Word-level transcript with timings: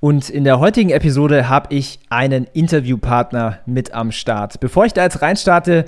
Und 0.00 0.30
in 0.30 0.44
der 0.44 0.58
heutigen 0.60 0.88
Episode 0.88 1.50
habe 1.50 1.74
ich 1.74 2.00
einen 2.08 2.44
Interviewpartner 2.44 3.58
mit 3.66 3.92
am 3.92 4.12
Start. 4.12 4.58
Bevor 4.58 4.86
ich 4.86 4.94
da 4.94 5.02
jetzt 5.02 5.20
reinstarte, 5.20 5.84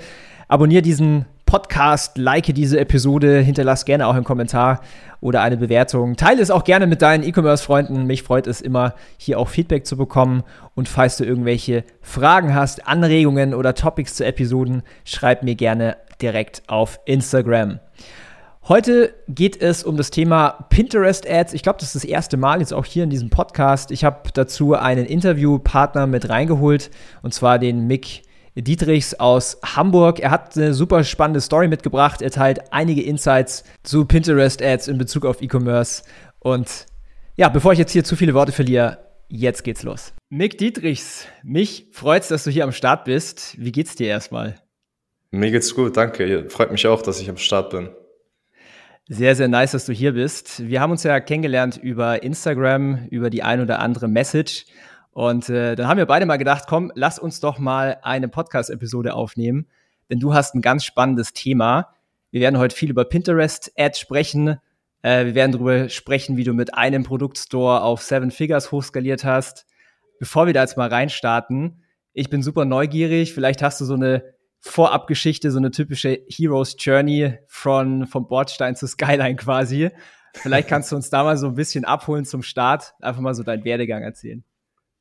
abonniere 0.48 0.82
diesen 0.82 1.24
Podcast, 1.46 2.18
like 2.18 2.54
diese 2.54 2.78
Episode, 2.78 3.40
hinterlass 3.40 3.86
gerne 3.86 4.06
auch 4.06 4.14
einen 4.14 4.24
Kommentar 4.24 4.82
oder 5.22 5.40
eine 5.40 5.56
Bewertung. 5.56 6.16
Teile 6.16 6.42
es 6.42 6.50
auch 6.50 6.64
gerne 6.64 6.86
mit 6.86 7.00
deinen 7.00 7.24
E-Commerce-Freunden. 7.24 8.06
Mich 8.06 8.22
freut 8.22 8.46
es 8.46 8.60
immer, 8.60 8.94
hier 9.16 9.38
auch 9.38 9.48
Feedback 9.48 9.86
zu 9.86 9.96
bekommen. 9.96 10.42
Und 10.74 10.88
falls 10.88 11.16
du 11.16 11.24
irgendwelche 11.24 11.84
Fragen 12.02 12.54
hast, 12.54 12.86
Anregungen 12.86 13.54
oder 13.54 13.74
Topics 13.74 14.14
zu 14.14 14.26
Episoden, 14.26 14.82
schreib 15.04 15.42
mir 15.42 15.54
gerne 15.54 15.96
direkt 16.20 16.62
auf 16.66 17.00
Instagram. 17.06 17.80
Heute 18.68 19.12
geht 19.28 19.60
es 19.60 19.82
um 19.82 19.96
das 19.96 20.10
Thema 20.10 20.50
Pinterest 20.70 21.28
Ads. 21.28 21.52
Ich 21.52 21.64
glaube, 21.64 21.80
das 21.80 21.88
ist 21.88 22.04
das 22.04 22.04
erste 22.04 22.36
Mal 22.36 22.60
jetzt 22.60 22.72
auch 22.72 22.84
hier 22.84 23.02
in 23.02 23.10
diesem 23.10 23.28
Podcast. 23.28 23.90
Ich 23.90 24.04
habe 24.04 24.30
dazu 24.32 24.74
einen 24.74 25.04
Interviewpartner 25.04 26.06
mit 26.06 26.28
reingeholt 26.28 26.92
und 27.22 27.34
zwar 27.34 27.58
den 27.58 27.88
Mick 27.88 28.22
Dietrichs 28.54 29.14
aus 29.14 29.58
Hamburg. 29.64 30.20
Er 30.20 30.30
hat 30.30 30.56
eine 30.56 30.74
super 30.74 31.02
spannende 31.02 31.40
Story 31.40 31.66
mitgebracht. 31.66 32.22
Er 32.22 32.30
teilt 32.30 32.72
einige 32.72 33.02
Insights 33.02 33.64
zu 33.82 34.04
Pinterest 34.04 34.62
Ads 34.62 34.86
in 34.86 34.96
Bezug 34.96 35.26
auf 35.26 35.42
E-Commerce. 35.42 36.04
Und 36.38 36.86
ja, 37.34 37.48
bevor 37.48 37.72
ich 37.72 37.80
jetzt 37.80 37.90
hier 37.90 38.04
zu 38.04 38.14
viele 38.14 38.32
Worte 38.32 38.52
verliere, 38.52 38.98
jetzt 39.26 39.64
geht's 39.64 39.82
los. 39.82 40.12
Mick 40.28 40.56
Dietrichs, 40.56 41.26
mich 41.42 41.88
freut's, 41.90 42.28
dass 42.28 42.44
du 42.44 42.50
hier 42.50 42.62
am 42.62 42.72
Start 42.72 43.06
bist. 43.06 43.56
Wie 43.58 43.72
geht's 43.72 43.96
dir 43.96 44.06
erstmal? 44.06 44.54
Mir 45.32 45.50
geht's 45.50 45.74
gut, 45.74 45.96
danke. 45.96 46.48
Freut 46.48 46.70
mich 46.70 46.86
auch, 46.86 47.02
dass 47.02 47.20
ich 47.20 47.28
am 47.28 47.38
Start 47.38 47.70
bin. 47.70 47.88
Sehr, 49.08 49.34
sehr 49.34 49.48
nice, 49.48 49.72
dass 49.72 49.86
du 49.86 49.92
hier 49.92 50.12
bist. 50.12 50.66
Wir 50.66 50.80
haben 50.80 50.92
uns 50.92 51.02
ja 51.02 51.18
kennengelernt 51.18 51.76
über 51.76 52.22
Instagram, 52.22 53.08
über 53.10 53.30
die 53.30 53.42
ein 53.42 53.60
oder 53.60 53.80
andere 53.80 54.06
Message. 54.06 54.66
Und 55.10 55.48
äh, 55.48 55.74
dann 55.74 55.88
haben 55.88 55.98
wir 55.98 56.06
beide 56.06 56.24
mal 56.24 56.36
gedacht, 56.36 56.64
komm, 56.68 56.92
lass 56.94 57.18
uns 57.18 57.40
doch 57.40 57.58
mal 57.58 57.98
eine 58.02 58.28
Podcast-Episode 58.28 59.14
aufnehmen, 59.14 59.66
denn 60.08 60.20
du 60.20 60.34
hast 60.34 60.54
ein 60.54 60.62
ganz 60.62 60.84
spannendes 60.84 61.32
Thema. 61.32 61.94
Wir 62.30 62.40
werden 62.40 62.58
heute 62.58 62.74
viel 62.76 62.90
über 62.90 63.04
Pinterest-Ads 63.04 63.98
sprechen. 63.98 64.58
Äh, 65.02 65.26
wir 65.26 65.34
werden 65.34 65.52
darüber 65.52 65.88
sprechen, 65.88 66.36
wie 66.36 66.44
du 66.44 66.54
mit 66.54 66.74
einem 66.74 67.02
Produktstore 67.02 67.82
auf 67.82 68.02
Seven 68.02 68.30
Figures 68.30 68.70
hochskaliert 68.70 69.24
hast. 69.24 69.66
Bevor 70.20 70.46
wir 70.46 70.54
da 70.54 70.62
jetzt 70.62 70.76
mal 70.76 70.88
reinstarten, 70.88 71.82
ich 72.12 72.30
bin 72.30 72.42
super 72.42 72.64
neugierig. 72.64 73.34
Vielleicht 73.34 73.62
hast 73.62 73.80
du 73.80 73.84
so 73.84 73.94
eine 73.94 74.22
Vorabgeschichte, 74.62 75.50
so 75.50 75.58
eine 75.58 75.72
typische 75.72 76.20
Heroes 76.28 76.76
Journey 76.78 77.34
von, 77.48 78.06
vom 78.06 78.28
Bordstein 78.28 78.76
zu 78.76 78.86
Skyline 78.86 79.36
quasi. 79.36 79.90
Vielleicht 80.34 80.68
kannst 80.68 80.92
du 80.92 80.96
uns 80.96 81.10
da 81.10 81.24
mal 81.24 81.36
so 81.36 81.48
ein 81.48 81.56
bisschen 81.56 81.84
abholen 81.84 82.24
zum 82.24 82.42
Start, 82.42 82.94
einfach 83.00 83.20
mal 83.20 83.34
so 83.34 83.42
deinen 83.42 83.64
Werdegang 83.64 84.02
erzählen. 84.02 84.44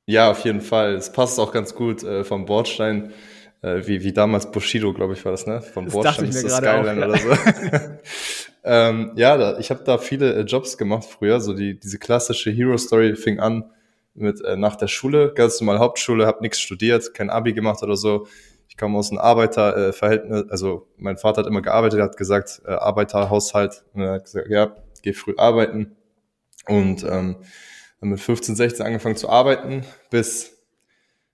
Ja, 0.07 0.31
auf 0.31 0.43
jeden 0.43 0.61
Fall. 0.61 0.95
Es 0.95 1.11
passt 1.11 1.39
auch 1.39 1.51
ganz 1.51 1.75
gut 1.75 2.03
äh, 2.03 2.23
vom 2.23 2.45
Bordstein, 2.45 3.13
äh, 3.61 3.85
wie, 3.85 4.03
wie 4.03 4.11
damals 4.11 4.51
Bushido, 4.51 4.93
glaube 4.93 5.13
ich, 5.13 5.23
war 5.23 5.31
das, 5.31 5.45
ne? 5.45 5.61
Vom 5.61 5.85
das 5.85 5.93
Bordstein 5.93 6.31
zu 6.31 6.49
Skyline 6.49 6.91
auch, 6.91 6.97
ja. 6.97 7.07
oder 7.07 7.17
so. 7.17 7.29
ähm, 8.63 9.11
ja, 9.15 9.37
da, 9.37 9.59
ich 9.59 9.69
habe 9.69 9.83
da 9.85 9.99
viele 9.99 10.33
äh, 10.33 10.41
Jobs 10.41 10.77
gemacht 10.77 11.05
früher. 11.05 11.39
So 11.39 11.53
die 11.53 11.79
diese 11.79 11.99
klassische 11.99 12.49
Hero 12.49 12.77
Story 12.77 13.15
fing 13.15 13.39
an 13.39 13.71
mit 14.15 14.41
äh, 14.41 14.57
nach 14.57 14.75
der 14.75 14.87
Schule, 14.87 15.33
ganz 15.33 15.61
normal 15.61 15.77
Hauptschule, 15.77 16.25
habe 16.25 16.41
nichts 16.41 16.59
studiert, 16.59 17.13
kein 17.13 17.29
Abi 17.29 17.53
gemacht 17.53 17.83
oder 17.83 17.95
so 17.95 18.27
ich 18.71 18.77
komme 18.77 18.97
aus 18.97 19.11
einem 19.11 19.19
Arbeiterverhältnis, 19.19 20.49
also 20.49 20.87
mein 20.95 21.17
Vater 21.17 21.41
hat 21.41 21.47
immer 21.47 21.61
gearbeitet, 21.61 21.99
hat 21.99 22.15
gesagt, 22.15 22.61
äh, 22.65 22.71
Arbeiterhaushalt, 22.71 23.83
und 23.93 24.01
er 24.01 24.13
hat 24.13 24.23
gesagt, 24.23 24.47
ja, 24.49 24.73
geh 25.01 25.11
früh 25.11 25.33
arbeiten. 25.35 25.97
Und 26.67 27.03
ähm, 27.03 27.35
mit 27.99 28.21
15, 28.21 28.55
16 28.55 28.85
angefangen 28.85 29.17
zu 29.17 29.27
arbeiten, 29.27 29.83
bis, 30.09 30.57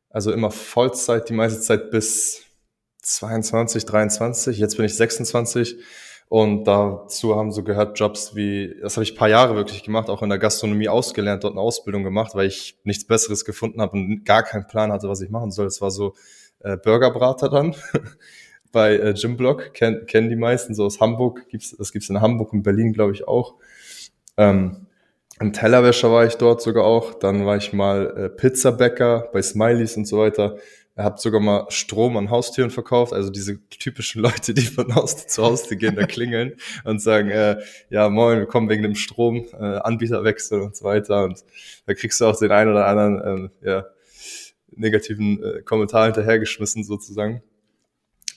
also 0.09 0.31
immer 0.31 0.49
Vollzeit, 0.49 1.29
die 1.29 1.33
meiste 1.33 1.61
Zeit 1.61 1.91
bis 1.91 2.41
22, 3.03 3.85
23, 3.85 4.57
jetzt 4.57 4.75
bin 4.75 4.87
ich 4.87 4.95
26 4.95 5.77
und 6.29 6.63
dazu 6.63 7.35
haben 7.35 7.51
so 7.51 7.63
gehört 7.63 7.99
Jobs 7.99 8.35
wie, 8.35 8.75
das 8.81 8.97
habe 8.97 9.03
ich 9.03 9.15
paar 9.15 9.29
Jahre 9.29 9.55
wirklich 9.55 9.83
gemacht, 9.83 10.09
auch 10.09 10.23
in 10.23 10.29
der 10.29 10.39
Gastronomie 10.39 10.89
ausgelernt, 10.89 11.43
dort 11.43 11.53
eine 11.53 11.61
Ausbildung 11.61 12.03
gemacht, 12.03 12.33
weil 12.33 12.47
ich 12.47 12.79
nichts 12.83 13.05
Besseres 13.05 13.45
gefunden 13.45 13.79
habe 13.79 13.91
und 13.91 14.25
gar 14.25 14.41
keinen 14.41 14.65
Plan 14.65 14.91
hatte, 14.91 15.07
was 15.07 15.21
ich 15.21 15.29
machen 15.29 15.51
soll. 15.51 15.67
Es 15.67 15.81
war 15.81 15.91
so 15.91 16.15
äh, 16.59 16.77
Burgerbrater 16.77 17.49
dann 17.49 17.75
bei 18.71 18.95
äh, 18.97 19.13
Gymblock, 19.13 19.73
kennen 19.73 20.05
kennen 20.05 20.29
die 20.29 20.35
meisten, 20.35 20.75
so 20.75 20.85
aus 20.85 20.99
Hamburg, 20.99 21.47
gibt's, 21.49 21.75
das 21.77 21.91
gibt's 21.91 22.09
in 22.09 22.21
Hamburg 22.21 22.53
und 22.53 22.63
Berlin, 22.63 22.93
glaube 22.93 23.13
ich, 23.13 23.27
auch. 23.27 23.55
Ähm, 24.37 24.87
im 25.39 25.53
Tellerwäscher 25.53 26.11
war 26.11 26.25
ich 26.25 26.35
dort 26.35 26.61
sogar 26.61 26.85
auch. 26.85 27.13
Dann 27.13 27.45
war 27.45 27.57
ich 27.57 27.71
mal 27.71 28.13
äh, 28.17 28.29
Pizzabäcker 28.29 29.29
bei 29.31 29.41
Smileys 29.41 29.95
und 29.95 30.05
so 30.05 30.19
weiter. 30.19 30.57
Er 30.95 31.03
hat 31.03 31.21
sogar 31.21 31.39
mal 31.39 31.67
Strom 31.69 32.17
an 32.17 32.31
Haustüren 32.31 32.71
verkauft, 32.71 33.13
also 33.13 33.29
diese 33.29 33.59
typischen 33.69 34.19
Leute, 34.23 34.55
die 34.55 34.63
von 34.63 34.95
Haus 34.95 35.27
zu 35.27 35.43
Haus 35.43 35.69
gehen, 35.69 35.95
da 35.95 36.07
klingeln 36.07 36.55
und 36.85 37.03
sagen, 37.03 37.29
äh, 37.29 37.57
ja 37.91 38.09
moin, 38.09 38.39
wir 38.39 38.47
kommen 38.47 38.67
wegen 38.67 38.81
dem 38.81 38.95
Strom, 38.95 39.45
äh, 39.53 39.63
Anbieterwechsel 39.63 40.59
und 40.59 40.75
so 40.75 40.85
weiter. 40.85 41.23
Und 41.23 41.43
da 41.85 41.93
kriegst 41.93 42.19
du 42.19 42.25
auch 42.25 42.37
den 42.37 42.51
einen 42.51 42.71
oder 42.71 42.87
anderen, 42.87 43.51
äh, 43.61 43.69
ja, 43.69 43.85
negativen 44.77 45.43
äh, 45.43 45.61
Kommentar 45.61 46.05
hinterhergeschmissen 46.05 46.83
sozusagen. 46.83 47.41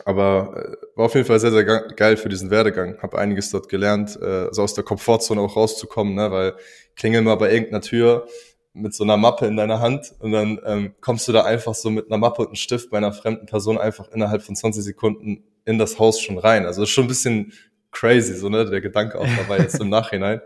Aber 0.05 0.55
äh, 0.57 0.97
war 0.97 1.07
auf 1.07 1.15
jeden 1.15 1.27
Fall 1.27 1.41
sehr, 1.41 1.53
sehr 1.53 1.65
geil 1.65 2.17
für 2.17 2.29
diesen 2.29 2.51
Werdegang. 2.51 2.99
Habe 3.03 3.19
einiges 3.19 3.51
dort 3.51 3.69
gelernt, 3.69 4.19
äh, 4.21 4.47
also 4.47 4.63
aus 4.63 4.75
der 4.75 4.85
Komfortzone 4.85 5.41
auch 5.41 5.57
rauszukommen, 5.57 6.15
ne? 6.15 6.31
weil 6.31 6.55
klingel 6.97 7.23
mal 7.23 7.37
bei 7.37 7.53
irgendeiner 7.53 7.83
Tür 7.83 8.27
mit 8.73 8.95
so 8.95 9.05
einer 9.05 9.17
Mappe 9.17 9.47
in 9.47 9.57
deiner 9.57 9.81
Hand 9.81 10.15
und 10.21 10.33
dann 10.33 10.61
ähm, 10.65 10.95
kommst 11.01 11.27
du 11.27 11.33
da 11.33 11.43
einfach 11.43 11.75
so 11.75 11.91
mit 11.91 12.07
einer 12.07 12.19
Mappe 12.19 12.43
und 12.43 12.49
einem 12.49 12.57
Stift 12.57 12.91
bei 12.91 12.99
einer 12.99 13.13
fremden 13.13 13.47
Person 13.47 13.79
einfach 13.79 14.09
innerhalb 14.13 14.43
von 14.43 14.55
20 14.55 14.85
Sekunden 14.85 15.43
in 15.65 15.79
das 15.79 15.99
Haus 15.99 16.21
schon 16.21 16.39
rein. 16.39 16.67
Also 16.67 16.85
ist 16.85 16.91
schon 16.91 17.05
ein 17.05 17.09
bisschen 17.09 17.53
crazy, 17.91 18.35
so 18.35 18.49
ne, 18.49 18.65
der 18.71 18.81
Gedanke 18.81 19.19
auch 19.19 19.27
dabei 19.37 19.59
jetzt 19.59 19.81
im 19.81 19.89
Nachhinein 19.91 20.41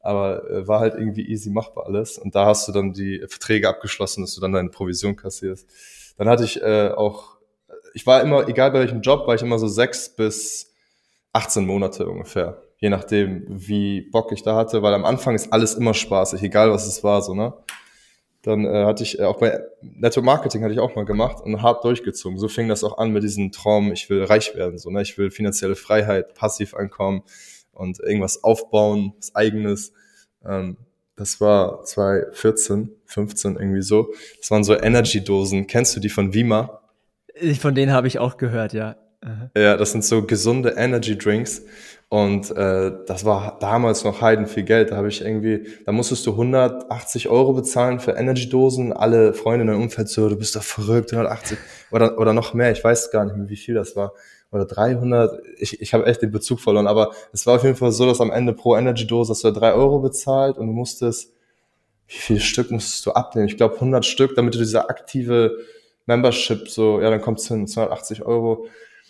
aber 0.00 0.48
äh, 0.50 0.68
war 0.68 0.80
halt 0.80 0.94
irgendwie 0.94 1.28
easy 1.28 1.50
machbar 1.50 1.86
alles. 1.86 2.18
Und 2.18 2.34
da 2.34 2.46
hast 2.46 2.68
du 2.68 2.72
dann 2.72 2.92
die 2.92 3.18
Verträge 3.28 3.68
abgeschlossen, 3.68 4.22
dass 4.22 4.34
du 4.34 4.40
dann 4.40 4.52
deine 4.52 4.70
Provision 4.70 5.16
kassierst. 5.16 5.68
Dann 6.16 6.28
hatte 6.28 6.44
ich 6.44 6.62
äh, 6.62 6.90
auch, 6.90 7.36
ich 7.94 8.06
war 8.06 8.22
immer, 8.22 8.48
egal 8.48 8.70
bei 8.70 8.80
welchem 8.80 9.00
Job, 9.00 9.26
war 9.26 9.34
ich 9.34 9.42
immer 9.42 9.58
so 9.58 9.68
sechs 9.68 10.08
bis 10.08 10.72
18 11.32 11.66
Monate 11.66 12.08
ungefähr. 12.08 12.62
Je 12.78 12.88
nachdem, 12.88 13.44
wie 13.48 14.02
Bock 14.02 14.32
ich 14.32 14.42
da 14.42 14.54
hatte, 14.54 14.82
weil 14.82 14.94
am 14.94 15.04
Anfang 15.04 15.34
ist 15.34 15.52
alles 15.52 15.74
immer 15.74 15.94
spaßig, 15.94 16.42
egal 16.42 16.70
was 16.70 16.86
es 16.86 17.02
war, 17.02 17.22
so, 17.22 17.34
ne? 17.34 17.54
Dann 18.42 18.64
äh, 18.64 18.84
hatte 18.84 19.02
ich 19.02 19.18
äh, 19.18 19.24
auch 19.24 19.38
bei 19.38 19.60
Netto 19.82 20.22
Marketing 20.22 20.62
hatte 20.62 20.72
ich 20.72 20.78
auch 20.78 20.94
mal 20.94 21.04
gemacht 21.04 21.42
und 21.42 21.62
hart 21.62 21.82
durchgezogen. 21.84 22.38
So 22.38 22.46
fing 22.46 22.68
das 22.68 22.84
auch 22.84 22.98
an 22.98 23.10
mit 23.10 23.24
diesem 23.24 23.50
Traum, 23.50 23.92
ich 23.92 24.08
will 24.08 24.22
reich 24.22 24.54
werden, 24.54 24.78
so, 24.78 24.90
ne? 24.90 25.02
Ich 25.02 25.18
will 25.18 25.30
finanzielle 25.30 25.74
Freiheit, 25.74 26.34
Passiveinkommen 26.34 27.22
und 27.76 28.00
irgendwas 28.00 28.42
aufbauen, 28.42 29.12
was 29.18 29.34
eigenes. 29.34 29.92
Ähm, 30.44 30.76
das 31.16 31.40
war 31.40 31.82
2014, 31.84 32.90
15 33.06 33.56
irgendwie 33.56 33.82
so. 33.82 34.12
Das 34.38 34.50
waren 34.50 34.64
so 34.64 34.78
Energy-Dosen. 34.78 35.66
Kennst 35.66 35.96
du 35.96 36.00
die 36.00 36.10
von 36.10 36.34
Vima? 36.34 36.80
Von 37.60 37.74
denen 37.74 37.92
habe 37.92 38.06
ich 38.06 38.18
auch 38.18 38.36
gehört, 38.36 38.74
ja. 38.74 38.96
Aha. 39.22 39.50
Ja, 39.56 39.76
das 39.76 39.92
sind 39.92 40.04
so 40.04 40.22
gesunde 40.22 40.74
Energy-Drinks. 40.76 41.62
Und 42.08 42.50
äh, 42.52 42.92
das 43.06 43.24
war 43.24 43.58
damals 43.58 44.04
noch 44.04 44.20
heiden 44.20 44.46
viel 44.46 44.62
Geld. 44.62 44.90
Da 44.90 44.96
habe 44.96 45.08
ich 45.08 45.22
irgendwie, 45.22 45.66
da 45.86 45.92
musstest 45.92 46.26
du 46.26 46.32
180 46.32 47.28
Euro 47.28 47.52
bezahlen 47.54 47.98
für 47.98 48.12
Energy-Dosen. 48.12 48.92
Alle 48.92 49.32
Freunde 49.32 49.62
in 49.62 49.68
deinem 49.68 49.82
Umfeld 49.82 50.08
so, 50.08 50.28
du 50.28 50.36
bist 50.36 50.54
doch 50.54 50.62
verrückt, 50.62 51.12
180 51.12 51.58
oder, 51.90 52.18
oder 52.18 52.32
noch 52.32 52.54
mehr. 52.54 52.70
Ich 52.70 52.84
weiß 52.84 53.10
gar 53.10 53.24
nicht 53.24 53.36
mehr, 53.36 53.48
wie 53.48 53.56
viel 53.56 53.74
das 53.74 53.96
war 53.96 54.12
oder 54.50 54.64
300, 54.64 55.40
ich, 55.58 55.80
ich 55.80 55.92
habe 55.92 56.06
echt 56.06 56.22
den 56.22 56.30
Bezug 56.30 56.60
verloren, 56.60 56.86
aber 56.86 57.12
es 57.32 57.46
war 57.46 57.56
auf 57.56 57.64
jeden 57.64 57.76
Fall 57.76 57.92
so, 57.92 58.06
dass 58.06 58.20
am 58.20 58.30
Ende 58.30 58.52
pro 58.52 58.76
Energy-Dose 58.76 59.30
hast 59.30 59.44
du 59.44 59.50
drei 59.50 59.72
Euro 59.72 59.98
bezahlt 59.98 60.56
und 60.56 60.66
du 60.66 60.72
musstest, 60.72 61.32
wie 62.08 62.16
viel 62.16 62.40
Stück 62.40 62.70
musstest 62.70 63.04
du 63.06 63.12
abnehmen? 63.12 63.48
Ich 63.48 63.56
glaube 63.56 63.74
100 63.74 64.04
Stück, 64.04 64.36
damit 64.36 64.54
du 64.54 64.58
diese 64.58 64.88
aktive 64.88 65.58
Membership 66.06 66.68
so, 66.68 67.00
ja, 67.00 67.10
dann 67.10 67.20
kommt 67.20 67.40
es 67.40 67.48
hin, 67.48 67.66
280 67.66 68.24
Euro, 68.24 68.68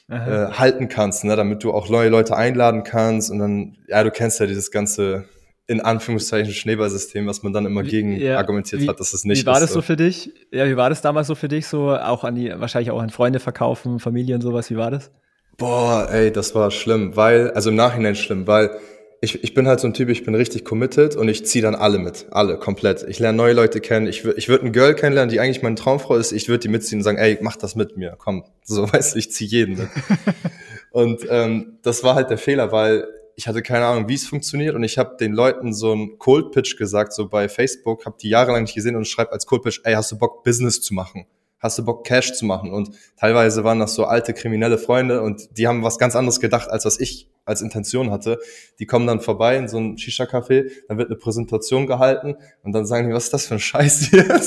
äh, 0.08 0.14
halten 0.52 0.88
kannst, 0.88 1.24
ne, 1.24 1.36
damit 1.36 1.64
du 1.64 1.72
auch 1.72 1.88
neue 1.88 2.08
Leute 2.08 2.36
einladen 2.36 2.84
kannst 2.84 3.30
und 3.30 3.38
dann, 3.38 3.76
ja, 3.88 4.02
du 4.04 4.10
kennst 4.10 4.40
ja 4.40 4.46
dieses 4.46 4.70
ganze 4.70 5.24
in 5.68 5.80
Anführungszeichen 5.80 6.52
Schneeballsystem, 6.52 7.26
was 7.26 7.42
man 7.42 7.52
dann 7.52 7.66
immer 7.66 7.82
gegen 7.82 8.16
ja, 8.16 8.38
argumentiert 8.38 8.82
wie, 8.82 8.88
hat, 8.88 9.00
dass 9.00 9.12
es 9.12 9.24
nicht 9.24 9.38
ist. 9.38 9.44
Wie 9.44 9.50
war 9.50 9.58
das 9.58 9.72
so 9.72 9.82
für 9.82 9.96
dich? 9.96 10.32
Ja, 10.52 10.66
wie 10.66 10.76
war 10.76 10.90
das 10.90 11.02
damals 11.02 11.26
so 11.26 11.34
für 11.34 11.48
dich? 11.48 11.66
So 11.66 11.90
auch 11.90 12.22
an 12.22 12.36
die, 12.36 12.52
wahrscheinlich 12.56 12.92
auch 12.92 13.00
an 13.00 13.10
Freunde 13.10 13.40
verkaufen, 13.40 13.98
Familie 13.98 14.36
und 14.36 14.42
sowas. 14.42 14.70
Wie 14.70 14.76
war 14.76 14.92
das? 14.92 15.10
Boah, 15.56 16.08
ey, 16.10 16.30
das 16.30 16.54
war 16.54 16.70
schlimm, 16.70 17.16
weil, 17.16 17.50
also 17.52 17.70
im 17.70 17.76
Nachhinein 17.76 18.14
schlimm, 18.14 18.46
weil 18.46 18.78
ich, 19.22 19.42
ich 19.42 19.54
bin 19.54 19.66
halt 19.66 19.80
so 19.80 19.86
ein 19.86 19.94
Typ, 19.94 20.10
ich 20.10 20.24
bin 20.24 20.34
richtig 20.34 20.64
committed 20.64 21.16
und 21.16 21.28
ich 21.28 21.46
ziehe 21.46 21.62
dann 21.62 21.74
alle 21.74 21.98
mit. 21.98 22.26
Alle, 22.30 22.58
komplett. 22.58 23.04
Ich 23.08 23.18
lerne 23.18 23.36
neue 23.36 23.54
Leute 23.54 23.80
kennen. 23.80 24.06
Ich, 24.06 24.24
ich 24.24 24.48
würde 24.48 24.66
ein 24.66 24.72
Girl 24.72 24.94
kennenlernen, 24.94 25.30
die 25.30 25.40
eigentlich 25.40 25.62
meine 25.62 25.74
Traumfrau 25.76 26.16
ist. 26.16 26.32
Ich 26.32 26.48
würde 26.48 26.60
die 26.60 26.68
mitziehen 26.68 26.98
und 26.98 27.04
sagen, 27.04 27.16
ey, 27.16 27.38
mach 27.40 27.56
das 27.56 27.74
mit 27.74 27.96
mir. 27.96 28.16
Komm, 28.18 28.44
so 28.64 28.82
weißt 28.92 29.14
du, 29.14 29.18
ich 29.18 29.32
ziehe 29.32 29.48
jeden 29.48 29.78
mit. 29.78 29.88
und 30.90 31.26
ähm, 31.30 31.78
das 31.82 32.04
war 32.04 32.14
halt 32.14 32.28
der 32.28 32.38
Fehler, 32.38 32.72
weil 32.72 33.06
ich 33.36 33.48
hatte 33.48 33.62
keine 33.62 33.86
Ahnung, 33.86 34.08
wie 34.08 34.14
es 34.14 34.26
funktioniert 34.26 34.74
und 34.74 34.82
ich 34.82 34.96
habe 34.96 35.16
den 35.18 35.32
Leuten 35.32 35.74
so 35.74 35.92
einen 35.92 36.18
Cold 36.18 36.52
Pitch 36.52 36.76
gesagt, 36.78 37.12
so 37.12 37.28
bei 37.28 37.48
Facebook, 37.48 38.06
habe 38.06 38.16
die 38.20 38.30
jahrelang 38.30 38.62
nicht 38.62 38.74
gesehen 38.74 38.96
und 38.96 39.06
schreibe 39.06 39.32
als 39.32 39.46
Cold 39.46 39.62
Pitch, 39.62 39.80
ey, 39.84 39.94
hast 39.94 40.10
du 40.10 40.18
Bock 40.18 40.42
Business 40.42 40.80
zu 40.80 40.94
machen? 40.94 41.26
Hast 41.58 41.78
du 41.78 41.84
Bock 41.84 42.04
Cash 42.04 42.34
zu 42.34 42.44
machen? 42.44 42.72
Und 42.72 42.90
teilweise 43.16 43.64
waren 43.64 43.80
das 43.80 43.94
so 43.94 44.04
alte 44.04 44.34
kriminelle 44.34 44.78
Freunde 44.78 45.22
und 45.22 45.56
die 45.56 45.66
haben 45.66 45.82
was 45.82 45.98
ganz 45.98 46.14
anderes 46.14 46.40
gedacht, 46.40 46.70
als 46.70 46.84
was 46.84 47.00
ich 47.00 47.30
als 47.44 47.62
Intention 47.62 48.10
hatte. 48.10 48.38
Die 48.78 48.86
kommen 48.86 49.06
dann 49.06 49.20
vorbei 49.20 49.56
in 49.56 49.68
so 49.68 49.78
ein 49.78 49.96
Shisha-Café, 49.96 50.70
dann 50.88 50.98
wird 50.98 51.08
eine 51.08 51.16
Präsentation 51.16 51.86
gehalten 51.86 52.36
und 52.62 52.72
dann 52.72 52.86
sagen 52.86 53.08
die, 53.08 53.14
was 53.14 53.24
ist 53.24 53.34
das 53.34 53.46
für 53.46 53.54
ein 53.54 53.60
Scheiß 53.60 54.10
hier? 54.10 54.26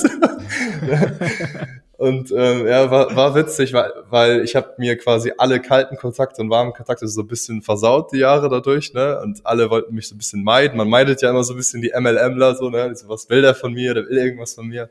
Und 1.99 2.31
ähm, 2.31 2.65
ja, 2.65 2.89
war, 2.89 3.13
war 3.13 3.35
witzig, 3.35 3.73
weil, 3.73 3.91
weil 4.09 4.41
ich 4.45 4.55
habe 4.55 4.73
mir 4.77 4.97
quasi 4.97 5.33
alle 5.37 5.59
kalten 5.59 5.97
Kontakte 5.97 6.41
und 6.41 6.49
warmen 6.49 6.71
Kontakte 6.71 7.05
so 7.09 7.19
ein 7.19 7.27
bisschen 7.27 7.61
versaut 7.61 8.13
die 8.13 8.19
Jahre 8.19 8.47
dadurch, 8.47 8.93
ne? 8.93 9.19
Und 9.21 9.45
alle 9.45 9.69
wollten 9.69 9.93
mich 9.93 10.07
so 10.07 10.15
ein 10.15 10.17
bisschen 10.17 10.41
meiden. 10.41 10.77
Man 10.77 10.89
meidet 10.89 11.21
ja 11.21 11.29
immer 11.29 11.43
so 11.43 11.53
ein 11.53 11.57
bisschen 11.57 11.81
die 11.81 11.91
MLMler, 11.93 12.55
so, 12.55 12.69
ne? 12.69 12.95
So, 12.95 13.09
was 13.09 13.29
will 13.29 13.41
der 13.41 13.53
von 13.53 13.73
mir? 13.73 13.93
Der 13.93 14.07
will 14.07 14.17
irgendwas 14.17 14.53
von 14.53 14.67
mir. 14.67 14.89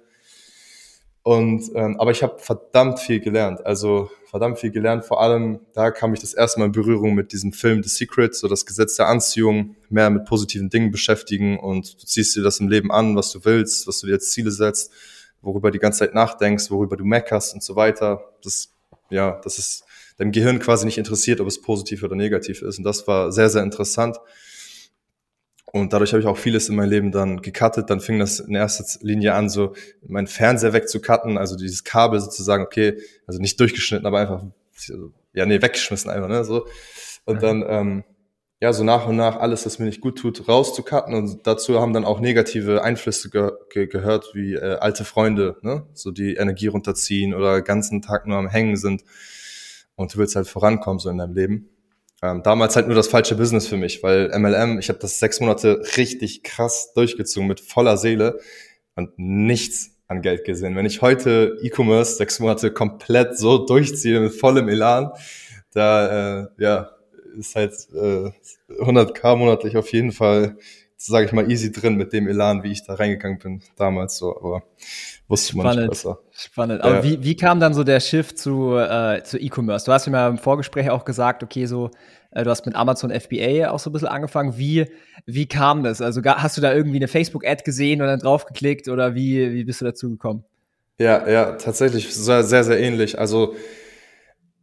Und 1.29 1.73
ähm, 1.75 2.01
aber 2.01 2.11
ich 2.11 2.23
habe 2.23 2.39
verdammt 2.39 3.01
viel 3.01 3.21
gelernt. 3.21 3.67
Also 3.67 4.11
verdammt 4.31 4.59
viel 4.61 4.71
gelernt. 4.71 5.05
Vor 5.05 5.21
allem, 5.21 5.61
da 5.75 5.91
kam 5.91 6.15
ich 6.15 6.21
das 6.21 6.33
erste 6.33 6.59
Mal 6.59 6.67
in 6.67 6.73
Berührung 6.73 7.15
mit 7.15 7.33
diesem 7.33 7.53
Film 7.53 7.83
The 7.83 7.89
Secret, 7.91 8.35
so 8.35 8.49
das 8.49 8.65
Gesetz 8.65 8.97
der 8.97 9.09
Anziehung, 9.09 9.77
mehr 9.91 10.09
mit 10.09 10.25
positiven 10.25 10.71
Dingen 10.71 10.91
beschäftigen 10.91 11.59
und 11.59 12.01
du 12.01 12.07
ziehst 12.07 12.35
dir 12.35 12.43
das 12.43 12.61
im 12.61 12.69
Leben 12.69 12.91
an, 12.91 13.15
was 13.15 13.31
du 13.31 13.45
willst, 13.45 13.87
was 13.87 14.01
du 14.01 14.07
dir 14.07 14.15
als 14.15 14.31
Ziele 14.31 14.51
setzt 14.51 14.91
worüber 15.41 15.71
du 15.71 15.73
die 15.73 15.79
ganze 15.79 16.01
Zeit 16.01 16.15
nachdenkst, 16.15 16.71
worüber 16.71 16.97
du 16.97 17.05
meckerst 17.05 17.55
und 17.55 17.63
so 17.63 17.77
weiter. 17.77 18.33
Das, 18.43 18.75
ja, 19.11 19.41
das 19.45 19.59
ist 19.59 19.85
deinem 20.17 20.33
Gehirn 20.33 20.59
quasi 20.59 20.85
nicht 20.85 20.99
interessiert, 20.99 21.41
ob 21.41 21.47
es 21.47 21.61
positiv 21.61 22.03
oder 22.03 22.17
negativ 22.17 22.63
ist. 22.63 22.79
Und 22.79 22.85
das 22.85 23.07
war 23.07 23.33
sehr, 23.33 23.49
sehr 23.49 23.63
interessant. 23.63 24.17
Und 25.73 25.93
dadurch 25.93 26.13
habe 26.13 26.21
ich 26.21 26.27
auch 26.27 26.39
vieles 26.39 26.69
in 26.69 26.77
meinem 26.77 26.91
Leben 26.91 27.13
dann 27.13 27.43
gecuttet. 27.43 27.91
Dann 27.91 28.01
fing 28.01 28.19
das 28.19 28.41
in 28.41 28.55
erster 28.55 28.85
Linie 29.05 29.35
an, 29.35 29.49
so 29.49 29.75
meinen 30.07 30.27
Fernseher 30.27 30.73
wegzucutten, 30.73 31.37
also 31.37 31.57
dieses 31.57 31.85
Kabel 31.85 32.21
sozusagen, 32.21 32.63
okay, 32.65 32.99
also 33.27 33.41
nicht 33.41 33.61
durchgeschnitten, 33.61 34.07
aber 34.07 34.21
einfach, 34.21 34.45
ja, 35.35 35.45
nee, 35.47 35.61
weggeschmissen 35.61 36.11
einfach, 36.11 36.29
ne, 36.29 36.45
so. 36.45 36.67
Und 37.25 37.43
dann, 37.43 37.65
ähm, 37.69 38.05
ja, 38.61 38.73
so 38.73 38.83
nach 38.83 39.07
und 39.07 39.17
nach 39.17 39.37
alles, 39.37 39.67
was 39.67 39.79
mir 39.79 39.85
nicht 39.85 40.01
gut 40.01 40.19
tut, 40.19 40.49
rauszucutten. 40.49 41.15
Und 41.15 41.47
dazu 41.47 41.81
haben 41.81 41.93
dann 41.93 42.05
auch 42.05 42.19
negative 42.19 42.83
Einflüsse 42.83 43.31
ge 43.31 43.53
ge 43.71 43.87
gehört, 43.87 44.35
wie 44.35 44.55
äh, 44.55 44.79
alte 44.79 45.05
Freunde, 45.05 45.59
ne? 45.63 45.87
so 45.93 46.11
die 46.11 46.35
Energie 46.35 46.67
runterziehen 46.67 47.35
oder 47.35 47.63
ganzen 47.63 48.03
Tag 48.03 48.27
nur 48.27 48.37
am 48.37 48.49
Hängen 48.49 48.77
sind. 48.77 49.05
Und 49.95 50.13
du 50.15 50.19
willst 50.19 50.35
halt 50.35 50.49
vorankommen 50.49 50.99
so 50.99 51.09
in 51.09 51.19
deinem 51.19 51.35
Leben. 51.35 51.71
Ähm, 52.23 52.43
damals 52.43 52.75
halt 52.75 52.87
nur 52.87 52.97
das 52.97 53.09
falsche 53.09 53.37
Business 53.37 53.69
für 53.69 53.77
mich, 53.77 54.03
weil 54.03 54.29
MLM, 54.37 54.79
ich 54.79 54.89
habe 54.89 54.99
das 54.99 55.21
sechs 55.21 55.41
Monate 55.41 55.83
richtig 55.97 56.43
krass 56.43 56.93
durchgezogen 56.95 57.47
mit 57.47 57.61
voller 57.61 57.97
Seele 57.97 58.41
und 58.97 59.17
nichts 59.19 59.97
an 60.09 60.23
Geld 60.23 60.45
gesehen. 60.45 60.75
Wenn 60.75 60.87
ich 60.87 61.01
heute 61.01 61.59
E-Commerce 61.63 62.17
sechs 62.17 62.41
Monate 62.41 62.73
komplett 62.73 63.39
so 63.39 63.59
durchziehe 63.65 64.21
mit 64.21 64.33
vollem 64.33 64.69
Elan, 64.69 65.13
da 65.73 66.41
äh, 66.41 66.49
ja 66.59 66.91
ist 67.39 67.55
halt 67.55 67.73
äh, 67.95 68.31
100k 68.83 69.37
monatlich 69.37 69.77
auf 69.77 69.93
jeden 69.93 70.13
Fall, 70.13 70.57
sage 70.99 71.27
ich 71.27 71.33
mal, 71.33 71.51
easy 71.51 71.71
drin 71.71 71.97
mit 71.97 72.13
dem 72.13 72.27
Elan, 72.27 72.65
wie 72.65 72.73
ich 72.73 72.85
da 72.85 72.95
reingegangen 72.95 73.39
bin 73.39 73.63
damals 73.77 74.19
so, 74.19 74.37
aber 74.37 74.65
wusste 75.29 75.57
man 75.57 75.67
Spannend. 75.67 75.81
nicht 75.83 75.91
besser. 75.91 76.19
Spannend. 76.33 76.83
Aber 76.83 76.97
ja. 76.97 77.05
wie, 77.05 77.23
wie 77.23 77.37
kam 77.37 77.61
dann 77.61 77.73
so 77.73 77.85
der 77.85 78.01
Shift 78.01 78.39
zu, 78.39 78.77
äh, 78.77 79.23
zu 79.23 79.39
E-Commerce? 79.39 79.87
Du 79.87 79.93
hast 79.93 80.07
mir 80.07 80.13
mal 80.13 80.29
im 80.29 80.39
Vorgespräch 80.39 80.91
auch 80.91 81.05
gesagt, 81.05 81.43
okay, 81.45 81.67
so 81.67 81.91
äh, 82.33 82.43
du 82.43 82.51
hast 82.51 82.67
mit 82.67 82.75
Amazon 82.75 83.11
FBA 83.11 83.71
auch 83.71 83.79
so 83.79 83.91
ein 83.91 83.93
bisschen 83.93 84.09
angefangen. 84.09 84.59
Wie, 84.59 84.87
wie 85.25 85.47
kam 85.47 85.85
das? 85.85 86.01
Also 86.01 86.21
hast 86.25 86.57
du 86.57 86.61
da 86.61 86.75
irgendwie 86.75 86.99
eine 86.99 87.09
Facebook-Ad 87.09 87.63
gesehen 87.65 88.03
und 88.03 88.09
dann 88.09 88.19
draufgeklickt 88.19 88.89
oder 88.89 89.15
wie, 89.15 89.53
wie 89.53 89.65
bist 89.65 89.81
du 89.81 89.85
dazu 89.85 90.11
gekommen? 90.11 90.45
Ja, 90.99 91.29
ja, 91.29 91.53
tatsächlich 91.53 92.13
sehr, 92.13 92.43
sehr, 92.43 92.65
sehr 92.65 92.81
ähnlich. 92.81 93.21
Also 93.21 93.55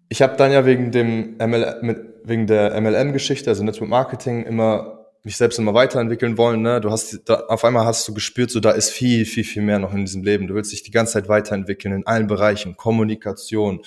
ich 0.09 0.21
habe 0.21 0.35
dann 0.35 0.51
ja 0.51 0.65
wegen 0.65 0.91
dem 0.91 1.37
ML, 1.37 1.79
mit, 1.81 1.97
wegen 2.25 2.45
der 2.45 2.79
MLM-Geschichte, 2.79 3.49
also 3.49 3.63
Network 3.63 3.89
Marketing, 3.89 4.43
immer 4.43 5.04
mich 5.25 5.37
selbst 5.37 5.57
immer 5.57 5.73
weiterentwickeln 5.73 6.37
wollen. 6.37 6.61
Ne? 6.61 6.79
Du 6.79 6.91
hast 6.91 7.19
da, 7.25 7.33
auf 7.47 7.65
einmal 7.65 7.85
hast 7.85 8.07
du 8.07 8.13
gespürt, 8.13 8.51
so 8.51 8.59
da 8.59 8.71
ist 8.71 8.91
viel, 8.91 9.25
viel, 9.25 9.43
viel 9.43 9.63
mehr 9.63 9.79
noch 9.79 9.91
in 9.93 10.05
diesem 10.05 10.23
Leben. 10.23 10.47
Du 10.47 10.53
willst 10.53 10.71
dich 10.71 10.83
die 10.83 10.91
ganze 10.91 11.13
Zeit 11.13 11.27
weiterentwickeln 11.27 11.95
in 11.95 12.05
allen 12.05 12.27
Bereichen, 12.27 12.77
Kommunikation, 12.77 13.81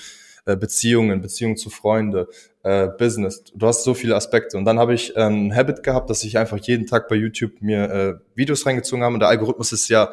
äh, 0.46 0.56
Beziehungen, 0.56 1.20
Beziehungen 1.20 1.56
zu 1.56 1.70
Freunde, 1.70 2.28
äh, 2.64 2.88
Business. 2.88 3.44
Du 3.54 3.68
hast 3.68 3.84
so 3.84 3.94
viele 3.94 4.16
Aspekte. 4.16 4.58
Und 4.58 4.64
dann 4.64 4.80
habe 4.80 4.94
ich 4.94 5.12
ähm, 5.14 5.46
ein 5.46 5.56
Habit 5.56 5.84
gehabt, 5.84 6.10
dass 6.10 6.24
ich 6.24 6.36
einfach 6.38 6.58
jeden 6.58 6.86
Tag 6.86 7.08
bei 7.08 7.14
YouTube 7.14 7.62
mir 7.62 7.88
äh, 7.88 8.14
Videos 8.34 8.66
reingezogen 8.66 9.04
habe. 9.04 9.14
Und 9.14 9.20
der 9.20 9.28
Algorithmus 9.28 9.70
ist 9.70 9.88
ja, 9.88 10.10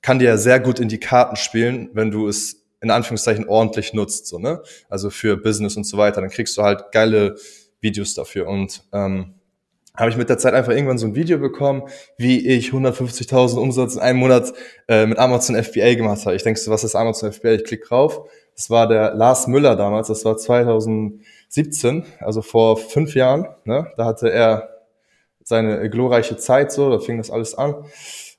kann 0.00 0.20
dir 0.20 0.26
ja 0.26 0.36
sehr 0.36 0.60
gut 0.60 0.78
in 0.78 0.88
die 0.88 1.00
Karten 1.00 1.34
spielen, 1.34 1.90
wenn 1.92 2.12
du 2.12 2.28
es 2.28 2.62
in 2.80 2.90
Anführungszeichen 2.90 3.48
ordentlich 3.48 3.94
nutzt, 3.94 4.26
so, 4.26 4.38
ne? 4.38 4.60
Also 4.88 5.10
für 5.10 5.36
Business 5.36 5.76
und 5.76 5.84
so 5.84 5.98
weiter, 5.98 6.20
dann 6.20 6.30
kriegst 6.30 6.56
du 6.56 6.62
halt 6.62 6.90
geile 6.92 7.36
Videos 7.80 8.14
dafür. 8.14 8.48
Und 8.48 8.84
ähm, 8.92 9.34
habe 9.94 10.10
ich 10.10 10.16
mit 10.16 10.28
der 10.28 10.38
Zeit 10.38 10.54
einfach 10.54 10.72
irgendwann 10.72 10.98
so 10.98 11.06
ein 11.06 11.14
Video 11.14 11.38
bekommen, 11.38 11.82
wie 12.16 12.46
ich 12.46 12.70
150.000 12.70 13.58
Umsatz 13.58 13.94
in 13.94 14.00
einem 14.00 14.18
Monat 14.18 14.52
äh, 14.88 15.06
mit 15.06 15.18
Amazon 15.18 15.62
FBA 15.62 15.94
gemacht 15.94 16.24
habe. 16.24 16.34
Ich 16.34 16.42
denke 16.42 16.58
so, 16.58 16.70
was 16.70 16.84
ist 16.84 16.94
Amazon 16.94 17.32
FBA? 17.32 17.52
Ich 17.52 17.64
klicke 17.64 17.86
drauf. 17.86 18.28
Das 18.54 18.70
war 18.70 18.88
der 18.88 19.14
Lars 19.14 19.46
Müller 19.46 19.76
damals, 19.76 20.08
das 20.08 20.24
war 20.24 20.36
2017, 20.36 22.04
also 22.20 22.42
vor 22.42 22.76
fünf 22.76 23.14
Jahren. 23.14 23.46
Ne? 23.64 23.90
Da 23.96 24.04
hatte 24.04 24.30
er 24.30 24.68
seine 25.42 25.88
glorreiche 25.90 26.36
Zeit 26.36 26.70
so, 26.70 26.90
da 26.90 26.98
fing 26.98 27.18
das 27.18 27.30
alles 27.30 27.54
an 27.54 27.74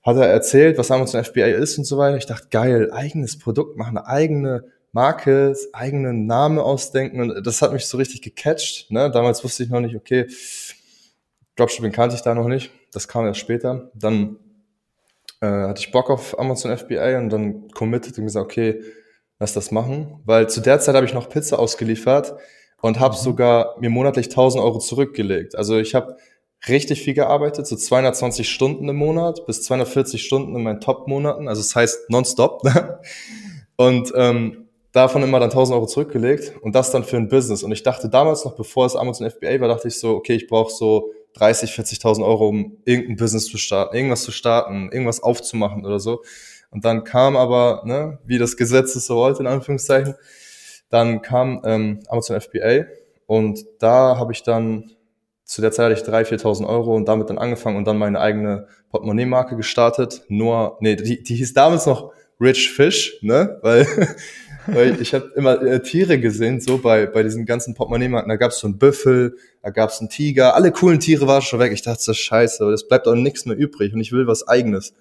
hat 0.03 0.17
er 0.17 0.27
erzählt, 0.27 0.77
was 0.77 0.91
Amazon 0.91 1.23
FBA 1.23 1.45
ist 1.45 1.77
und 1.77 1.85
so 1.85 1.97
weiter. 1.97 2.17
Ich 2.17 2.25
dachte, 2.25 2.47
geil, 2.51 2.91
eigenes 2.91 3.39
Produkt 3.39 3.77
machen, 3.77 3.97
eigene 3.97 4.65
Marke, 4.91 5.55
eigenen 5.71 6.27
Name 6.27 6.61
ausdenken. 6.61 7.21
Und 7.21 7.47
das 7.47 7.61
hat 7.61 7.71
mich 7.71 7.87
so 7.87 7.97
richtig 7.97 8.21
gecatcht. 8.21 8.91
Ne? 8.91 9.09
Damals 9.09 9.43
wusste 9.43 9.63
ich 9.63 9.69
noch 9.69 9.79
nicht, 9.79 9.95
okay, 9.95 10.27
Dropshipping 11.55 11.91
kannte 11.91 12.15
ich 12.15 12.21
da 12.21 12.33
noch 12.33 12.47
nicht. 12.47 12.71
Das 12.91 13.07
kam 13.07 13.25
erst 13.25 13.39
später. 13.39 13.91
Dann 13.93 14.37
äh, 15.41 15.47
hatte 15.47 15.81
ich 15.81 15.91
Bock 15.91 16.09
auf 16.09 16.37
Amazon 16.39 16.75
FBA 16.75 17.17
und 17.17 17.29
dann 17.29 17.67
committed 17.69 18.17
und 18.17 18.25
gesagt, 18.25 18.45
okay, 18.45 18.81
lass 19.39 19.53
das 19.53 19.71
machen. 19.71 20.21
Weil 20.25 20.49
zu 20.49 20.61
der 20.61 20.79
Zeit 20.79 20.95
habe 20.95 21.05
ich 21.05 21.13
noch 21.13 21.29
Pizza 21.29 21.59
ausgeliefert 21.59 22.35
und 22.81 22.99
habe 22.99 23.15
mhm. 23.15 23.19
sogar 23.19 23.75
mir 23.79 23.89
monatlich 23.89 24.27
1000 24.27 24.63
Euro 24.63 24.79
zurückgelegt. 24.79 25.55
Also 25.55 25.77
ich 25.77 25.95
habe 25.95 26.17
richtig 26.67 27.01
viel 27.01 27.13
gearbeitet, 27.13 27.67
so 27.67 27.75
220 27.75 28.49
Stunden 28.49 28.87
im 28.87 28.95
Monat 28.95 29.45
bis 29.45 29.63
240 29.63 30.23
Stunden 30.23 30.55
in 30.55 30.63
meinen 30.63 30.79
Top-Monaten, 30.79 31.47
also 31.47 31.61
das 31.61 31.75
heißt 31.75 32.09
nonstop. 32.09 32.63
Ne? 32.73 32.99
und 33.75 34.13
ähm, 34.15 34.62
davon 34.93 35.23
immer 35.23 35.39
dann 35.39 35.49
1000 35.49 35.75
Euro 35.75 35.87
zurückgelegt 35.87 36.53
und 36.61 36.75
das 36.75 36.91
dann 36.91 37.03
für 37.03 37.17
ein 37.17 37.27
Business. 37.27 37.63
Und 37.63 37.71
ich 37.71 37.83
dachte 37.83 38.07
damals 38.07 38.45
noch, 38.45 38.55
bevor 38.55 38.85
es 38.85 38.95
Amazon 38.95 39.29
FBA 39.29 39.59
war, 39.59 39.67
dachte 39.67 39.89
ich 39.89 39.99
so, 39.99 40.15
okay, 40.15 40.35
ich 40.35 40.47
brauche 40.47 40.71
so 40.71 41.11
30, 41.33 41.71
40.000 41.71 42.23
Euro, 42.23 42.47
um 42.47 42.77
irgendein 42.85 43.17
Business 43.17 43.45
zu 43.45 43.57
starten, 43.57 43.95
irgendwas 43.95 44.21
zu 44.21 44.31
starten, 44.31 44.89
irgendwas 44.91 45.21
aufzumachen 45.21 45.85
oder 45.85 45.99
so. 45.99 46.21
Und 46.69 46.85
dann 46.85 47.03
kam 47.03 47.35
aber, 47.35 47.81
ne, 47.85 48.19
wie 48.25 48.37
das 48.37 48.55
Gesetz 48.55 48.95
es 48.95 49.07
so 49.07 49.15
wollte, 49.17 49.41
in 49.41 49.47
Anführungszeichen, 49.47 50.15
dann 50.89 51.23
kam 51.23 51.61
ähm, 51.65 51.99
Amazon 52.07 52.39
FBA 52.39 52.85
und 53.25 53.65
da 53.79 54.17
habe 54.17 54.31
ich 54.31 54.43
dann 54.43 54.91
zu 55.45 55.61
der 55.61 55.71
Zeit 55.71 55.91
hatte 55.91 56.01
ich 56.01 56.07
3.000, 56.07 56.41
4.000 56.41 56.67
Euro 56.67 56.95
und 56.95 57.07
damit 57.07 57.29
dann 57.29 57.37
angefangen 57.37 57.77
und 57.77 57.85
dann 57.85 57.97
meine 57.97 58.19
eigene 58.19 58.67
Portemonnaie-Marke 58.89 59.55
gestartet. 59.55 60.23
Nur, 60.29 60.77
nee, 60.79 60.95
die, 60.95 61.21
die 61.21 61.35
hieß 61.35 61.53
damals 61.53 61.85
noch 61.85 62.11
Rich 62.39 62.71
Fish, 62.71 63.19
ne? 63.21 63.59
Weil, 63.61 63.87
weil 64.67 65.01
ich 65.01 65.13
habe 65.13 65.31
immer 65.35 65.61
äh, 65.61 65.81
Tiere 65.81 66.19
gesehen, 66.19 66.61
so 66.61 66.77
bei, 66.77 67.05
bei 67.05 67.23
diesen 67.23 67.45
ganzen 67.45 67.73
Portemonnaie-Marken. 67.73 68.29
Da 68.29 68.35
gab's 68.35 68.59
so 68.59 68.67
einen 68.67 68.77
Büffel, 68.77 69.35
da 69.61 69.69
gab's 69.69 69.99
einen 69.99 70.09
Tiger, 70.09 70.55
alle 70.55 70.71
coolen 70.71 70.99
Tiere 70.99 71.27
waren 71.27 71.41
schon 71.41 71.59
weg. 71.59 71.71
Ich 71.71 71.81
dachte, 71.81 71.97
das 71.97 72.07
ist 72.07 72.19
scheiße, 72.19 72.63
aber 72.63 72.73
es 72.73 72.87
bleibt 72.87 73.07
auch 73.07 73.15
nichts 73.15 73.45
mehr 73.45 73.57
übrig 73.57 73.93
und 73.93 73.99
ich 73.99 74.11
will 74.11 74.27
was 74.27 74.47
eigenes. 74.47 74.93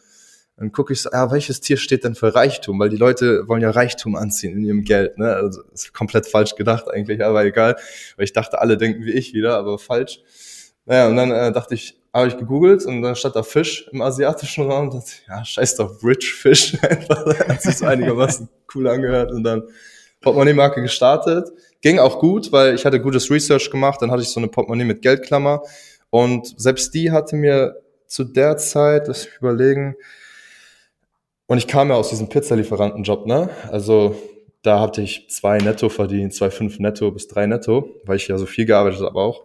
Dann 0.57 0.71
gucke 0.71 0.93
ich 0.93 1.03
so, 1.03 1.11
ja, 1.11 1.31
welches 1.33 1.61
Tier 1.61 1.77
steht 1.77 2.05
denn 2.05 2.15
für 2.15 2.35
Reichtum? 2.35 2.79
Weil 2.79 2.91
die 2.91 2.97
Leute 2.97 3.49
wollen 3.49 3.63
ja 3.63 3.71
Reichtum 3.71 4.17
anziehen 4.17 4.57
in 4.59 4.65
ihrem 4.65 4.85
Geld. 4.85 5.19
Ne? 5.19 5.35
Also 5.35 5.63
ist 5.73 5.95
komplett 5.95 6.27
falsch 6.27 6.55
gedacht 6.57 6.89
eigentlich, 6.91 7.25
aber 7.25 7.45
egal. 7.45 7.77
Weil 8.17 8.25
ich 8.25 8.33
dachte, 8.33 8.61
alle 8.61 8.77
denken 8.77 9.05
wie 9.05 9.13
ich 9.13 9.33
wieder, 9.33 9.57
aber 9.57 9.79
falsch. 9.79 10.21
Naja, 10.85 11.09
und 11.09 11.17
dann 11.17 11.31
äh, 11.31 11.53
dachte 11.53 11.75
ich, 11.75 11.99
habe 12.13 12.29
ich 12.29 12.37
gegoogelt 12.37 12.85
und 12.85 13.03
dann 13.03 13.17
stand 13.17 13.37
da 13.37 13.43
Fisch 13.43 13.89
im 13.91 14.03
asiatischen 14.03 14.71
Raum 14.71 14.89
und 14.89 14.95
dachte, 14.95 15.13
ja, 15.29 15.45
scheiß 15.45 15.77
doch, 15.77 16.03
Rich 16.03 16.35
Fish 16.35 16.77
einfach. 16.83 17.27
hat 17.49 17.63
sich 17.63 17.77
so 17.77 17.87
einigermaßen 17.87 18.49
cool 18.75 18.89
angehört 18.89 19.33
und 19.33 19.45
dann 19.45 19.63
Portemonnaie-Marke 20.21 20.83
gestartet. 20.83 21.51
Ging 21.81 21.99
auch 21.99 22.19
gut, 22.19 22.53
weil 22.53 22.75
ich 22.75 22.85
hatte 22.85 23.01
gutes 23.01 23.31
Research 23.31 23.71
gemacht, 23.71 24.03
dann 24.03 24.11
hatte 24.11 24.23
ich 24.23 24.29
so 24.29 24.41
eine 24.41 24.49
Portemonnaie 24.49 24.85
mit 24.85 25.03
Geldklammer 25.03 25.63
und 26.11 26.61
selbst 26.61 26.95
die 26.95 27.11
hatte 27.11 27.37
mir 27.37 27.77
zu 28.07 28.25
der 28.25 28.59
Zeit, 28.59 29.09
lass 29.09 29.25
mich 29.25 29.37
überlegen, 29.39 29.97
und 31.47 31.59
ich 31.59 31.67
kam 31.67 31.91
ja 31.91 31.97
aus 31.97 32.09
diesem 32.09 32.31
Pizzalieferantenjob, 32.31 33.27
ne? 33.27 33.51
Also 33.71 34.17
da 34.63 34.81
hatte 34.81 35.03
ich 35.03 35.29
zwei 35.29 35.59
netto 35.59 35.91
verdient, 35.91 36.33
zwei 36.33 36.51
fünf 36.51 36.79
netto 36.79 37.11
bis 37.11 37.29
drei 37.29 37.47
netto, 37.47 37.91
weil 38.05 38.17
ich 38.17 38.29
ja 38.29 38.39
so 38.39 38.47
viel 38.47 38.65
gearbeitet 38.65 39.03
habe 39.03 39.19
auch. 39.19 39.45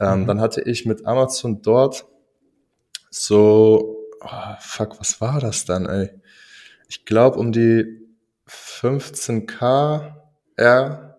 Ähm, 0.00 0.22
mhm. 0.22 0.26
Dann 0.26 0.40
hatte 0.40 0.62
ich 0.62 0.86
mit 0.86 1.06
Amazon 1.06 1.62
dort 1.62 2.06
so, 3.10 4.06
oh, 4.20 4.54
fuck, 4.60 5.00
was 5.00 5.20
war 5.20 5.40
das 5.40 5.64
dann, 5.64 5.86
ey? 5.86 6.10
Ich 6.88 7.04
glaube 7.04 7.38
um 7.38 7.52
die 7.52 8.06
15k, 8.48 10.14
ja, 10.58 11.16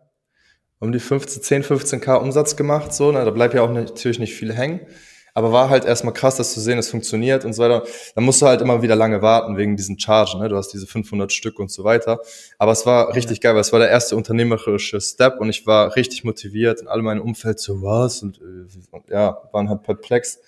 um 0.80 0.92
die 0.92 1.00
15, 1.00 1.44
10, 1.44 1.64
15k 1.64 2.16
Umsatz 2.16 2.56
gemacht, 2.56 2.94
so, 2.94 3.12
ne? 3.12 3.26
da 3.26 3.32
bleibt 3.32 3.54
ja 3.54 3.62
auch 3.62 3.72
natürlich 3.72 4.20
nicht 4.20 4.36
viel 4.36 4.54
hängen. 4.54 4.88
Aber 5.34 5.52
war 5.52 5.70
halt 5.70 5.86
erstmal 5.86 6.14
krass, 6.14 6.38
das 6.38 6.54
zu 6.54 6.60
sehen, 6.60 6.78
es 6.78 6.90
funktioniert 6.90 7.46
und 7.46 7.54
so 7.54 7.64
weiter. 7.64 7.84
Dann 8.16 8.24
musst 8.24 8.42
du 8.42 8.48
halt 8.48 8.62
immer 8.62 8.82
wieder 8.82 8.96
lange 8.96 9.22
warten 9.22 9.58
wegen 9.58 9.76
diesen 9.76 10.00
Chargen. 10.00 10.40
Ne? 10.42 10.50
Du 10.50 10.56
hast 10.56 10.70
diese 10.70 10.88
500 10.88 11.32
Stück 11.32 11.60
und 11.60 11.72
so 11.72 11.84
weiter. 11.84 12.20
Aber 12.58 12.72
es 12.72 12.86
war 12.86 13.16
richtig 13.16 13.42
geil, 13.42 13.54
weil 13.54 13.62
es 13.62 13.72
war 13.72 13.80
der 13.80 13.90
erste 13.90 14.16
unternehmerische 14.16 15.00
Step 15.02 15.40
und 15.40 15.50
ich 15.50 15.66
war 15.66 15.96
richtig 15.96 16.24
motiviert 16.24 16.82
und 16.82 16.88
alle 16.88 17.02
meine 17.02 17.22
Umfeld 17.22 17.60
so 17.60 17.82
was 17.82 18.22
und 18.22 18.40
äh, 18.40 19.14
ja, 19.14 19.38
waren 19.52 19.70
halt 19.70 19.84
perplex. 19.84 20.40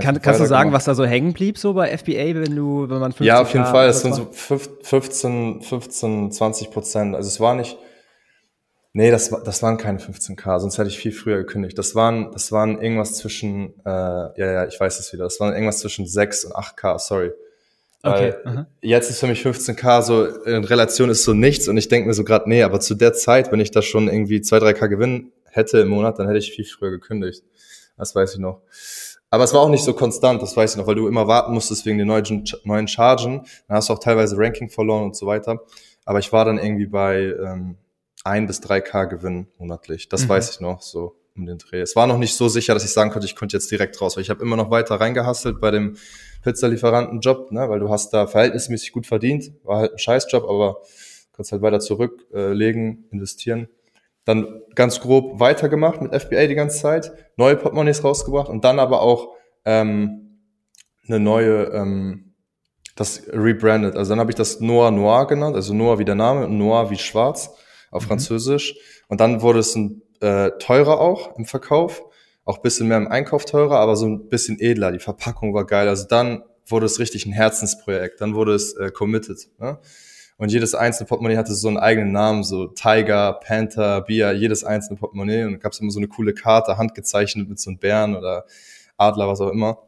Kann, 0.00 0.20
kannst 0.22 0.40
du 0.40 0.46
sagen, 0.46 0.72
was 0.72 0.86
da 0.86 0.94
so 0.94 1.04
hängen 1.04 1.34
blieb 1.34 1.58
so 1.58 1.74
bei 1.74 1.96
FBA, 1.96 2.34
wenn 2.34 2.56
du, 2.56 2.88
wenn 2.88 2.98
man 2.98 3.12
50 3.12 3.26
Ja, 3.26 3.42
auf 3.42 3.52
jeden 3.52 3.66
Fall. 3.66 3.88
Es 3.88 4.00
sind 4.00 4.14
so 4.14 4.26
15, 4.32 5.60
15, 5.60 6.32
20 6.32 6.70
Prozent. 6.70 7.14
Also 7.14 7.28
es 7.28 7.40
war 7.40 7.54
nicht, 7.54 7.76
Nee, 8.96 9.10
das, 9.10 9.28
das 9.28 9.62
waren 9.62 9.76
keine 9.76 9.98
15k, 9.98 10.58
sonst 10.58 10.78
hätte 10.78 10.88
ich 10.88 10.96
viel 10.96 11.12
früher 11.12 11.36
gekündigt. 11.36 11.76
Das 11.76 11.94
waren, 11.94 12.32
das 12.32 12.50
waren 12.50 12.80
irgendwas 12.80 13.12
zwischen, 13.12 13.74
äh, 13.84 13.90
ja, 13.90 14.32
ja, 14.36 14.66
ich 14.66 14.80
weiß 14.80 14.98
es 14.98 15.12
wieder, 15.12 15.24
das 15.24 15.38
waren 15.38 15.52
irgendwas 15.52 15.80
zwischen 15.80 16.06
6 16.06 16.46
und 16.46 16.52
8k, 16.54 16.98
sorry. 16.98 17.32
Okay. 18.02 18.36
Weil 18.42 18.66
jetzt 18.80 19.10
ist 19.10 19.20
für 19.20 19.26
mich 19.26 19.44
15k 19.44 20.00
so, 20.00 20.24
in 20.24 20.64
Relation 20.64 21.10
ist 21.10 21.24
so 21.24 21.34
nichts 21.34 21.68
und 21.68 21.76
ich 21.76 21.88
denke 21.88 22.08
mir 22.08 22.14
so 22.14 22.24
gerade, 22.24 22.48
nee, 22.48 22.62
aber 22.62 22.80
zu 22.80 22.94
der 22.94 23.12
Zeit, 23.12 23.52
wenn 23.52 23.60
ich 23.60 23.70
da 23.70 23.82
schon 23.82 24.08
irgendwie 24.08 24.40
2, 24.40 24.60
3k 24.60 24.88
Gewinn 24.88 25.30
hätte 25.44 25.80
im 25.80 25.88
Monat, 25.88 26.18
dann 26.18 26.28
hätte 26.28 26.38
ich 26.38 26.52
viel 26.52 26.64
früher 26.64 26.90
gekündigt. 26.90 27.44
Das 27.98 28.14
weiß 28.14 28.32
ich 28.32 28.40
noch. 28.40 28.62
Aber 29.28 29.44
es 29.44 29.52
war 29.52 29.60
auch 29.60 29.68
nicht 29.68 29.84
so 29.84 29.92
konstant, 29.92 30.40
das 30.40 30.56
weiß 30.56 30.70
ich 30.70 30.76
noch, 30.78 30.86
weil 30.86 30.94
du 30.94 31.06
immer 31.06 31.28
warten 31.28 31.52
musstest 31.52 31.84
wegen 31.84 31.98
den 31.98 32.06
neuen, 32.06 32.44
neuen 32.64 32.88
Chargen. 32.88 33.44
Dann 33.68 33.76
hast 33.76 33.90
du 33.90 33.92
auch 33.92 33.98
teilweise 33.98 34.38
Ranking 34.38 34.70
verloren 34.70 35.04
und 35.04 35.16
so 35.16 35.26
weiter. 35.26 35.60
Aber 36.06 36.18
ich 36.18 36.32
war 36.32 36.46
dann 36.46 36.56
irgendwie 36.56 36.86
bei, 36.86 37.34
ähm, 37.38 37.76
ein 38.26 38.46
bis 38.46 38.60
drei 38.60 38.80
K 38.80 39.04
Gewinn 39.04 39.46
monatlich. 39.58 40.08
Das 40.08 40.24
mhm. 40.24 40.30
weiß 40.30 40.50
ich 40.50 40.60
noch 40.60 40.82
so 40.82 41.16
um 41.36 41.46
den 41.46 41.58
Dreh. 41.58 41.80
Es 41.80 41.96
war 41.96 42.06
noch 42.06 42.18
nicht 42.18 42.34
so 42.34 42.48
sicher, 42.48 42.74
dass 42.74 42.84
ich 42.84 42.92
sagen 42.92 43.10
konnte, 43.10 43.26
ich 43.26 43.36
konnte 43.36 43.56
jetzt 43.56 43.70
direkt 43.70 44.00
raus, 44.00 44.16
weil 44.16 44.22
ich 44.22 44.30
habe 44.30 44.42
immer 44.42 44.56
noch 44.56 44.70
weiter 44.70 44.96
reingehastelt 44.96 45.60
bei 45.60 45.70
dem 45.70 45.96
Pizzalieferantenjob, 46.42 47.52
ne, 47.52 47.68
weil 47.68 47.80
du 47.80 47.90
hast 47.90 48.12
da 48.12 48.26
verhältnismäßig 48.26 48.92
gut 48.92 49.06
verdient, 49.06 49.52
war 49.64 49.78
halt 49.78 49.92
ein 49.92 49.98
Scheißjob, 49.98 50.44
aber 50.44 50.80
kannst 51.34 51.52
halt 51.52 51.62
weiter 51.62 51.80
zurücklegen, 51.80 53.08
äh, 53.10 53.14
investieren. 53.14 53.68
Dann 54.24 54.62
ganz 54.74 55.00
grob 55.00 55.38
weitergemacht 55.38 56.00
mit 56.00 56.12
FBA 56.12 56.46
die 56.46 56.54
ganze 56.54 56.80
Zeit, 56.80 57.12
neue 57.36 57.56
Portemonnaies 57.56 58.02
rausgebracht 58.02 58.48
und 58.48 58.64
dann 58.64 58.78
aber 58.78 59.02
auch 59.02 59.34
ähm, 59.64 60.40
eine 61.06 61.20
neue, 61.20 61.64
ähm, 61.66 62.34
das 62.96 63.22
rebranded. 63.28 63.94
Also 63.94 64.10
dann 64.10 64.20
habe 64.20 64.30
ich 64.30 64.36
das 64.36 64.60
Noir 64.60 64.90
Noir 64.90 65.26
genannt, 65.26 65.54
also 65.54 65.74
Noir 65.74 65.98
wie 65.98 66.04
der 66.04 66.14
Name 66.14 66.46
und 66.46 66.56
Noir 66.56 66.90
wie 66.90 66.98
schwarz 66.98 67.54
auf 67.96 68.04
mhm. 68.04 68.08
Französisch. 68.08 68.76
Und 69.08 69.20
dann 69.20 69.42
wurde 69.42 69.60
es 69.60 69.74
ein, 69.74 70.02
äh, 70.20 70.50
teurer 70.58 71.00
auch 71.00 71.36
im 71.36 71.44
Verkauf, 71.44 72.02
auch 72.44 72.58
bisschen 72.58 72.88
mehr 72.88 72.96
im 72.96 73.08
Einkauf 73.08 73.44
teurer, 73.44 73.78
aber 73.78 73.96
so 73.96 74.06
ein 74.06 74.28
bisschen 74.28 74.58
edler. 74.60 74.92
Die 74.92 74.98
Verpackung 74.98 75.52
war 75.52 75.66
geil. 75.66 75.88
Also 75.88 76.06
dann 76.06 76.44
wurde 76.66 76.86
es 76.86 76.98
richtig 76.98 77.26
ein 77.26 77.32
Herzensprojekt. 77.32 78.20
Dann 78.20 78.34
wurde 78.34 78.54
es 78.54 78.74
äh, 78.74 78.90
committed. 78.90 79.48
Ne? 79.58 79.78
Und 80.38 80.52
jedes 80.52 80.74
einzelne 80.74 81.08
Portemonnaie 81.08 81.38
hatte 81.38 81.54
so 81.54 81.68
einen 81.68 81.78
eigenen 81.78 82.12
Namen, 82.12 82.44
so 82.44 82.66
Tiger, 82.66 83.34
Panther, 83.34 84.02
Bia, 84.02 84.32
jedes 84.32 84.64
einzelne 84.64 84.98
Portemonnaie. 84.98 85.44
Und 85.44 85.60
gab 85.60 85.72
es 85.72 85.80
immer 85.80 85.90
so 85.90 85.98
eine 85.98 86.08
coole 86.08 86.34
Karte, 86.34 86.76
handgezeichnet 86.76 87.48
mit 87.48 87.58
so 87.58 87.70
einem 87.70 87.78
Bären 87.78 88.14
oder 88.14 88.44
Adler, 88.96 89.28
was 89.28 89.40
auch 89.40 89.50
immer. 89.50 89.78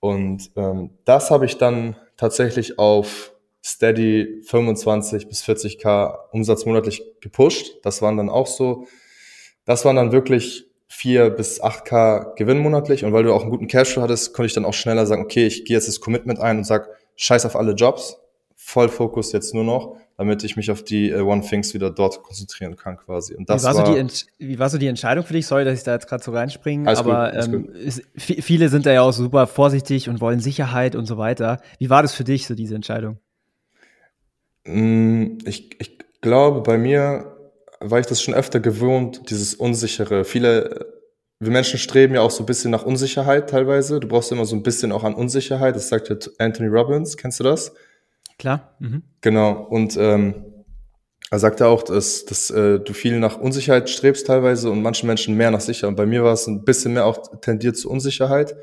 Und 0.00 0.50
ähm, 0.56 0.90
das 1.04 1.30
habe 1.30 1.44
ich 1.44 1.58
dann 1.58 1.96
tatsächlich 2.16 2.78
auf 2.78 3.32
steady 3.64 4.40
25 4.44 5.28
bis 5.28 5.42
40k 5.42 6.14
Umsatz 6.32 6.64
monatlich 6.66 7.02
gepusht. 7.20 7.78
Das 7.82 8.02
waren 8.02 8.16
dann 8.16 8.30
auch 8.30 8.46
so, 8.46 8.86
das 9.64 9.84
waren 9.84 9.96
dann 9.96 10.12
wirklich 10.12 10.66
4 10.88 11.30
bis 11.30 11.62
8k 11.62 12.34
Gewinn 12.34 12.58
monatlich. 12.58 13.04
Und 13.04 13.12
weil 13.12 13.22
du 13.22 13.32
auch 13.32 13.42
einen 13.42 13.50
guten 13.50 13.68
Cashflow 13.68 14.02
hattest, 14.02 14.34
konnte 14.34 14.46
ich 14.46 14.54
dann 14.54 14.64
auch 14.64 14.74
schneller 14.74 15.06
sagen, 15.06 15.22
okay, 15.22 15.46
ich 15.46 15.64
gehe 15.64 15.76
jetzt 15.76 15.88
das 15.88 16.00
Commitment 16.00 16.40
ein 16.40 16.58
und 16.58 16.64
sag, 16.64 16.88
scheiß 17.16 17.46
auf 17.46 17.54
alle 17.54 17.72
Jobs, 17.72 18.18
voll 18.56 18.88
Fokus 18.88 19.32
jetzt 19.32 19.54
nur 19.54 19.64
noch, 19.64 19.96
damit 20.16 20.42
ich 20.42 20.56
mich 20.56 20.70
auf 20.70 20.82
die 20.82 21.12
uh, 21.12 21.26
One 21.26 21.42
Things 21.42 21.74
wieder 21.74 21.90
dort 21.90 22.22
konzentrieren 22.22 22.76
kann 22.76 22.96
quasi. 22.96 23.34
Und 23.34 23.48
das 23.48 23.62
wie, 23.62 23.66
war 23.66 23.76
war, 23.76 23.86
so 23.86 23.94
die 23.94 24.10
wie 24.38 24.58
war 24.58 24.68
so 24.68 24.78
die 24.78 24.86
Entscheidung 24.86 25.24
für 25.24 25.32
dich? 25.32 25.46
Sorry, 25.46 25.64
dass 25.64 25.78
ich 25.78 25.84
da 25.84 25.92
jetzt 25.92 26.08
gerade 26.08 26.24
so 26.24 26.32
reinspringe, 26.32 26.90
aber 26.90 27.32
gut, 27.32 27.54
ähm, 27.54 27.72
ist, 27.72 28.02
viele 28.16 28.68
sind 28.68 28.86
da 28.86 28.92
ja 28.92 29.02
auch 29.02 29.12
super 29.12 29.46
vorsichtig 29.46 30.08
und 30.08 30.20
wollen 30.20 30.40
Sicherheit 30.40 30.96
und 30.96 31.06
so 31.06 31.18
weiter. 31.18 31.60
Wie 31.78 31.88
war 31.88 32.02
das 32.02 32.14
für 32.14 32.24
dich, 32.24 32.46
so 32.46 32.54
diese 32.54 32.74
Entscheidung? 32.74 33.18
Mm, 34.64 35.38
ich, 35.44 35.80
ich 35.80 35.98
glaube, 36.20 36.60
bei 36.60 36.78
mir 36.78 37.36
war 37.80 37.98
ich 37.98 38.06
das 38.06 38.22
schon 38.22 38.34
öfter 38.34 38.60
gewohnt, 38.60 39.30
dieses 39.30 39.54
Unsichere. 39.54 40.24
Viele, 40.24 40.86
wir 41.38 41.50
Menschen 41.50 41.78
streben 41.78 42.14
ja 42.14 42.20
auch 42.20 42.30
so 42.30 42.42
ein 42.42 42.46
bisschen 42.46 42.70
nach 42.70 42.84
Unsicherheit 42.84 43.48
teilweise. 43.48 44.00
Du 44.00 44.08
brauchst 44.08 44.30
immer 44.32 44.44
so 44.44 44.54
ein 44.54 44.62
bisschen 44.62 44.92
auch 44.92 45.04
an 45.04 45.14
Unsicherheit. 45.14 45.76
Das 45.76 45.88
sagt 45.88 46.10
ja 46.10 46.16
Anthony 46.38 46.68
Robbins. 46.68 47.16
Kennst 47.16 47.40
du 47.40 47.44
das? 47.44 47.72
Klar. 48.38 48.74
Mhm. 48.78 49.02
Genau. 49.22 49.66
Und 49.70 49.96
ähm, 49.98 50.44
er 51.30 51.38
sagte 51.38 51.68
auch, 51.68 51.82
dass, 51.82 52.24
dass 52.24 52.50
äh, 52.50 52.80
du 52.80 52.92
viel 52.92 53.18
nach 53.20 53.38
Unsicherheit 53.38 53.88
strebst 53.88 54.26
teilweise 54.26 54.70
und 54.70 54.82
manchen 54.82 55.06
Menschen 55.06 55.36
mehr 55.36 55.50
nach 55.50 55.60
Sicherheit. 55.60 55.90
Und 55.90 55.96
bei 55.96 56.06
mir 56.06 56.24
war 56.24 56.32
es 56.32 56.46
ein 56.46 56.64
bisschen 56.64 56.92
mehr 56.94 57.06
auch 57.06 57.40
tendiert 57.40 57.76
zu 57.76 57.88
Unsicherheit, 57.88 58.56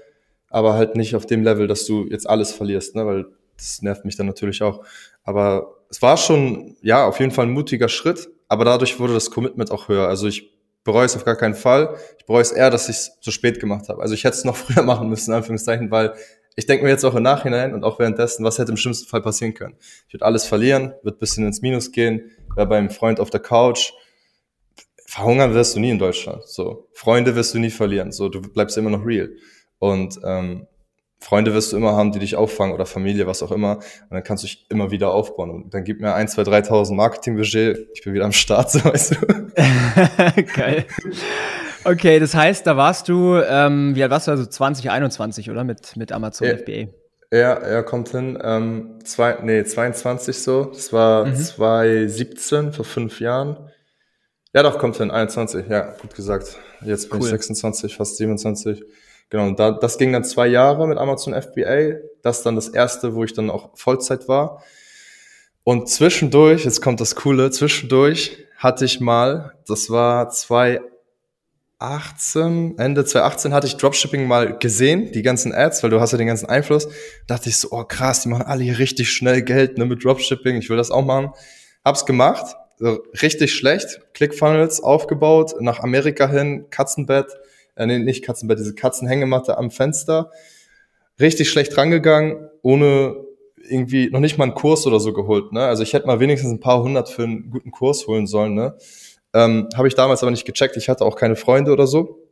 aber 0.50 0.74
halt 0.74 0.96
nicht 0.96 1.16
auf 1.16 1.26
dem 1.26 1.44
Level, 1.44 1.68
dass 1.68 1.86
du 1.86 2.06
jetzt 2.08 2.30
alles 2.30 2.52
verlierst, 2.52 2.96
ne? 2.96 3.06
weil 3.06 3.26
das 3.56 3.82
nervt 3.82 4.04
mich 4.04 4.18
dann 4.18 4.28
natürlich 4.28 4.62
auch. 4.62 4.84
Aber 5.24 5.77
es 5.90 6.02
war 6.02 6.18
schon, 6.18 6.76
ja, 6.82 7.06
auf 7.06 7.20
jeden 7.20 7.32
Fall 7.32 7.46
ein 7.46 7.52
mutiger 7.52 7.90
Schritt, 7.90 8.30
aber 8.48 8.66
dadurch 8.66 9.00
wurde 9.00 9.14
das 9.14 9.32
Commitment 9.32 9.72
auch 9.72 9.88
höher. 9.88 10.08
Also 10.08 10.28
ich 10.28 10.54
bereue 10.84 11.06
es 11.06 11.16
auf 11.16 11.26
gar 11.26 11.36
keinen 11.36 11.56
Fall. 11.56 11.98
Ich 12.18 12.26
bereue 12.26 12.42
es 12.42 12.52
eher, 12.52 12.70
dass 12.70 12.90
ich 12.90 12.96
es 12.96 13.18
so 13.22 13.32
spät 13.32 13.60
gemacht 13.60 13.90
habe. 13.90 14.02
Also 14.02 14.14
ich 14.14 14.24
hätte 14.24 14.38
es 14.38 14.46
noch 14.46 14.56
früher 14.56 14.84
machen 14.84 15.10
müssen, 15.10 15.32
in 15.32 15.38
Anführungszeichen, 15.38 15.92
weil 15.92 16.14
ich 16.56 16.66
denke 16.66 16.84
mir 16.84 16.90
jetzt 16.90 17.04
auch 17.04 17.14
im 17.14 17.24
Nachhinein 17.24 17.74
und 17.74 17.84
auch 17.84 18.00
währenddessen, 18.00 18.44
was 18.44 18.58
hätte 18.58 18.72
im 18.72 18.78
schlimmsten 18.78 19.08
Fall 19.08 19.22
passieren 19.22 19.54
können? 19.54 19.76
Ich 20.08 20.14
würde 20.14 20.26
alles 20.26 20.46
verlieren, 20.46 20.94
würde 21.04 21.18
bisschen 21.18 21.46
ins 21.46 21.62
Minus 21.62 21.92
gehen, 21.92 22.32
wäre 22.56 22.68
beim 22.68 22.90
Freund 22.90 23.20
auf 23.20 23.30
der 23.30 23.42
Couch. 23.42 23.92
Verhungern 25.06 25.54
wirst 25.54 25.76
du 25.76 25.80
nie 25.80 25.92
in 25.92 26.00
Deutschland. 26.00 26.48
So 26.48 26.90
Freunde 26.94 27.36
wirst 27.36 27.54
du 27.54 27.60
nie 27.60 27.70
verlieren. 27.70 28.12
So 28.12 28.28
du 28.28 28.42
bleibst 28.42 28.76
immer 28.78 28.90
noch 28.90 29.06
real. 29.06 29.30
Und 29.78 30.20
ähm, 30.24 30.68
Freunde 31.20 31.54
wirst 31.54 31.74
du 31.74 31.78
immer 31.78 31.94
haben, 31.94 32.12
die 32.12 32.20
dich 32.20 32.36
auffangen 32.36 32.74
oder 32.74 32.86
Familie, 32.86 33.26
was 33.26 33.42
auch 33.42 33.52
immer. 33.52 33.78
Und 33.78 34.12
dann 34.12 34.24
kannst 34.24 34.44
du 34.44 34.48
dich 34.48 34.66
immer 34.70 34.92
wieder 34.92 35.12
aufbauen. 35.12 35.50
Und 35.50 35.74
dann 35.74 35.84
gib 35.84 36.00
mir 36.00 36.14
ein, 36.14 36.28
zwei, 36.28 36.44
3.000 36.44 36.94
Marketingbudget. 36.94 37.90
Ich 37.94 38.04
bin 38.04 38.14
wieder 38.14 38.26
am 38.26 38.32
Start, 38.32 38.72
so 38.72 38.86
weißt 38.86 39.16
du. 39.16 40.44
Geil. 40.56 40.86
Okay, 41.84 42.20
das 42.20 42.36
heißt, 42.36 42.68
da 42.68 42.78
warst 42.78 43.10
du, 43.10 43.36
ähm, 43.38 43.96
wie 43.96 44.04
alt 44.04 44.12
warst 44.12 44.28
du? 44.28 44.32
Also 44.32 44.46
2021, 44.46 45.50
oder? 45.50 45.64
Mit, 45.64 45.98
mit 45.98 46.12
Amazon 46.12 46.48
ja, 46.48 46.58
FBA. 46.58 46.92
Ja, 47.32 47.54
er 47.54 47.84
kommt 47.84 48.10
hin. 48.10 48.38
Ähm, 48.42 49.00
zwei, 49.04 49.40
nee, 49.42 49.64
22 49.64 50.38
so. 50.38 50.66
Das 50.66 50.94
war 50.94 51.26
mhm. 51.26 51.36
2017, 51.36 52.74
vor 52.74 52.86
fünf 52.86 53.20
Jahren. 53.20 53.58
Ja, 54.54 54.64
doch, 54.64 54.78
kommt 54.80 54.98
hin, 54.98 55.12
21. 55.12 55.68
Ja, 55.68 55.94
gut 56.02 56.16
gesagt. 56.16 56.58
Jetzt 56.82 57.10
bin 57.10 57.20
cool. 57.20 57.26
ich 57.26 57.32
26, 57.32 57.96
fast 57.96 58.18
27. 58.18 58.84
Genau, 59.30 59.52
da, 59.52 59.72
das 59.72 59.98
ging 59.98 60.14
dann 60.14 60.24
zwei 60.24 60.48
Jahre 60.48 60.88
mit 60.88 60.98
Amazon 60.98 61.34
FBA. 61.34 61.98
Das 62.22 62.44
dann 62.44 62.56
das 62.56 62.70
erste, 62.70 63.16
wo 63.16 63.24
ich 63.24 63.34
dann 63.34 63.50
auch 63.50 63.72
Vollzeit 63.76 64.28
war. 64.28 64.64
Und 65.64 65.90
zwischendurch, 65.90 66.64
jetzt 66.64 66.82
kommt 66.82 67.02
das 67.02 67.16
Coole, 67.16 67.52
zwischendurch 67.52 68.38
hatte 68.56 68.86
ich 68.86 69.02
mal, 69.02 69.54
das 69.68 69.90
war 69.90 70.30
2018, 70.30 72.78
Ende 72.78 73.04
2018 73.04 73.54
hatte 73.54 73.68
ich 73.68 73.76
Dropshipping 73.76 74.28
mal 74.28 74.58
gesehen, 74.58 75.12
die 75.12 75.24
ganzen 75.24 75.54
Ads, 75.54 75.84
weil 75.84 75.90
du 75.90 76.00
hast 76.00 76.14
ja 76.14 76.18
den 76.18 76.28
ganzen 76.28 76.48
Einfluss. 76.48 76.88
Da 77.28 77.36
dachte 77.36 77.50
ich 77.50 77.58
so, 77.58 77.68
oh 77.72 77.84
krass, 77.84 78.22
die 78.22 78.30
machen 78.30 78.46
alle 78.46 78.64
hier 78.64 78.80
richtig 78.80 79.12
schnell 79.12 79.42
Geld 79.42 79.78
ne, 79.78 79.86
mit 79.86 80.06
Dropshipping, 80.06 80.56
ich 80.56 80.70
will 80.70 80.78
das 80.78 80.90
auch 80.90 81.04
machen. 81.04 81.34
Hab's 81.84 82.06
gemacht, 82.06 82.56
richtig 83.22 83.54
schlecht, 83.54 84.00
ClickFunnels 84.14 84.82
aufgebaut, 84.82 85.56
nach 85.60 85.82
Amerika 85.82 86.30
hin, 86.30 86.68
Katzenbett, 86.70 87.28
äh, 87.78 87.86
nee, 87.86 88.00
nicht 88.00 88.24
Katzenbett, 88.24 88.60
diese 88.60 88.76
Katzenhängematte 88.76 89.58
am 89.58 89.72
Fenster. 89.72 90.32
Richtig 91.20 91.50
schlecht 91.50 91.78
rangegangen, 91.78 92.50
ohne 92.62 93.16
irgendwie 93.70 94.10
noch 94.10 94.20
nicht 94.20 94.38
mal 94.38 94.46
einen 94.46 94.54
Kurs 94.54 94.86
oder 94.88 95.00
so 95.00 95.14
geholt. 95.14 95.52
Ne? 95.52 95.62
Also 95.66 95.84
ich 95.84 95.94
hätte 95.94 96.08
mal 96.08 96.20
wenigstens 96.20 96.52
ein 96.52 96.60
paar 96.60 96.82
hundert 96.84 97.10
für 97.10 97.24
einen 97.24 97.50
guten 97.50 97.72
Kurs 97.72 98.08
holen 98.08 98.28
sollen. 98.28 98.54
Ne? 98.54 98.76
Ähm, 99.34 99.68
habe 99.76 99.88
ich 99.88 99.96
damals 99.96 100.22
aber 100.22 100.32
nicht 100.32 100.46
gecheckt. 100.46 100.78
Ich 100.78 100.90
hatte 100.90 101.06
auch 101.06 101.16
keine 101.16 101.36
Freunde 101.36 101.72
oder 101.72 101.88
so. 101.88 102.24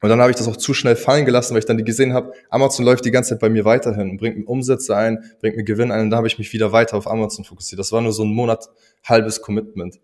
Und 0.00 0.10
dann 0.10 0.20
habe 0.20 0.30
ich 0.30 0.36
das 0.36 0.46
auch 0.46 0.56
zu 0.56 0.74
schnell 0.74 0.94
fallen 0.94 1.24
gelassen, 1.24 1.54
weil 1.54 1.58
ich 1.58 1.66
dann 1.66 1.84
gesehen 1.84 2.12
habe, 2.12 2.32
Amazon 2.50 2.84
läuft 2.84 3.04
die 3.04 3.10
ganze 3.10 3.30
Zeit 3.30 3.40
bei 3.40 3.48
mir 3.48 3.64
weiterhin 3.64 4.10
und 4.10 4.18
bringt 4.18 4.38
mir 4.38 4.44
Umsätze 4.44 4.96
ein, 4.96 5.24
bringt 5.40 5.56
mir 5.56 5.64
Gewinn 5.64 5.90
ein 5.90 6.02
und 6.02 6.10
dann 6.10 6.18
habe 6.18 6.28
ich 6.28 6.38
mich 6.38 6.52
wieder 6.52 6.70
weiter 6.70 6.96
auf 6.96 7.10
Amazon 7.10 7.44
fokussiert. 7.44 7.80
Das 7.80 7.90
war 7.90 8.00
nur 8.00 8.12
so 8.12 8.22
ein 8.22 8.32
Monat 8.32 8.68
halbes 9.04 9.42
Commitment. 9.42 9.98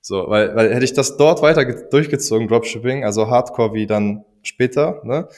So, 0.00 0.28
weil, 0.28 0.54
weil 0.54 0.74
hätte 0.74 0.84
ich 0.84 0.92
das 0.92 1.16
dort 1.16 1.42
weiter 1.42 1.64
durchgezogen, 1.64 2.48
Dropshipping, 2.48 3.04
also 3.04 3.28
Hardcore 3.28 3.74
wie 3.74 3.86
dann 3.86 4.24
später, 4.42 5.00
ne, 5.04 5.28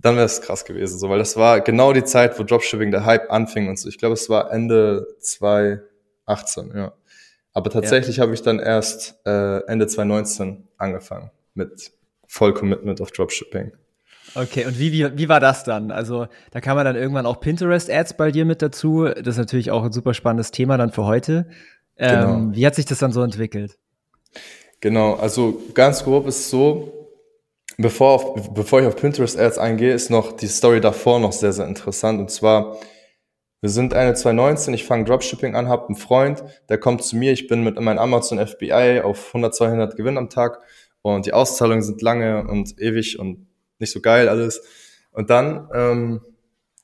dann 0.00 0.16
wäre 0.16 0.26
es 0.26 0.40
krass 0.40 0.64
gewesen, 0.64 0.98
so, 0.98 1.08
weil 1.08 1.18
das 1.18 1.36
war 1.36 1.60
genau 1.60 1.92
die 1.92 2.04
Zeit, 2.04 2.38
wo 2.38 2.42
Dropshipping 2.42 2.90
der 2.90 3.04
Hype 3.04 3.30
anfing 3.30 3.68
und 3.68 3.78
so. 3.78 3.88
Ich 3.88 3.98
glaube, 3.98 4.14
es 4.14 4.28
war 4.28 4.52
Ende 4.52 5.06
2018, 5.20 6.72
ja. 6.74 6.92
Aber 7.52 7.70
tatsächlich 7.70 8.18
ja. 8.18 8.22
habe 8.22 8.34
ich 8.34 8.42
dann 8.42 8.58
erst 8.58 9.18
äh, 9.24 9.64
Ende 9.66 9.86
2019 9.86 10.68
angefangen 10.76 11.30
mit 11.54 11.92
Voll 12.26 12.52
Commitment 12.52 13.00
auf 13.00 13.10
Dropshipping. 13.12 13.72
Okay, 14.34 14.66
und 14.66 14.78
wie, 14.78 14.92
wie, 14.92 15.16
wie 15.16 15.28
war 15.30 15.40
das 15.40 15.64
dann? 15.64 15.90
Also, 15.90 16.26
da 16.50 16.60
kam 16.60 16.76
man 16.76 16.84
dann 16.84 16.96
irgendwann 16.96 17.24
auch 17.24 17.40
Pinterest-Ads 17.40 18.18
bei 18.18 18.30
dir 18.30 18.44
mit 18.44 18.60
dazu. 18.60 19.04
Das 19.06 19.28
ist 19.28 19.38
natürlich 19.38 19.70
auch 19.70 19.84
ein 19.84 19.92
super 19.92 20.12
spannendes 20.12 20.50
Thema 20.50 20.76
dann 20.76 20.92
für 20.92 21.04
heute. 21.04 21.46
Ähm, 21.96 22.20
genau. 22.20 22.56
Wie 22.56 22.66
hat 22.66 22.74
sich 22.74 22.84
das 22.84 22.98
dann 22.98 23.12
so 23.12 23.22
entwickelt? 23.22 23.78
Genau, 24.80 25.14
also 25.14 25.62
ganz 25.74 26.04
grob 26.04 26.26
ist 26.26 26.38
es 26.40 26.50
so, 26.50 27.10
bevor, 27.78 28.12
auf, 28.12 28.54
bevor 28.54 28.80
ich 28.80 28.86
auf 28.86 28.96
Pinterest-Ads 28.96 29.58
eingehe, 29.58 29.92
ist 29.92 30.10
noch 30.10 30.32
die 30.32 30.48
Story 30.48 30.80
davor 30.80 31.18
noch 31.18 31.32
sehr, 31.32 31.52
sehr 31.52 31.66
interessant. 31.66 32.20
Und 32.20 32.30
zwar, 32.30 32.76
wir 33.62 33.70
sind 33.70 33.94
eine 33.94 34.14
2019, 34.14 34.74
ich 34.74 34.84
fange 34.84 35.04
Dropshipping 35.04 35.54
an, 35.54 35.68
habe 35.68 35.86
einen 35.88 35.96
Freund, 35.96 36.44
der 36.68 36.78
kommt 36.78 37.02
zu 37.02 37.16
mir, 37.16 37.32
ich 37.32 37.48
bin 37.48 37.64
mit 37.64 37.80
meinem 37.80 37.98
Amazon 37.98 38.38
FBI 38.38 39.00
auf 39.02 39.28
100, 39.28 39.54
200 39.54 39.96
Gewinn 39.96 40.18
am 40.18 40.28
Tag 40.28 40.60
und 41.00 41.24
die 41.24 41.32
Auszahlungen 41.32 41.82
sind 41.82 42.02
lange 42.02 42.46
und 42.46 42.78
ewig 42.78 43.18
und 43.18 43.46
nicht 43.78 43.92
so 43.92 44.00
geil 44.00 44.28
alles. 44.28 44.62
Und 45.12 45.30
dann 45.30 45.70
ähm, 45.72 46.20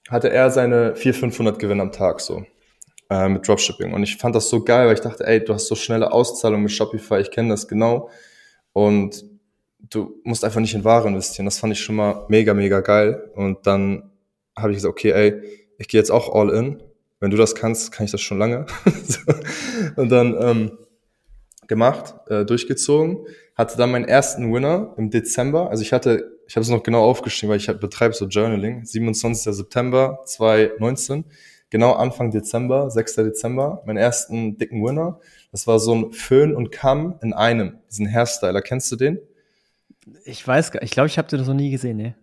hatte 0.08 0.30
er 0.30 0.50
seine 0.50 0.96
400, 0.96 1.20
500 1.34 1.58
Gewinn 1.58 1.80
am 1.80 1.92
Tag 1.92 2.20
so 2.20 2.44
äh, 3.12 3.28
mit 3.28 3.46
Dropshipping. 3.46 3.92
Und 3.92 4.02
ich 4.02 4.16
fand 4.16 4.34
das 4.34 4.48
so 4.48 4.64
geil, 4.64 4.86
weil 4.86 4.94
ich 4.94 5.00
dachte, 5.00 5.26
ey, 5.26 5.44
du 5.44 5.52
hast 5.52 5.66
so 5.66 5.74
schnelle 5.74 6.12
Auszahlungen 6.12 6.62
mit 6.62 6.72
Shopify, 6.72 7.20
ich 7.20 7.30
kenne 7.30 7.50
das 7.50 7.68
genau. 7.68 8.08
Und 8.72 9.24
du 9.90 10.20
musst 10.24 10.44
einfach 10.44 10.60
nicht 10.60 10.74
in 10.74 10.84
Ware 10.84 11.08
investieren. 11.08 11.44
Das 11.44 11.58
fand 11.58 11.74
ich 11.74 11.80
schon 11.80 11.96
mal 11.96 12.24
mega, 12.28 12.54
mega 12.54 12.80
geil. 12.80 13.30
Und 13.34 13.66
dann 13.66 14.10
habe 14.56 14.70
ich 14.70 14.78
gesagt, 14.78 14.92
okay, 14.92 15.10
ey, 15.10 15.42
ich 15.78 15.88
gehe 15.88 16.00
jetzt 16.00 16.10
auch 16.10 16.34
all 16.34 16.50
in. 16.50 16.82
Wenn 17.20 17.30
du 17.30 17.36
das 17.36 17.54
kannst, 17.54 17.92
kann 17.92 18.06
ich 18.06 18.12
das 18.12 18.20
schon 18.20 18.38
lange. 18.38 18.66
und 19.96 20.08
dann 20.10 20.36
ähm, 20.40 20.78
gemacht, 21.68 22.14
äh, 22.28 22.44
durchgezogen 22.44 23.26
hatte 23.54 23.76
dann 23.76 23.90
meinen 23.90 24.06
ersten 24.06 24.52
Winner 24.52 24.94
im 24.96 25.10
Dezember. 25.10 25.70
Also 25.70 25.82
ich 25.82 25.92
hatte, 25.92 26.38
ich 26.46 26.56
habe 26.56 26.62
es 26.62 26.70
noch 26.70 26.82
genau 26.82 27.04
aufgeschrieben, 27.04 27.50
weil 27.50 27.58
ich 27.58 27.66
betreibe 27.66 28.14
so 28.14 28.26
Journaling. 28.26 28.84
27. 28.84 29.54
September 29.54 30.20
2019, 30.24 31.24
genau 31.72 31.94
Anfang 31.94 32.30
Dezember, 32.30 32.90
6. 32.90 33.16
Dezember, 33.16 33.82
meinen 33.86 33.96
ersten 33.96 34.58
dicken 34.58 34.84
Winner. 34.84 35.18
Das 35.50 35.66
war 35.66 35.80
so 35.80 35.94
ein 35.94 36.12
Föhn 36.12 36.54
und 36.54 36.70
Kamm 36.70 37.18
in 37.22 37.32
einem, 37.32 37.78
diesen 37.90 38.06
Hairstyler. 38.12 38.60
Kennst 38.60 38.92
du 38.92 38.96
den? 38.96 39.18
Ich 40.24 40.46
weiß 40.46 40.70
gar 40.70 40.82
ich 40.82 40.90
glaube, 40.90 41.06
ich 41.08 41.16
habe 41.16 41.28
den 41.28 41.40
noch 41.44 41.54
nie 41.54 41.70
gesehen, 41.70 41.96
ne? 41.96 42.14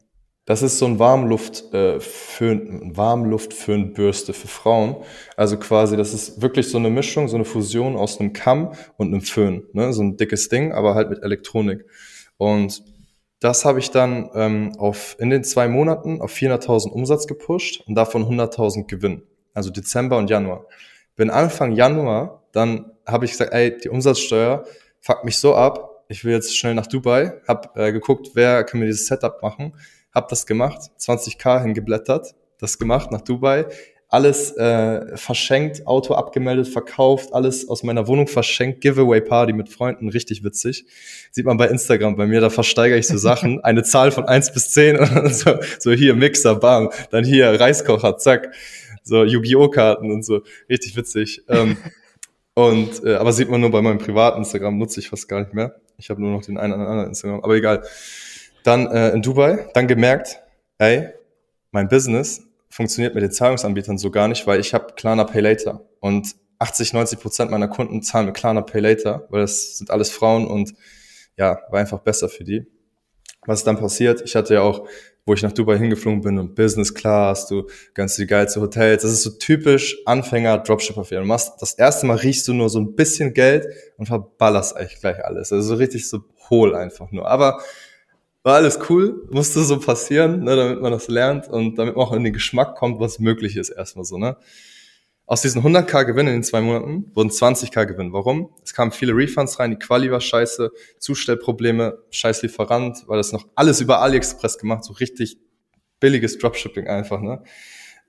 Das 0.45 0.61
ist 0.61 0.77
so 0.79 0.85
ein 0.85 0.99
Warmluft, 0.99 1.73
äh, 1.73 1.99
Föhn, 1.99 2.95
Warmluftföhnbürste 2.95 4.33
für 4.33 4.47
Frauen. 4.47 4.97
Also 5.35 5.57
quasi, 5.57 5.97
das 5.97 6.13
ist 6.13 6.41
wirklich 6.41 6.69
so 6.69 6.77
eine 6.77 6.89
Mischung, 6.89 7.27
so 7.27 7.35
eine 7.35 7.45
Fusion 7.45 7.95
aus 7.95 8.19
einem 8.19 8.33
Kamm 8.33 8.73
und 8.97 9.07
einem 9.07 9.21
Föhn. 9.21 9.63
Ne? 9.73 9.93
So 9.93 10.03
ein 10.03 10.17
dickes 10.17 10.49
Ding, 10.49 10.71
aber 10.71 10.95
halt 10.95 11.09
mit 11.09 11.23
Elektronik. 11.23 11.85
Und 12.37 12.83
das 13.39 13.65
habe 13.65 13.79
ich 13.79 13.89
dann 13.91 14.29
ähm, 14.35 14.73
auf, 14.77 15.15
in 15.19 15.29
den 15.29 15.43
zwei 15.43 15.67
Monaten 15.67 16.21
auf 16.21 16.33
400.000 16.33 16.89
Umsatz 16.89 17.25
gepusht 17.25 17.83
und 17.87 17.95
davon 17.95 18.25
100.000 18.25 18.87
Gewinn. 18.87 19.23
Also 19.59 19.69
Dezember 19.69 20.17
und 20.17 20.29
Januar. 20.29 20.65
Bin 21.15 21.29
Anfang 21.29 21.73
Januar, 21.73 22.43
dann 22.51 22.91
habe 23.05 23.25
ich 23.25 23.31
gesagt, 23.31 23.53
ey, 23.53 23.77
die 23.77 23.89
Umsatzsteuer 23.89 24.63
fuckt 25.01 25.25
mich 25.25 25.37
so 25.37 25.53
ab. 25.53 26.05
Ich 26.07 26.25
will 26.25 26.33
jetzt 26.33 26.57
schnell 26.57 26.73
nach 26.73 26.87
Dubai. 26.87 27.33
Hab 27.47 27.77
äh, 27.77 27.91
geguckt, 27.91 28.29
wer 28.33 28.63
kann 28.63 28.79
mir 28.79 28.87
dieses 28.87 29.07
Setup 29.07 29.41
machen 29.41 29.73
habe 30.11 30.27
das 30.29 30.45
gemacht, 30.45 30.79
20k 30.99 31.61
hingeblättert, 31.61 32.35
das 32.59 32.77
gemacht 32.77 33.11
nach 33.11 33.21
Dubai, 33.21 33.65
alles 34.11 34.57
äh, 34.57 35.15
verschenkt, 35.17 35.85
Auto 35.85 36.15
abgemeldet, 36.15 36.67
verkauft, 36.67 37.31
alles 37.31 37.69
aus 37.69 37.83
meiner 37.83 38.07
Wohnung 38.07 38.25
verschenkt, 38.25 38.81
Giveaway 38.81 39.21
Party 39.21 39.53
mit 39.53 39.69
Freunden, 39.69 40.09
richtig 40.09 40.43
witzig. 40.43 40.85
Sieht 41.29 41.45
man 41.45 41.57
bei 41.57 41.67
Instagram 41.67 42.15
bei 42.15 42.25
mir, 42.25 42.41
da 42.41 42.49
versteigere 42.49 42.97
ich 42.97 43.07
so 43.07 43.17
Sachen, 43.19 43.63
eine 43.63 43.83
Zahl 43.83 44.11
von 44.11 44.25
eins 44.25 44.51
bis 44.51 44.71
zehn 44.71 44.97
und 44.99 45.35
so, 45.35 45.59
so 45.77 45.91
hier 45.91 46.15
Mixer, 46.15 46.55
bam, 46.55 46.89
dann 47.11 47.23
hier 47.23 47.59
Reiskocher, 47.59 48.17
zack, 48.17 48.51
so 49.09 49.23
Yu-Gi-Oh! 49.23 49.69
Karten 49.69 50.11
und 50.11 50.23
so, 50.23 50.41
richtig 50.69 50.95
witzig. 50.95 51.43
Ähm, 51.49 51.77
und 52.53 53.03
äh, 53.03 53.15
aber 53.15 53.33
sieht 53.33 53.49
man 53.49 53.61
nur 53.61 53.71
bei 53.71 53.81
meinem 53.81 53.97
privaten 53.97 54.39
Instagram, 54.39 54.77
nutze 54.77 54.99
ich 55.01 55.09
fast 55.09 55.27
gar 55.27 55.41
nicht 55.41 55.53
mehr. 55.53 55.75
Ich 55.97 56.09
habe 56.09 56.21
nur 56.21 56.31
noch 56.31 56.43
den 56.43 56.57
einen 56.57 56.73
oder 56.73 56.87
anderen 56.87 57.09
Instagram, 57.09 57.41
aber 57.43 57.55
egal. 57.55 57.83
Dann 58.63 58.87
äh, 58.87 59.09
in 59.09 59.21
Dubai, 59.21 59.69
dann 59.73 59.87
gemerkt, 59.87 60.39
ey, 60.77 61.09
mein 61.71 61.87
Business 61.87 62.41
funktioniert 62.69 63.15
mit 63.15 63.23
den 63.23 63.31
Zahlungsanbietern 63.31 63.97
so 63.97 64.11
gar 64.11 64.27
nicht, 64.27 64.45
weil 64.47 64.59
ich 64.59 64.73
habe 64.73 64.93
Klarna 64.95 65.23
Pay 65.23 65.41
Later 65.41 65.81
und 65.99 66.35
80, 66.59 66.93
90 66.93 67.19
Prozent 67.19 67.51
meiner 67.51 67.67
Kunden 67.67 68.01
zahlen 68.01 68.27
mit 68.27 68.35
Klarna 68.35 68.61
Pay 68.61 68.81
Later, 68.81 69.25
weil 69.29 69.41
das 69.41 69.77
sind 69.77 69.91
alles 69.91 70.09
Frauen 70.11 70.45
und 70.45 70.73
ja, 71.37 71.59
war 71.69 71.79
einfach 71.79 71.99
besser 71.99 72.29
für 72.29 72.43
die. 72.43 72.65
Was 73.45 73.59
ist 73.59 73.67
dann 73.67 73.79
passiert? 73.79 74.21
Ich 74.21 74.35
hatte 74.35 74.53
ja 74.53 74.61
auch, 74.61 74.87
wo 75.29 75.33
ich 75.35 75.43
nach 75.43 75.51
Dubai 75.51 75.77
hingeflogen 75.77 76.21
bin 76.21 76.39
und 76.39 76.55
Business 76.55 76.91
Class, 76.91 77.45
du 77.45 77.67
gönnst 77.93 78.17
die 78.17 78.25
geilste 78.25 78.61
Hotels. 78.61 79.03
Das 79.03 79.11
ist 79.11 79.21
so 79.21 79.29
typisch 79.29 79.95
Anfänger 80.07 80.57
Dropshipper 80.57 81.03
Du 81.03 81.23
machst 81.23 81.61
das 81.61 81.73
erste 81.73 82.07
Mal 82.07 82.17
riechst 82.17 82.47
du 82.47 82.53
nur 82.53 82.67
so 82.67 82.79
ein 82.79 82.95
bisschen 82.95 83.35
Geld 83.35 83.67
und 83.97 84.07
verballerst 84.07 84.75
eigentlich 84.75 84.99
gleich 84.99 85.23
alles. 85.23 85.53
Also 85.53 85.67
so 85.67 85.75
richtig 85.75 86.09
so 86.09 86.21
hohl 86.49 86.75
einfach 86.75 87.11
nur. 87.11 87.29
Aber 87.29 87.61
war 88.41 88.55
alles 88.55 88.79
cool, 88.89 89.27
musste 89.29 89.61
so 89.61 89.79
passieren, 89.79 90.43
ne, 90.45 90.55
damit 90.55 90.81
man 90.81 90.91
das 90.91 91.09
lernt 91.09 91.47
und 91.47 91.77
damit 91.77 91.95
man 91.95 92.07
auch 92.07 92.13
in 92.13 92.23
den 92.23 92.33
Geschmack 92.33 92.75
kommt, 92.75 92.99
was 92.99 93.19
möglich 93.19 93.55
ist 93.55 93.69
erstmal 93.69 94.05
so, 94.05 94.17
ne. 94.17 94.35
Aus 95.29 95.43
diesen 95.43 95.61
100k 95.61 96.05
Gewinn 96.05 96.25
in 96.25 96.33
den 96.33 96.43
zwei 96.43 96.59
Monaten 96.59 97.11
wurden 97.13 97.29
20k 97.29 97.85
Gewinn. 97.85 98.13
Warum? 98.13 98.49
Es 98.63 98.73
kamen 98.73 98.89
viele 98.89 99.15
Refunds 99.15 99.59
rein, 99.59 99.69
die 99.69 99.77
Quali 99.77 100.09
war 100.09 100.21
scheiße, 100.21 100.71
Zustellprobleme, 100.97 101.99
scheiß 102.09 102.41
Lieferant, 102.41 103.03
weil 103.05 103.17
das 103.17 103.31
noch 103.31 103.47
alles 103.53 103.79
über 103.79 104.01
AliExpress 104.01 104.57
gemacht, 104.57 104.83
so 104.83 104.93
richtig 104.93 105.37
billiges 105.99 106.39
Dropshipping 106.39 106.87
einfach, 106.87 107.21
ne. 107.21 107.43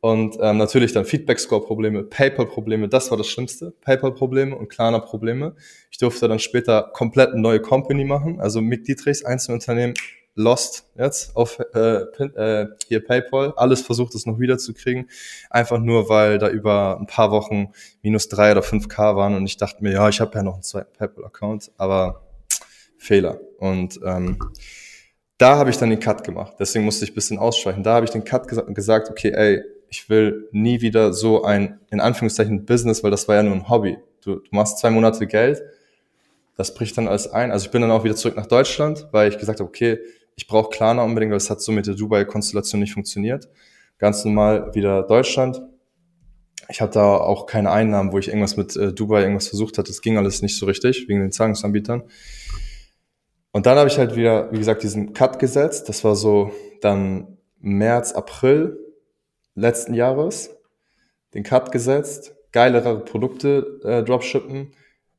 Und 0.01 0.39
ähm, 0.41 0.57
natürlich 0.57 0.95
dann 0.95 1.05
Feedback-Score-Probleme, 1.05 2.05
PayPal-Probleme, 2.05 2.89
das 2.89 3.11
war 3.11 3.19
das 3.19 3.27
Schlimmste. 3.29 3.75
PayPal-Probleme 3.83 4.57
und 4.57 4.71
Klarna-Probleme. 4.71 5.57
Ich 5.91 5.99
durfte 5.99 6.27
dann 6.27 6.39
später 6.39 6.91
komplett 6.95 7.33
eine 7.33 7.43
neue 7.43 7.61
Company 7.61 8.07
machen, 8.07 8.41
also 8.41 8.63
Mick 8.63 8.85
Dietrichs, 8.85 9.27
Einzelunternehmen, 9.27 9.93
lost 10.35 10.85
jetzt 10.97 11.37
auf 11.37 11.59
äh, 11.75 12.03
äh, 12.03 12.69
hier 12.87 13.05
PayPal. 13.05 13.53
Alles 13.57 13.83
versucht 13.83 14.15
es 14.15 14.27
noch 14.27 14.39
wiederzukriegen. 14.39 15.09
Einfach 15.51 15.79
nur, 15.79 16.09
weil 16.09 16.39
da 16.39 16.49
über 16.49 16.99
ein 16.99 17.07
paar 17.07 17.31
Wochen 17.31 17.73
minus 18.03 18.29
drei 18.29 18.53
oder 18.53 18.63
fünf 18.63 18.89
K 18.89 19.17
waren 19.17 19.35
und 19.35 19.45
ich 19.45 19.57
dachte 19.57 19.83
mir, 19.83 19.93
ja, 19.93 20.09
ich 20.09 20.21
habe 20.21 20.35
ja 20.35 20.43
noch 20.43 20.55
einen 20.55 20.63
zweiten 20.63 20.93
PayPal-Account, 20.97 21.73
aber 21.77 22.23
Fehler. 22.97 23.41
Und 23.59 24.01
ähm, 24.05 24.39
da 25.39 25.57
habe 25.57 25.71
ich 25.71 25.79
dann 25.79 25.91
den 25.91 26.01
Cut 26.01 26.23
gemacht. 26.23 26.55
Deswegen 26.59 26.85
musste 26.85 27.05
ich 27.05 27.15
bisschen 27.15 27.39
ausschweichen. 27.39 27.83
Da 27.83 27.95
habe 27.95 28.05
ich 28.05 28.11
den 28.11 28.25
Cut 28.25 28.47
ges 28.47 28.61
gesagt, 28.69 29.11
okay, 29.11 29.31
ey, 29.31 29.63
ich 29.89 30.09
will 30.09 30.49
nie 30.53 30.81
wieder 30.81 31.13
so 31.13 31.43
ein, 31.43 31.81
in 31.91 32.01
Anführungszeichen, 32.01 32.65
Business, 32.65 33.03
weil 33.03 33.11
das 33.11 33.27
war 33.27 33.37
ja 33.37 33.43
nur 33.43 33.55
ein 33.55 33.69
Hobby. 33.69 33.99
Du, 34.23 34.37
du 34.37 34.49
machst 34.51 34.79
zwei 34.79 34.91
Monate 34.91 35.27
Geld, 35.27 35.63
das 36.57 36.75
bricht 36.75 36.97
dann 36.99 37.09
alles 37.09 37.27
ein. 37.27 37.51
Also 37.51 37.65
ich 37.65 37.71
bin 37.71 37.81
dann 37.81 37.91
auch 37.91 38.05
wieder 38.05 38.15
zurück 38.15 38.37
nach 38.37 38.47
Deutschland, 38.47 39.09
weil 39.13 39.31
ich 39.31 39.39
gesagt 39.39 39.61
habe, 39.61 39.69
okay, 39.69 39.99
ich 40.37 40.47
brauche 40.47 40.71
Klarna 40.71 41.03
unbedingt, 41.03 41.31
weil 41.31 41.37
es 41.39 41.51
hat 41.51 41.61
so 41.61 41.73
mit 41.73 41.87
der 41.87 41.95
Dubai-Konstellation 41.95 42.81
nicht 42.81 42.95
funktioniert. 42.95 43.49
Ganz 43.99 44.25
normal 44.25 44.75
wieder 44.75 45.03
Deutschland. 45.03 45.63
Ich 46.69 46.81
hatte 46.81 47.01
da 47.01 47.17
auch 47.17 47.47
keine 47.47 47.71
Einnahmen, 47.71 48.13
wo 48.13 48.19
ich 48.19 48.29
irgendwas 48.29 48.57
mit 48.57 48.77
äh, 48.77 48.93
Dubai 48.93 49.23
irgendwas 49.23 49.49
versucht 49.49 49.77
hatte. 49.77 49.89
Das 49.89 50.01
ging 50.01 50.17
alles 50.17 50.41
nicht 50.41 50.57
so 50.57 50.67
richtig, 50.67 51.09
wegen 51.09 51.21
den 51.21 51.33
Zahlungsanbietern. 51.33 52.05
Und 53.53 53.67
dann 53.67 53.77
habe 53.77 53.89
ich 53.89 53.99
halt 53.99 54.15
wieder, 54.15 54.51
wie 54.53 54.59
gesagt, 54.59 54.83
diesen 54.83 55.13
Cut 55.13 55.39
gesetzt. 55.39 55.89
Das 55.89 56.05
war 56.05 56.15
so 56.15 56.53
dann 56.81 57.39
März, 57.59 58.13
April 58.13 58.79
letzten 59.55 59.95
Jahres. 59.95 60.57
Den 61.35 61.43
Cut 61.43 61.73
gesetzt, 61.73 62.35
geilere 62.53 63.05
Produkte 63.05 63.81
äh, 63.85 64.03
dropshippen, 64.03 64.73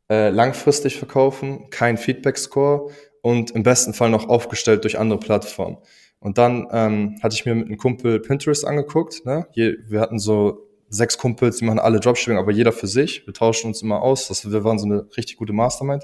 äh, 0.09 0.29
langfristig 0.29 0.97
verkaufen, 0.97 1.69
kein 1.69 1.97
Feedback-Score 1.97 2.91
und 3.21 3.51
im 3.51 3.63
besten 3.63 3.93
Fall 3.93 4.09
noch 4.09 4.27
aufgestellt 4.27 4.83
durch 4.83 4.99
andere 4.99 5.19
Plattformen. 5.19 5.77
Und 6.19 6.37
dann 6.37 6.67
ähm, 6.71 7.19
hatte 7.23 7.35
ich 7.35 7.45
mir 7.45 7.55
mit 7.55 7.67
einem 7.67 7.77
Kumpel 7.77 8.19
Pinterest 8.19 8.65
angeguckt. 8.65 9.25
Ne? 9.25 9.47
Je, 9.53 9.77
wir 9.87 10.01
hatten 10.01 10.19
so 10.19 10.67
sechs 10.87 11.17
Kumpels, 11.17 11.57
die 11.57 11.65
machen 11.65 11.79
alle 11.79 11.99
Dropshipping, 11.99 12.37
aber 12.37 12.51
jeder 12.51 12.71
für 12.71 12.87
sich. 12.87 13.25
Wir 13.25 13.33
tauschen 13.33 13.67
uns 13.67 13.81
immer 13.81 14.01
aus. 14.01 14.27
Das, 14.27 14.49
wir 14.49 14.63
waren 14.63 14.77
so 14.77 14.85
eine 14.85 15.07
richtig 15.17 15.37
gute 15.37 15.53
Mastermind. 15.53 16.03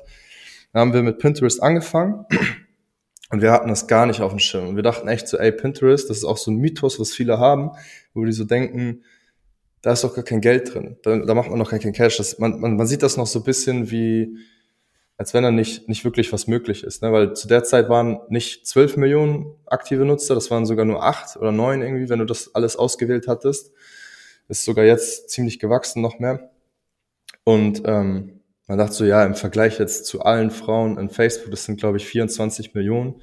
Dann 0.74 0.82
haben 0.82 0.94
wir 0.94 1.04
mit 1.04 1.20
Pinterest 1.20 1.62
angefangen 1.62 2.26
und 3.30 3.42
wir 3.42 3.52
hatten 3.52 3.70
das 3.70 3.88
gar 3.88 4.06
nicht 4.06 4.22
auf 4.22 4.32
dem 4.32 4.40
Schirm. 4.40 4.70
Und 4.70 4.76
wir 4.76 4.84
dachten 4.84 5.08
echt 5.08 5.28
so, 5.28 5.38
ey, 5.38 5.52
Pinterest, 5.52 6.10
das 6.10 6.18
ist 6.18 6.26
auch 6.26 6.38
so 6.38 6.52
ein 6.52 6.58
Mythos, 6.58 7.00
was 7.00 7.12
viele 7.12 7.38
haben, 7.38 7.72
wo 8.14 8.26
die 8.26 8.32
so 8.32 8.44
denken, 8.44 9.04
da 9.82 9.92
ist 9.92 10.04
doch 10.04 10.16
gar 10.16 10.24
kein 10.24 10.42
Geld 10.42 10.74
drin. 10.74 10.98
Da, 11.04 11.18
da 11.18 11.34
macht 11.36 11.50
man 11.50 11.60
noch 11.60 11.70
kein 11.70 11.80
Cash. 11.80 12.18
Das, 12.18 12.40
man, 12.40 12.60
man, 12.60 12.76
man 12.76 12.88
sieht 12.88 13.04
das 13.04 13.18
noch 13.18 13.28
so 13.28 13.40
ein 13.40 13.46
bisschen 13.46 13.92
wie, 13.92 14.38
als 15.18 15.34
wenn 15.34 15.44
da 15.44 15.52
nicht, 15.52 15.90
nicht 15.90 16.06
wirklich 16.06 16.32
was 16.32 16.48
möglich 16.48 16.84
ist. 16.84 17.02
Ne? 17.02 17.12
Weil 17.12 17.34
zu 17.34 17.48
der 17.48 17.64
Zeit 17.64 17.90
waren 17.90 18.20
nicht 18.30 18.68
zwölf 18.68 18.98
Millionen 18.98 19.56
aktive 19.66 20.06
Nutzer, 20.06 20.36
das 20.36 20.52
waren 20.52 20.66
sogar 20.66 20.86
nur 20.86 21.04
acht 21.04 21.38
oder 21.38 21.52
neun 21.52 21.82
irgendwie, 21.82 22.08
wenn 22.10 22.20
du 22.20 22.26
das 22.26 22.54
alles 22.54 22.76
ausgewählt 22.76 23.28
hattest. 23.28 23.72
Ist 24.48 24.64
sogar 24.64 24.86
jetzt 24.86 25.30
ziemlich 25.30 25.60
gewachsen 25.60 26.02
noch 26.02 26.20
mehr. 26.20 26.52
Und 27.44 27.82
ähm, 27.86 28.42
man 28.68 28.78
dachte 28.78 28.94
so, 28.94 29.06
ja, 29.06 29.26
im 29.26 29.36
Vergleich 29.36 29.80
jetzt 29.80 30.06
zu 30.06 30.22
allen 30.22 30.52
Frauen 30.52 30.98
in 30.98 31.10
Facebook, 31.10 31.52
das 31.52 31.66
sind, 31.66 31.80
glaube 31.80 31.98
ich, 31.98 32.06
24 32.06 32.76
Millionen, 32.76 33.22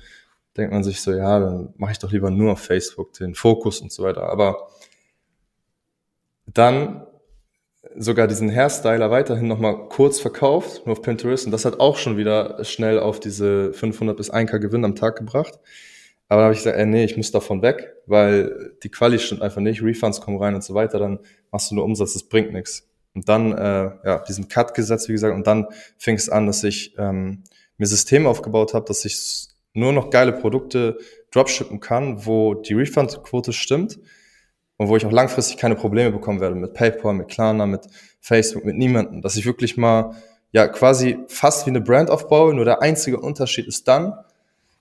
denkt 0.56 0.72
man 0.72 0.82
sich 0.82 1.00
so, 1.00 1.12
ja, 1.12 1.38
dann 1.38 1.74
mache 1.76 1.92
ich 1.92 1.98
doch 1.98 2.10
lieber 2.10 2.30
nur 2.30 2.52
auf 2.52 2.60
Facebook 2.60 3.12
den 3.12 3.34
Fokus 3.34 3.80
und 3.80 3.92
so 3.92 4.02
weiter. 4.02 4.24
Aber 4.24 4.68
dann 6.46 7.06
sogar 7.96 8.26
diesen 8.26 8.50
Hairstyler 8.50 9.10
weiterhin 9.10 9.48
nochmal 9.48 9.88
kurz 9.88 10.20
verkauft, 10.20 10.86
nur 10.86 10.92
auf 10.92 11.02
Pinterest. 11.02 11.46
Und 11.46 11.52
das 11.52 11.64
hat 11.64 11.80
auch 11.80 11.96
schon 11.96 12.16
wieder 12.16 12.62
schnell 12.64 12.98
auf 12.98 13.20
diese 13.20 13.72
500 13.72 14.16
bis 14.16 14.32
1k 14.32 14.58
Gewinn 14.58 14.84
am 14.84 14.94
Tag 14.94 15.16
gebracht. 15.16 15.58
Aber 16.28 16.40
da 16.40 16.44
habe 16.44 16.54
ich 16.54 16.60
gesagt, 16.60 16.76
ey, 16.76 16.86
nee, 16.86 17.04
ich 17.04 17.16
muss 17.16 17.30
davon 17.30 17.62
weg, 17.62 17.94
weil 18.06 18.72
die 18.82 18.88
Quali 18.88 19.18
stimmt 19.18 19.42
einfach 19.42 19.60
nicht, 19.60 19.82
Refunds 19.82 20.20
kommen 20.20 20.38
rein 20.38 20.54
und 20.54 20.64
so 20.64 20.74
weiter, 20.74 20.98
dann 20.98 21.20
machst 21.50 21.70
du 21.70 21.74
nur 21.74 21.84
Umsatz, 21.84 22.14
das 22.14 22.24
bringt 22.24 22.52
nichts. 22.52 22.88
Und 23.14 23.28
dann, 23.28 23.52
äh, 23.52 23.90
ja, 24.04 24.24
diesen 24.26 24.48
Cut 24.48 24.74
gesetzt, 24.74 25.08
wie 25.08 25.12
gesagt, 25.12 25.34
und 25.34 25.46
dann 25.46 25.66
fing 25.98 26.16
es 26.16 26.28
an, 26.28 26.46
dass 26.46 26.64
ich 26.64 26.94
ähm, 26.98 27.44
mir 27.76 27.86
Systeme 27.86 28.28
aufgebaut 28.28 28.74
habe, 28.74 28.86
dass 28.86 29.04
ich 29.04 29.48
nur 29.74 29.92
noch 29.92 30.10
geile 30.10 30.32
Produkte 30.32 30.98
dropshippen 31.30 31.80
kann, 31.80 32.26
wo 32.26 32.54
die 32.54 32.74
Refund-Quote 32.74 33.52
stimmt 33.52 33.98
und 34.76 34.88
wo 34.88 34.96
ich 34.96 35.06
auch 35.06 35.12
langfristig 35.12 35.56
keine 35.56 35.76
Probleme 35.76 36.10
bekommen 36.10 36.40
werde 36.40 36.56
mit 36.56 36.74
PayPal, 36.74 37.14
mit 37.14 37.28
Klarna, 37.28 37.66
mit 37.66 37.82
Facebook, 38.20 38.64
mit 38.64 38.76
niemandem. 38.76 39.22
Dass 39.22 39.36
ich 39.36 39.46
wirklich 39.46 39.76
mal, 39.76 40.16
ja, 40.52 40.66
quasi 40.68 41.18
fast 41.28 41.66
wie 41.66 41.70
eine 41.70 41.80
Brand 41.80 42.10
aufbaue, 42.10 42.54
nur 42.54 42.64
der 42.64 42.82
einzige 42.82 43.20
Unterschied 43.20 43.66
ist 43.66 43.86
dann, 43.86 44.14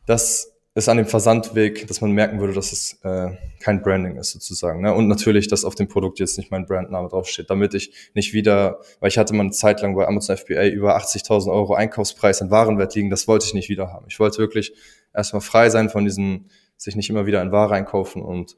dass 0.06 0.54
es 0.76 0.90
an 0.90 0.98
dem 0.98 1.06
Versandweg, 1.06 1.88
dass 1.88 2.02
man 2.02 2.12
merken 2.12 2.40
würde, 2.40 2.54
dass 2.54 2.72
es 2.72 3.00
äh, 3.04 3.30
kein 3.60 3.84
Branding 3.84 4.18
ist 4.18 4.32
sozusagen. 4.32 4.82
Ne? 4.82 4.92
Und 4.92 5.08
natürlich, 5.08 5.48
dass 5.48 5.66
auf 5.66 5.76
dem 5.76 5.88
Produkt 5.88 6.20
jetzt 6.20 6.38
nicht 6.40 6.50
mein 6.50 6.66
Brandname 6.66 7.10
draufsteht, 7.10 7.52
damit 7.52 7.76
ich 7.76 7.94
nicht 8.16 8.34
wieder, 8.34 8.80
weil 9.00 9.10
ich 9.10 9.20
hatte 9.20 9.36
mal 9.36 9.42
eine 9.42 9.52
Zeit 9.52 9.82
lang 9.82 9.96
bei 9.96 10.08
Amazon 10.08 10.36
FBA 10.36 10.66
über 10.66 10.98
80.000 10.98 11.52
Euro 11.52 11.76
Einkaufspreis 11.76 12.42
an 12.42 12.50
Warenwert 12.50 12.96
liegen, 12.96 13.12
das 13.12 13.28
wollte 13.28 13.46
ich 13.46 13.54
nicht 13.54 13.70
wieder 13.70 13.94
haben. 13.94 14.08
Ich 14.10 14.20
wollte 14.20 14.40
wirklich 14.40 14.74
erstmal 15.14 15.42
frei 15.42 15.70
sein 15.70 15.90
von 15.90 16.06
diesem, 16.06 16.46
sich 16.76 16.96
nicht 16.96 17.12
immer 17.12 17.28
wieder 17.28 17.44
in 17.44 17.52
Ware 17.52 17.76
einkaufen 17.76 18.24
und 18.24 18.58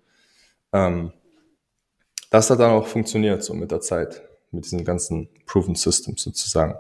ähm, 0.71 1.11
das 2.35 2.49
hat 2.49 2.59
dann 2.59 2.71
auch 2.71 2.87
funktioniert 2.87 3.43
so 3.43 3.53
mit 3.53 3.71
der 3.71 3.81
Zeit, 3.81 4.21
mit 4.51 4.65
diesen 4.65 4.83
ganzen 4.83 5.29
Proven 5.45 5.75
Systems 5.75 6.23
sozusagen. 6.23 6.75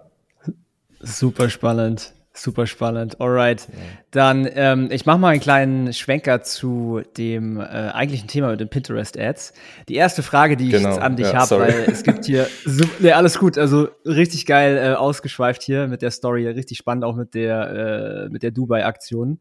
Super 0.99 1.49
spannend. 1.49 2.13
Super 2.37 2.67
spannend. 2.67 3.21
Alright. 3.21 3.65
Dann, 4.11 4.45
ähm, 4.55 4.89
ich 4.91 5.05
mache 5.05 5.17
mal 5.17 5.29
einen 5.29 5.39
kleinen 5.39 5.93
Schwenker 5.93 6.43
zu 6.43 7.01
dem 7.15 7.61
äh, 7.61 7.63
eigentlichen 7.63 8.27
Thema 8.27 8.51
mit 8.51 8.59
den 8.59 8.67
Pinterest-Ads. 8.67 9.53
Die 9.87 9.95
erste 9.95 10.21
Frage, 10.21 10.57
die 10.57 10.67
genau. 10.67 10.97
ich 10.97 11.01
an 11.01 11.15
dich 11.15 11.27
ja, 11.27 11.35
habe, 11.35 11.59
weil 11.61 11.85
es 11.87 12.03
gibt 12.03 12.25
hier, 12.25 12.47
nee, 12.99 13.13
alles 13.13 13.39
gut, 13.39 13.57
also 13.57 13.87
richtig 14.05 14.45
geil 14.45 14.77
äh, 14.77 14.95
ausgeschweift 14.95 15.63
hier 15.63 15.87
mit 15.87 16.01
der 16.01 16.11
Story, 16.11 16.45
richtig 16.47 16.77
spannend 16.77 17.05
auch 17.05 17.15
mit 17.15 17.33
der, 17.35 18.25
äh, 18.25 18.29
mit 18.29 18.43
der 18.43 18.51
Dubai-Aktion. 18.51 19.39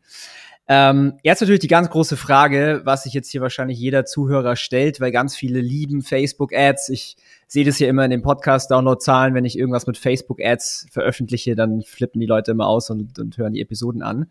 Ähm, 0.66 1.18
jetzt 1.22 1.42
natürlich 1.42 1.60
die 1.60 1.68
ganz 1.68 1.90
große 1.90 2.16
Frage, 2.16 2.80
was 2.84 3.02
sich 3.02 3.12
jetzt 3.12 3.30
hier 3.30 3.42
wahrscheinlich 3.42 3.78
jeder 3.78 4.06
Zuhörer 4.06 4.56
stellt, 4.56 4.98
weil 4.98 5.12
ganz 5.12 5.36
viele 5.36 5.60
lieben 5.60 6.00
Facebook-Ads. 6.00 6.88
Ich 6.88 7.16
sehe 7.46 7.66
das 7.66 7.76
hier 7.76 7.88
immer 7.88 8.04
in 8.04 8.10
den 8.10 8.22
Podcast-Download-Zahlen. 8.22 9.34
Wenn 9.34 9.44
ich 9.44 9.58
irgendwas 9.58 9.86
mit 9.86 9.98
Facebook-Ads 9.98 10.86
veröffentliche, 10.90 11.54
dann 11.54 11.82
flippen 11.82 12.18
die 12.18 12.26
Leute 12.26 12.52
immer 12.52 12.66
aus 12.66 12.88
und, 12.88 13.18
und 13.18 13.36
hören 13.36 13.52
die 13.52 13.60
Episoden 13.60 14.02
an. 14.02 14.26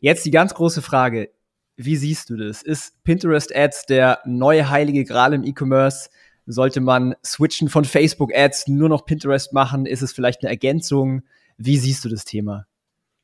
Jetzt 0.00 0.26
die 0.26 0.30
ganz 0.30 0.52
große 0.52 0.82
Frage. 0.82 1.30
Wie 1.76 1.96
siehst 1.96 2.28
du 2.28 2.36
das? 2.36 2.62
Ist 2.62 3.02
Pinterest-Ads 3.04 3.86
der 3.86 4.18
neue 4.26 4.68
heilige 4.68 5.04
Gral 5.04 5.32
im 5.32 5.44
E-Commerce? 5.44 6.10
Sollte 6.44 6.80
man 6.80 7.14
switchen 7.24 7.70
von 7.70 7.86
Facebook-Ads 7.86 8.68
nur 8.68 8.90
noch 8.90 9.06
Pinterest 9.06 9.54
machen? 9.54 9.86
Ist 9.86 10.02
es 10.02 10.12
vielleicht 10.12 10.42
eine 10.42 10.50
Ergänzung? 10.50 11.22
Wie 11.56 11.78
siehst 11.78 12.04
du 12.04 12.10
das 12.10 12.24
Thema? 12.24 12.66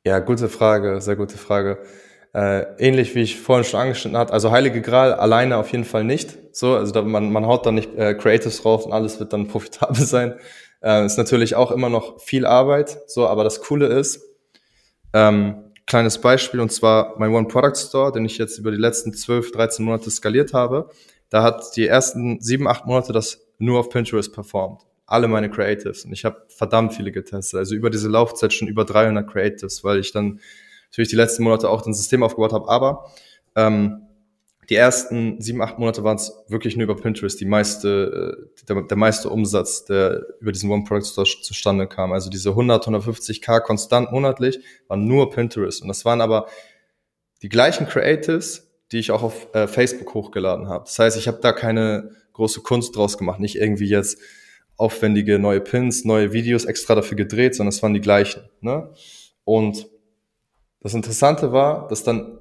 Ja, 0.06 0.18
gute 0.18 0.48
Frage, 0.48 1.00
sehr 1.00 1.16
gute 1.16 1.36
Frage. 1.36 1.78
Äh, 2.34 2.66
ähnlich 2.78 3.14
wie 3.14 3.20
ich 3.20 3.38
vorhin 3.38 3.64
schon 3.64 3.78
angeschnitten 3.78 4.18
hat, 4.18 4.32
also 4.32 4.50
Heilige 4.50 4.82
Gral 4.82 5.14
alleine 5.14 5.56
auf 5.56 5.70
jeden 5.70 5.84
Fall 5.84 6.02
nicht. 6.02 6.36
So, 6.50 6.74
also 6.74 6.92
da, 6.92 7.02
man, 7.02 7.30
man 7.30 7.46
haut 7.46 7.64
da 7.64 7.70
nicht 7.70 7.94
äh, 7.94 8.14
Creatives 8.14 8.60
drauf 8.60 8.84
und 8.84 8.92
alles 8.92 9.20
wird 9.20 9.32
dann 9.32 9.46
profitabel 9.48 10.04
sein. 10.04 10.34
Äh, 10.82 11.06
ist 11.06 11.16
natürlich 11.16 11.54
auch 11.54 11.70
immer 11.70 11.88
noch 11.88 12.20
viel 12.20 12.44
Arbeit, 12.44 12.98
so, 13.06 13.28
aber 13.28 13.44
das 13.44 13.60
Coole 13.60 13.86
ist, 13.86 14.20
ähm, 15.12 15.72
kleines 15.86 16.20
Beispiel, 16.20 16.58
und 16.58 16.72
zwar 16.72 17.14
mein 17.18 17.30
One 17.32 17.46
Product 17.46 17.76
Store, 17.76 18.10
den 18.10 18.24
ich 18.24 18.36
jetzt 18.36 18.58
über 18.58 18.72
die 18.72 18.78
letzten 18.78 19.14
12, 19.14 19.52
13 19.52 19.84
Monate 19.84 20.10
skaliert 20.10 20.52
habe, 20.52 20.90
da 21.30 21.44
hat 21.44 21.76
die 21.76 21.86
ersten 21.86 22.40
sieben, 22.40 22.66
acht 22.66 22.84
Monate 22.84 23.12
das 23.12 23.46
nur 23.58 23.78
auf 23.78 23.90
Pinterest 23.90 24.32
performt. 24.32 24.82
Alle 25.06 25.28
meine 25.28 25.50
Creatives. 25.50 26.04
Und 26.04 26.12
ich 26.12 26.24
habe 26.24 26.42
verdammt 26.48 26.94
viele 26.94 27.12
getestet. 27.12 27.58
Also 27.58 27.74
über 27.76 27.90
diese 27.90 28.08
Laufzeit 28.08 28.52
schon 28.52 28.66
über 28.66 28.84
300 28.84 29.30
Creatives, 29.30 29.84
weil 29.84 30.00
ich 30.00 30.12
dann 30.12 30.40
natürlich 30.94 31.10
die 31.10 31.16
letzten 31.16 31.42
Monate 31.42 31.68
auch 31.68 31.84
ein 31.86 31.92
System 31.92 32.22
aufgebaut 32.22 32.52
habe, 32.52 32.68
aber 32.68 33.10
ähm, 33.56 34.06
die 34.70 34.76
ersten 34.76 35.40
sieben, 35.42 35.60
acht 35.60 35.78
Monate 35.78 36.04
waren 36.04 36.16
es 36.16 36.32
wirklich 36.48 36.76
nur 36.76 36.84
über 36.84 36.96
Pinterest, 36.96 37.38
die 37.38 37.44
meiste, 37.44 38.46
äh, 38.62 38.64
der, 38.66 38.82
der 38.82 38.96
meiste 38.96 39.28
Umsatz, 39.28 39.84
der 39.84 40.22
über 40.40 40.52
diesen 40.52 40.70
One 40.70 40.84
Product 40.84 41.06
Store 41.06 41.26
zustande 41.42 41.86
kam. 41.86 42.12
Also 42.12 42.30
diese 42.30 42.50
100, 42.50 42.86
150k 42.86 43.60
konstant 43.60 44.12
monatlich 44.12 44.60
waren 44.88 45.04
nur 45.04 45.30
Pinterest. 45.30 45.82
Und 45.82 45.88
das 45.88 46.04
waren 46.04 46.20
aber 46.20 46.46
die 47.42 47.48
gleichen 47.48 47.86
Creatives, 47.86 48.70
die 48.90 48.98
ich 48.98 49.10
auch 49.10 49.22
auf 49.22 49.54
äh, 49.54 49.66
Facebook 49.66 50.14
hochgeladen 50.14 50.68
habe. 50.68 50.84
Das 50.84 50.98
heißt, 50.98 51.18
ich 51.18 51.28
habe 51.28 51.40
da 51.42 51.52
keine 51.52 52.12
große 52.32 52.62
Kunst 52.62 52.96
draus 52.96 53.18
gemacht, 53.18 53.40
nicht 53.40 53.56
irgendwie 53.56 53.88
jetzt 53.88 54.18
aufwendige 54.76 55.38
neue 55.38 55.60
Pins, 55.60 56.04
neue 56.04 56.32
Videos 56.32 56.64
extra 56.64 56.94
dafür 56.94 57.16
gedreht, 57.16 57.54
sondern 57.54 57.70
es 57.70 57.82
waren 57.82 57.94
die 57.94 58.00
gleichen. 58.00 58.48
Ne? 58.60 58.92
Und 59.44 59.86
das 60.84 60.94
Interessante 60.94 61.50
war, 61.50 61.88
dass 61.88 62.04
dann 62.04 62.38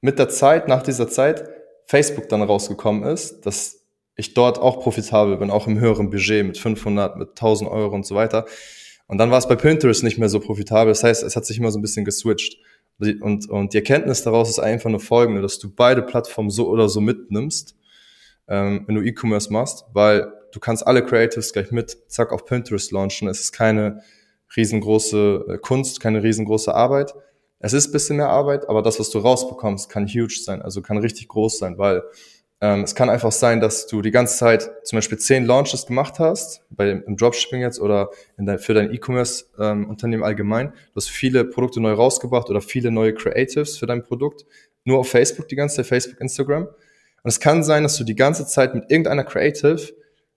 mit 0.00 0.18
der 0.18 0.28
Zeit, 0.28 0.68
nach 0.68 0.82
dieser 0.82 1.08
Zeit, 1.08 1.44
Facebook 1.86 2.28
dann 2.28 2.40
rausgekommen 2.40 3.02
ist, 3.02 3.44
dass 3.44 3.84
ich 4.14 4.32
dort 4.32 4.58
auch 4.58 4.80
profitabel 4.80 5.36
bin, 5.38 5.50
auch 5.50 5.66
im 5.66 5.80
höheren 5.80 6.08
Budget 6.08 6.46
mit 6.46 6.56
500, 6.56 7.16
mit 7.16 7.30
1000 7.30 7.68
Euro 7.68 7.94
und 7.94 8.06
so 8.06 8.14
weiter. 8.14 8.46
Und 9.08 9.18
dann 9.18 9.32
war 9.32 9.38
es 9.38 9.48
bei 9.48 9.56
Pinterest 9.56 10.04
nicht 10.04 10.18
mehr 10.18 10.28
so 10.28 10.38
profitabel. 10.38 10.92
Das 10.92 11.02
heißt, 11.02 11.24
es 11.24 11.34
hat 11.34 11.44
sich 11.44 11.58
immer 11.58 11.72
so 11.72 11.80
ein 11.80 11.82
bisschen 11.82 12.04
geswitcht. 12.04 12.58
Und, 13.22 13.48
und 13.50 13.72
die 13.72 13.78
Erkenntnis 13.78 14.22
daraus 14.22 14.48
ist 14.50 14.60
einfach 14.60 14.88
nur 14.88 15.00
folgende, 15.00 15.42
dass 15.42 15.58
du 15.58 15.68
beide 15.74 16.02
Plattformen 16.02 16.50
so 16.50 16.68
oder 16.68 16.88
so 16.88 17.00
mitnimmst, 17.00 17.76
ähm, 18.46 18.84
wenn 18.86 18.94
du 18.94 19.02
E-Commerce 19.02 19.52
machst, 19.52 19.84
weil 19.92 20.32
du 20.52 20.60
kannst 20.60 20.86
alle 20.86 21.04
Creatives 21.04 21.52
gleich 21.52 21.72
mit, 21.72 21.96
zack, 22.06 22.30
auf 22.30 22.44
Pinterest 22.44 22.92
launchen. 22.92 23.26
Es 23.26 23.40
ist 23.40 23.52
keine 23.52 24.02
riesengroße 24.56 25.46
äh, 25.48 25.58
Kunst, 25.58 26.00
keine 26.00 26.22
riesengroße 26.22 26.72
Arbeit. 26.72 27.14
Es 27.60 27.74
ist 27.74 27.92
bisschen 27.92 28.16
mehr 28.16 28.30
Arbeit, 28.30 28.68
aber 28.68 28.82
das, 28.82 28.98
was 28.98 29.10
du 29.10 29.18
rausbekommst, 29.18 29.90
kann 29.90 30.06
huge 30.06 30.40
sein, 30.42 30.62
also 30.62 30.80
kann 30.80 30.96
richtig 30.96 31.28
groß 31.28 31.58
sein, 31.58 31.76
weil 31.76 32.02
ähm, 32.62 32.82
es 32.82 32.94
kann 32.94 33.10
einfach 33.10 33.32
sein, 33.32 33.60
dass 33.60 33.86
du 33.86 34.00
die 34.00 34.10
ganze 34.10 34.36
Zeit 34.36 34.70
zum 34.84 34.96
Beispiel 34.96 35.18
zehn 35.18 35.44
Launches 35.44 35.86
gemacht 35.86 36.18
hast, 36.18 36.62
bei, 36.70 36.90
im 36.90 37.16
Dropshipping 37.16 37.60
jetzt 37.60 37.78
oder 37.78 38.10
in 38.38 38.46
dein, 38.46 38.58
für 38.58 38.72
dein 38.72 38.92
E-Commerce-Unternehmen 38.92 40.22
ähm, 40.22 40.26
allgemein. 40.26 40.68
Du 40.72 40.96
hast 40.96 41.10
viele 41.10 41.44
Produkte 41.44 41.80
neu 41.80 41.92
rausgebracht 41.92 42.48
oder 42.48 42.62
viele 42.62 42.90
neue 42.90 43.12
Creatives 43.14 43.76
für 43.76 43.86
dein 43.86 44.02
Produkt, 44.02 44.46
nur 44.84 44.98
auf 44.98 45.10
Facebook 45.10 45.48
die 45.48 45.56
ganze 45.56 45.76
Zeit, 45.76 45.86
Facebook, 45.86 46.20
Instagram. 46.20 46.64
Und 46.64 47.28
es 47.28 47.40
kann 47.40 47.62
sein, 47.62 47.82
dass 47.82 47.96
du 47.96 48.04
die 48.04 48.14
ganze 48.14 48.46
Zeit 48.46 48.74
mit 48.74 48.90
irgendeiner 48.90 49.24
Creative 49.24 49.80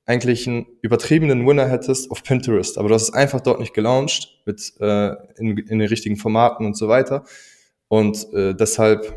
eigentlich 0.06 0.48
einen 0.48 0.66
übertriebenen 0.82 1.48
Winner 1.48 1.68
hättest 1.68 2.12
auf 2.12 2.24
Pinterest, 2.24 2.78
aber 2.78 2.89
du 2.89 2.96
hast 2.96 3.04
es 3.04 3.13
einfach 3.13 3.42
dort 3.42 3.60
nicht 3.60 3.74
gelauncht 3.74 4.42
mit 4.46 4.74
äh, 4.80 5.13
in, 5.38 5.58
in 5.58 5.80
den 5.80 5.88
richtigen 5.88 6.18
Formaten 6.18 6.66
und 6.66 6.76
so 6.76 6.88
weiter 6.88 7.24
und 7.88 8.32
äh, 8.34 8.54
deshalb 8.54 9.16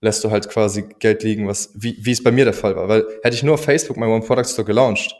lässt 0.00 0.24
du 0.24 0.30
halt 0.30 0.48
quasi 0.48 0.84
Geld 0.98 1.22
liegen, 1.22 1.46
was 1.46 1.70
wie, 1.74 1.96
wie 2.00 2.12
es 2.12 2.22
bei 2.22 2.30
mir 2.30 2.44
der 2.44 2.54
Fall 2.54 2.76
war, 2.76 2.88
weil 2.88 3.06
hätte 3.22 3.34
ich 3.34 3.42
nur 3.42 3.54
auf 3.54 3.64
Facebook 3.64 3.96
mein 3.96 4.08
One 4.08 4.24
Product 4.24 4.48
Store 4.48 4.66
gelauncht, 4.66 5.14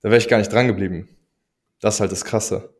da 0.00 0.10
wäre 0.10 0.18
ich 0.18 0.28
gar 0.28 0.38
nicht 0.38 0.52
dran 0.52 0.66
geblieben. 0.66 1.08
Das 1.80 1.94
ist 1.94 2.00
halt 2.00 2.12
das 2.12 2.24
Krasse. 2.24 2.72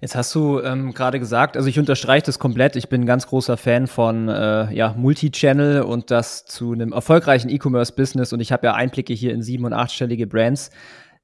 Jetzt 0.00 0.14
hast 0.14 0.32
du 0.34 0.60
ähm, 0.60 0.94
gerade 0.94 1.18
gesagt, 1.18 1.56
also 1.56 1.68
ich 1.68 1.78
unterstreiche 1.78 2.26
das 2.26 2.38
komplett. 2.38 2.76
Ich 2.76 2.88
bin 2.88 3.02
ein 3.02 3.06
ganz 3.06 3.26
großer 3.26 3.56
Fan 3.56 3.88
von 3.88 4.28
äh, 4.28 4.72
ja, 4.72 4.94
Multi-Channel 4.96 5.82
und 5.82 6.12
das 6.12 6.44
zu 6.44 6.72
einem 6.72 6.92
erfolgreichen 6.92 7.48
E-Commerce-Business. 7.48 8.32
Und 8.32 8.38
ich 8.38 8.52
habe 8.52 8.68
ja 8.68 8.74
Einblicke 8.74 9.12
hier 9.12 9.32
in 9.32 9.42
sieben- 9.42 9.64
und 9.64 9.72
achtstellige 9.72 10.28
Brands. 10.28 10.70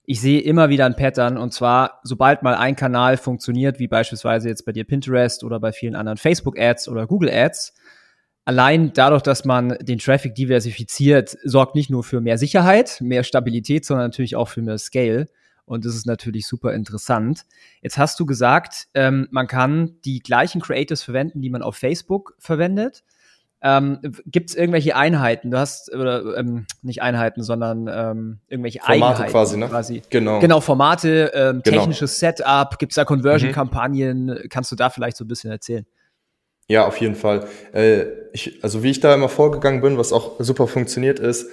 Ich 0.07 0.21
sehe 0.21 0.41
immer 0.41 0.71
wieder 0.71 0.87
ein 0.87 0.97
Pattern 0.97 1.39
und 1.39 1.53
zwar, 1.53 2.01
sobald 2.03 2.43
mal 2.43 2.57
ein 2.57 2.75
Kanal 2.75 3.17
funktioniert, 3.17 3.79
wie 3.79 3.87
beispielsweise 3.87 4.49
jetzt 4.49 4.67
bei 4.67 4.73
dir 4.73 4.85
Pinterest 4.85 5.45
oder 5.45 5.61
bei 5.61 5.71
vielen 5.71 5.95
anderen 5.95 6.19
Facebook-Ads 6.19 6.89
oder 6.89 7.07
Google-Ads, 7.07 7.75
allein 8.45 8.93
dadurch, 8.93 9.23
dass 9.23 9.45
man 9.45 9.79
den 9.81 9.99
Traffic 9.99 10.35
diversifiziert, 10.35 11.39
sorgt 11.45 11.77
nicht 11.77 11.91
nur 11.91 12.03
für 12.03 12.21
mehr 12.21 12.39
Sicherheit, 12.39 13.01
mehr 13.01 13.23
Stabilität, 13.23 13.87
sondern 13.87 14.07
natürlich 14.07 14.37
auch 14.37 14.49
für 14.49 14.63
mehr 14.63 14.79
Scale. 14.79 15.27
Und 15.67 15.85
das 15.87 15.95
ist 15.95 16.07
natürlich 16.07 16.47
super 16.47 16.75
interessant. 16.75 17.47
Jetzt 17.81 17.97
hast 17.97 18.21
du 18.21 18.27
gesagt, 18.27 18.89
ähm, 18.95 19.29
man 19.31 19.47
kann 19.47 19.97
die 20.05 20.19
gleichen 20.21 20.61
Creatives 20.61 21.03
verwenden, 21.03 21.41
die 21.41 21.51
man 21.51 21.63
auf 21.63 21.77
Facebook 21.77 22.35
verwendet. 22.39 23.03
Ähm, 23.63 23.99
Gibt 24.27 24.51
es 24.51 24.57
irgendwelche 24.57 24.95
Einheiten? 24.95 25.51
Du 25.51 25.57
hast, 25.59 25.91
oder 25.95 26.37
ähm, 26.37 26.67
nicht 26.83 27.01
Einheiten, 27.01 27.43
sondern 27.43 27.89
ähm, 27.89 28.41
irgendwelche 28.49 28.81
Formate 28.81 29.05
Eigenheiten. 29.05 29.31
quasi, 29.33 29.57
ne? 29.57 29.69
Quasi. 29.69 30.03
Genau. 30.11 30.39
Genau, 30.41 30.61
Formate, 30.61 31.33
ähm, 31.35 31.63
Genau. 31.65 31.79
technisches 31.79 32.19
Setup, 32.19 32.79
gibt 32.79 32.93
es 32.93 32.97
da 32.97 33.07
Conversion-Kampagnen? 33.07 34.49
Kannst 34.51 34.71
du 34.71 34.77
da 34.77 34.91
vielleicht 34.91 35.17
so 35.17 35.25
ein 35.25 35.29
bisschen 35.29 35.51
erzählen? 35.51 35.87
Ja, 36.69 36.87
auf 36.87 36.99
jeden 36.99 37.15
Fall. 37.15 37.47
Äh, 37.73 38.05
ich, 38.35 38.63
also 38.63 38.83
wie 38.83 38.91
ich 38.91 39.01
da 39.01 39.15
immer 39.15 39.31
vorgegangen 39.31 39.81
bin, 39.81 39.97
was 39.97 40.13
auch 40.13 40.37
super 40.41 40.67
funktioniert 40.67 41.19
ist, 41.19 41.51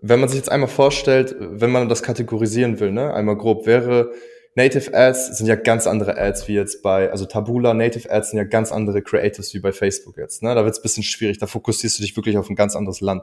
wenn 0.00 0.20
man 0.20 0.28
sich 0.28 0.38
jetzt 0.38 0.50
einmal 0.50 0.68
vorstellt, 0.68 1.34
wenn 1.38 1.70
man 1.70 1.88
das 1.88 2.02
kategorisieren 2.02 2.80
will, 2.80 2.92
ne, 2.92 3.12
einmal 3.12 3.36
grob, 3.36 3.66
wäre 3.66 4.12
Native 4.54 4.92
Ads 4.92 5.38
sind 5.38 5.46
ja 5.46 5.54
ganz 5.54 5.86
andere 5.86 6.18
Ads 6.18 6.48
wie 6.48 6.54
jetzt 6.54 6.82
bei, 6.82 7.10
also 7.12 7.26
Tabula, 7.26 7.74
Native 7.74 8.10
Ads 8.10 8.30
sind 8.30 8.38
ja 8.38 8.44
ganz 8.44 8.72
andere 8.72 9.02
Creatives 9.02 9.54
wie 9.54 9.60
bei 9.60 9.70
Facebook 9.70 10.16
jetzt. 10.18 10.42
Ne? 10.42 10.52
Da 10.52 10.64
wird 10.64 10.74
es 10.74 10.82
bisschen 10.82 11.04
schwierig, 11.04 11.38
da 11.38 11.46
fokussierst 11.46 11.98
du 11.98 12.02
dich 12.02 12.16
wirklich 12.16 12.36
auf 12.36 12.50
ein 12.50 12.56
ganz 12.56 12.74
anderes 12.74 13.00
Land. 13.00 13.22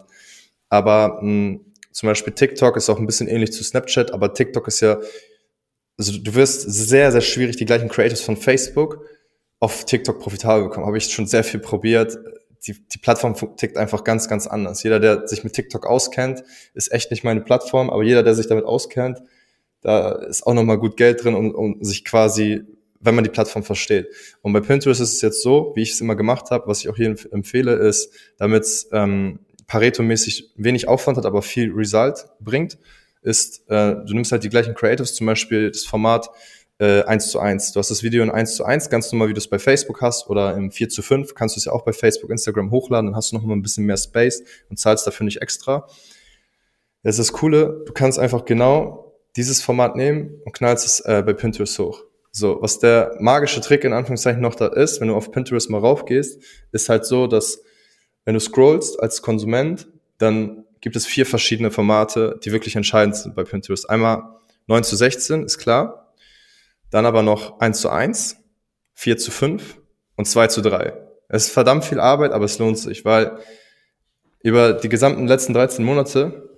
Aber 0.70 1.20
mh, 1.22 1.60
zum 1.92 2.08
Beispiel 2.08 2.34
TikTok 2.34 2.78
ist 2.78 2.90
auch 2.90 3.00
ein 3.00 3.06
bisschen 3.06 3.28
ähnlich 3.28 3.52
zu 3.52 3.66
Snapchat, 3.66 4.12
aber 4.14 4.34
TikTok 4.34 4.68
ist 4.70 4.80
ja, 4.80 5.00
also 5.98 6.18
du 6.18 6.36
wirst 6.36 6.62
sehr, 6.62 7.12
sehr 7.12 7.22
schwierig 7.22 7.58
die 7.58 7.66
gleichen 7.66 7.90
Creatives 7.90 8.22
von 8.22 8.38
Facebook 8.38 9.02
auf 9.60 9.84
TikTok 9.84 10.20
profitabel 10.20 10.70
bekommen. 10.70 10.86
Habe 10.86 10.98
ich 10.98 11.12
schon 11.12 11.28
sehr 11.28 11.44
viel 11.44 11.60
probiert. 11.60 12.18
Die, 12.68 12.74
die 12.88 12.98
Plattform 12.98 13.36
tickt 13.58 13.78
einfach 13.78 14.04
ganz, 14.04 14.28
ganz 14.28 14.48
anders. 14.48 14.84
Jeder, 14.84 15.00
der 15.00 15.28
sich 15.28 15.44
mit 15.44 15.54
TikTok 15.54 15.86
auskennt, 15.86 16.44
ist 16.74 16.92
echt 16.92 17.12
nicht 17.12 17.24
meine 17.24 17.42
Plattform, 17.42 17.90
aber 17.90 18.04
jeder, 18.04 18.24
der 18.24 18.36
sich 18.36 18.48
damit 18.48 18.66
auskennt, 18.66 19.22
da 19.82 20.14
ist 20.14 20.48
auch 20.48 20.54
nochmal 20.54 20.80
gut 20.80 20.98
Geld 20.98 21.24
drin, 21.24 21.36
um, 21.36 21.54
um 21.54 21.84
sich 21.84 22.04
quasi, 22.04 22.64
wenn 23.00 23.14
man 23.14 23.24
die 23.24 23.30
Plattform 23.30 23.64
versteht. 23.64 24.08
Und 24.42 24.52
bei 24.54 24.62
Pinterest 24.62 25.00
ist 25.00 25.14
es 25.14 25.22
jetzt 25.22 25.44
so, 25.44 25.74
wie 25.76 25.84
ich 25.84 25.92
es 25.92 26.02
immer 26.02 26.16
gemacht 26.16 26.50
habe, 26.50 26.68
was 26.68 26.80
ich 26.80 26.90
auch 26.90 26.98
jedem 26.98 27.18
empfehle, 27.32 27.74
ist, 27.76 28.12
damit 28.38 28.64
es 28.64 28.90
ähm, 28.92 29.40
Pareto-mäßig 29.68 30.54
wenig 30.56 30.88
Aufwand 30.88 31.18
hat, 31.18 31.26
aber 31.26 31.42
viel 31.42 31.72
Result 31.72 32.26
bringt, 32.40 32.80
ist, 33.22 33.70
äh, 33.70 33.96
du 33.96 34.14
nimmst 34.14 34.32
halt 34.32 34.44
die 34.44 34.50
gleichen 34.50 34.74
Creatives, 34.76 35.16
zum 35.16 35.28
Beispiel 35.28 35.72
das 35.72 35.86
Format 35.86 36.30
äh, 36.80 37.04
1 37.04 37.30
zu 37.30 37.40
1. 37.40 37.72
Du 37.72 37.80
hast 37.80 37.90
das 37.90 38.04
Video 38.04 38.24
in 38.24 38.30
1 38.30 38.56
zu 38.56 38.66
1, 38.66 38.90
ganz 38.90 39.12
normal, 39.12 39.30
wie 39.30 39.34
du 39.34 39.40
es 39.40 39.50
bei 39.50 39.60
Facebook 39.60 40.02
hast, 40.02 40.30
oder 40.30 40.56
im 40.56 40.72
4 40.72 40.90
zu 40.90 41.02
5, 41.02 41.34
kannst 41.34 41.56
du 41.56 41.60
es 41.60 41.66
ja 41.66 41.72
auch 41.72 41.84
bei 41.84 41.94
Facebook, 41.94 42.30
Instagram 42.30 42.72
hochladen, 42.72 43.08
dann 43.08 43.16
hast 43.16 43.32
du 43.32 43.38
noch 43.38 43.44
mal 43.44 43.54
ein 43.54 43.62
bisschen 43.62 43.86
mehr 43.86 43.98
Space 43.98 44.44
und 44.70 44.78
zahlst 44.78 45.08
dafür 45.08 45.26
nicht 45.26 45.42
extra. 45.42 45.88
Das 47.04 47.20
ist 47.20 47.30
das 47.30 47.34
Coole, 47.34 47.84
du 47.86 47.94
kannst 47.94 48.20
einfach 48.20 48.46
genau 48.46 49.14
dieses 49.36 49.62
Format 49.62 49.96
nehmen 49.96 50.42
und 50.44 50.54
knallst 50.54 50.86
es 50.86 51.00
äh, 51.02 51.24
bei 51.26 51.34
Pinterest 51.34 51.78
hoch. 51.80 52.04
So, 52.32 52.62
was 52.62 52.80
der 52.80 53.16
magische 53.20 53.62
Trick 53.62 53.84
in 53.86 53.94
Anführungszeichen 53.94 54.42
noch 54.42 54.56
da 54.56 54.68
ist, 54.68 55.00
wenn 55.00 55.08
du 55.08 55.16
auf 55.16 55.32
Pinterest 55.32 55.70
mal 55.70 55.80
raufgehst, 55.80 56.42
ist 56.72 56.90
halt 56.90 57.06
so, 57.06 57.28
dass 57.28 57.62
wenn 58.26 58.34
du 58.34 58.40
scrollst 58.40 59.00
als 59.00 59.22
Konsument, 59.22 59.88
dann 60.18 60.66
gibt 60.82 60.96
es 60.96 61.06
vier 61.06 61.26
verschiedene 61.26 61.72
Formate, 61.72 62.40
die 62.44 62.52
wirklich 62.52 62.76
entscheidend 62.76 63.16
sind 63.16 63.36
bei 63.36 63.44
Pinterest. 63.44 63.90
Einmal 63.90 64.24
9 64.68 64.84
zu 64.84 64.96
16, 64.96 65.44
ist 65.44 65.58
klar. 65.58 66.05
Dann 66.96 67.06
aber 67.06 67.24
noch 67.24 67.60
1 67.60 67.82
zu 67.82 67.90
1, 67.90 68.38
4 68.94 69.18
zu 69.18 69.30
5 69.30 69.82
und 70.16 70.28
2 70.28 70.48
zu 70.48 70.62
3. 70.62 70.94
Es 71.28 71.48
ist 71.48 71.52
verdammt 71.52 71.84
viel 71.84 72.00
Arbeit, 72.00 72.32
aber 72.32 72.46
es 72.46 72.58
lohnt 72.58 72.78
sich, 72.78 73.04
weil 73.04 73.38
über 74.42 74.72
die 74.72 74.88
gesamten 74.88 75.28
letzten 75.28 75.54
13 75.54 75.84
Monate 75.84 76.50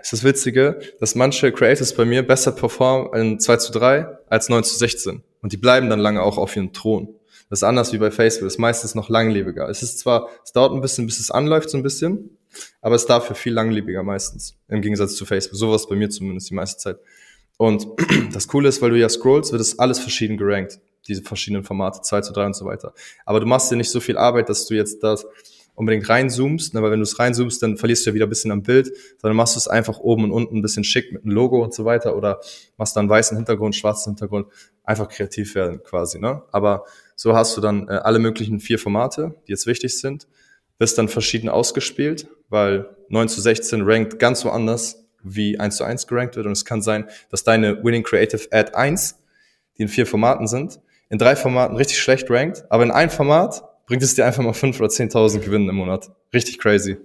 ist 0.00 0.12
das 0.12 0.22
Witzige, 0.22 0.78
dass 1.00 1.16
manche 1.16 1.50
Creators 1.50 1.94
bei 1.94 2.04
mir 2.04 2.24
besser 2.24 2.52
performen 2.52 3.12
in 3.14 3.40
2 3.40 3.56
zu 3.56 3.72
3 3.72 4.06
als 4.28 4.48
9 4.48 4.62
zu 4.62 4.76
16. 4.76 5.24
Und 5.42 5.52
die 5.52 5.56
bleiben 5.56 5.90
dann 5.90 5.98
lange 5.98 6.22
auch 6.22 6.38
auf 6.38 6.54
ihrem 6.54 6.72
Thron. 6.72 7.16
Das 7.50 7.58
ist 7.58 7.64
anders 7.64 7.92
wie 7.92 7.98
bei 7.98 8.12
Facebook, 8.12 8.46
das 8.46 8.52
ist 8.52 8.60
meistens 8.60 8.94
noch 8.94 9.08
langlebiger. 9.08 9.68
Es 9.68 9.82
ist 9.82 9.98
zwar, 9.98 10.28
es 10.44 10.52
dauert 10.52 10.74
ein 10.74 10.80
bisschen, 10.80 11.06
bis 11.06 11.18
es 11.18 11.32
anläuft, 11.32 11.70
so 11.70 11.76
ein 11.76 11.82
bisschen, 11.82 12.38
aber 12.82 12.94
es 12.94 13.02
ist 13.02 13.10
dafür 13.10 13.34
viel 13.34 13.52
langlebiger 13.52 14.04
meistens. 14.04 14.54
Im 14.68 14.80
Gegensatz 14.80 15.16
zu 15.16 15.26
Facebook. 15.26 15.58
Sowas 15.58 15.88
bei 15.88 15.96
mir 15.96 16.08
zumindest 16.08 16.50
die 16.50 16.54
meiste 16.54 16.78
Zeit. 16.78 16.98
Und 17.56 17.86
das 18.32 18.48
Coole 18.48 18.68
ist, 18.68 18.82
weil 18.82 18.90
du 18.90 18.98
ja 18.98 19.08
scrollst, 19.08 19.52
wird 19.52 19.60
es 19.60 19.78
alles 19.78 19.98
verschieden 19.98 20.36
gerankt. 20.36 20.80
Diese 21.08 21.22
verschiedenen 21.22 21.64
Formate, 21.64 22.00
2 22.02 22.20
zu 22.20 22.32
3 22.32 22.46
und 22.46 22.56
so 22.56 22.64
weiter. 22.64 22.94
Aber 23.26 23.40
du 23.40 23.46
machst 23.46 23.70
dir 23.70 23.76
nicht 23.76 23.90
so 23.90 24.00
viel 24.00 24.16
Arbeit, 24.16 24.48
dass 24.48 24.66
du 24.66 24.74
jetzt 24.74 25.02
das 25.02 25.26
unbedingt 25.74 26.08
reinzoomst, 26.08 26.74
ne, 26.74 26.82
weil 26.82 26.90
wenn 26.90 26.98
du 26.98 27.04
es 27.04 27.18
reinzoomst, 27.18 27.62
dann 27.62 27.76
verlierst 27.76 28.04
du 28.04 28.10
ja 28.10 28.14
wieder 28.14 28.26
ein 28.26 28.28
bisschen 28.28 28.52
am 28.52 28.62
Bild, 28.62 28.92
sondern 29.18 29.36
machst 29.36 29.56
du 29.56 29.58
es 29.58 29.68
einfach 29.68 29.98
oben 29.98 30.24
und 30.24 30.32
unten 30.32 30.56
ein 30.56 30.62
bisschen 30.62 30.84
schick 30.84 31.12
mit 31.12 31.24
einem 31.24 31.32
Logo 31.32 31.62
und 31.62 31.72
so 31.72 31.84
weiter 31.84 32.16
oder 32.16 32.40
machst 32.76 32.96
dann 32.96 33.08
weißen 33.08 33.36
Hintergrund, 33.36 33.74
schwarzen 33.74 34.10
Hintergrund, 34.10 34.48
einfach 34.84 35.08
kreativ 35.08 35.54
werden 35.54 35.82
quasi, 35.82 36.18
ne? 36.18 36.42
Aber 36.52 36.84
so 37.16 37.34
hast 37.34 37.56
du 37.56 37.60
dann 37.60 37.88
äh, 37.88 37.92
alle 37.92 38.18
möglichen 38.18 38.60
vier 38.60 38.78
Formate, 38.78 39.34
die 39.46 39.52
jetzt 39.52 39.66
wichtig 39.66 39.98
sind, 39.98 40.26
wirst 40.78 40.98
dann 40.98 41.08
verschieden 41.08 41.48
ausgespielt, 41.48 42.28
weil 42.48 42.96
9 43.08 43.28
zu 43.28 43.40
16 43.40 43.82
rankt 43.82 44.18
ganz 44.18 44.44
woanders, 44.44 45.01
wie 45.22 45.58
1 45.58 45.76
zu 45.76 45.84
1 45.84 46.06
gerankt 46.06 46.36
wird 46.36 46.46
und 46.46 46.52
es 46.52 46.64
kann 46.64 46.82
sein, 46.82 47.08
dass 47.30 47.44
deine 47.44 47.82
Winning 47.84 48.02
Creative 48.02 48.48
Ad 48.50 48.74
1, 48.74 49.18
die 49.78 49.82
in 49.82 49.88
vier 49.88 50.06
Formaten 50.06 50.46
sind, 50.46 50.80
in 51.08 51.18
drei 51.18 51.36
Formaten 51.36 51.76
richtig 51.76 52.00
schlecht 52.00 52.30
rankt, 52.30 52.64
aber 52.70 52.82
in 52.82 52.90
ein 52.90 53.10
Format 53.10 53.62
bringt 53.86 54.02
es 54.02 54.14
dir 54.14 54.24
einfach 54.24 54.42
mal 54.42 54.52
5.000 54.52 54.78
oder 54.78 54.88
10.000 54.88 55.38
Gewinn 55.40 55.68
im 55.68 55.76
Monat. 55.76 56.10
Richtig 56.32 56.58
crazy. 56.58 56.96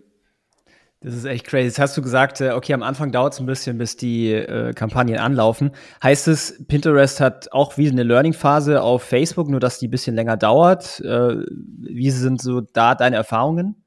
Das 1.02 1.14
ist 1.14 1.26
echt 1.26 1.46
crazy. 1.46 1.66
Jetzt 1.66 1.80
hast 1.80 1.96
du 1.96 2.02
gesagt, 2.02 2.42
äh, 2.42 2.52
okay, 2.52 2.74
am 2.74 2.82
Anfang 2.82 3.12
dauert 3.12 3.34
es 3.34 3.40
ein 3.40 3.46
bisschen, 3.46 3.78
bis 3.78 3.98
die 3.98 4.32
äh, 4.32 4.74
Kampagnen 4.74 5.20
anlaufen. 5.20 5.72
Heißt 6.02 6.28
es, 6.28 6.64
Pinterest 6.68 7.20
hat 7.20 7.52
auch 7.52 7.78
wie 7.78 7.90
eine 7.90 8.02
Learning-Phase 8.04 8.82
auf 8.82 9.04
Facebook, 9.04 9.48
nur 9.48 9.60
dass 9.60 9.78
die 9.78 9.88
ein 9.88 9.92
bisschen 9.92 10.16
länger 10.16 10.38
dauert? 10.38 11.00
Äh, 11.02 11.44
wie 11.80 12.10
sind 12.10 12.42
so 12.42 12.62
da 12.62 12.96
deine 12.96 13.16
Erfahrungen? 13.16 13.84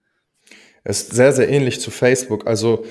Es 0.85 1.03
ist 1.03 1.12
sehr, 1.12 1.33
sehr 1.33 1.49
ähnlich 1.49 1.81
zu 1.81 1.90
Facebook. 1.90 2.47
Also 2.47 2.85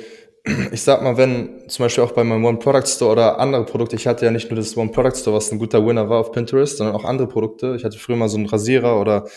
ich 0.71 0.81
sag 0.81 1.01
mal, 1.01 1.17
wenn 1.17 1.69
zum 1.69 1.85
Beispiel 1.85 2.03
auch 2.03 2.11
bei 2.11 2.23
meinem 2.23 2.45
One 2.45 2.59
Product 2.59 2.87
Store 2.87 3.11
oder 3.11 3.39
andere 3.39 3.65
Produkte, 3.65 3.95
ich 3.95 4.07
hatte 4.07 4.25
ja 4.25 4.31
nicht 4.31 4.49
nur 4.49 4.57
das 4.57 4.75
One 4.77 4.91
Product 4.91 5.15
Store, 5.15 5.35
was 5.35 5.51
ein 5.51 5.59
guter 5.59 5.85
Winner 5.85 6.09
war 6.09 6.19
auf 6.19 6.31
Pinterest, 6.31 6.77
sondern 6.77 6.95
auch 6.95 7.05
andere 7.05 7.27
Produkte. 7.27 7.75
Ich 7.75 7.83
hatte 7.83 7.97
früher 7.97 8.15
mal 8.15 8.29
so 8.29 8.37
einen 8.37 8.47
Rasierer 8.47 8.99
oder 8.99 9.27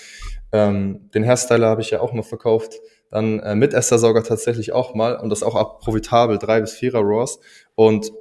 ähm, 0.53 1.11
den 1.15 1.25
Hairstyler 1.25 1.69
habe 1.69 1.81
ich 1.81 1.91
ja 1.91 2.01
auch 2.01 2.13
mal 2.13 2.23
verkauft. 2.23 2.75
Dann 3.11 3.41
äh, 3.41 3.55
Mitessersauger 3.55 4.23
tatsächlich 4.23 4.73
auch 4.73 4.95
mal 4.95 5.17
und 5.17 5.31
das 5.31 5.43
auch 5.43 5.55
ab 5.55 5.81
profitabel, 5.81 6.39
drei 6.39 6.61
bis 6.61 6.73
vierer 6.73 7.01
Raws. 7.01 7.41
Und 7.75 8.13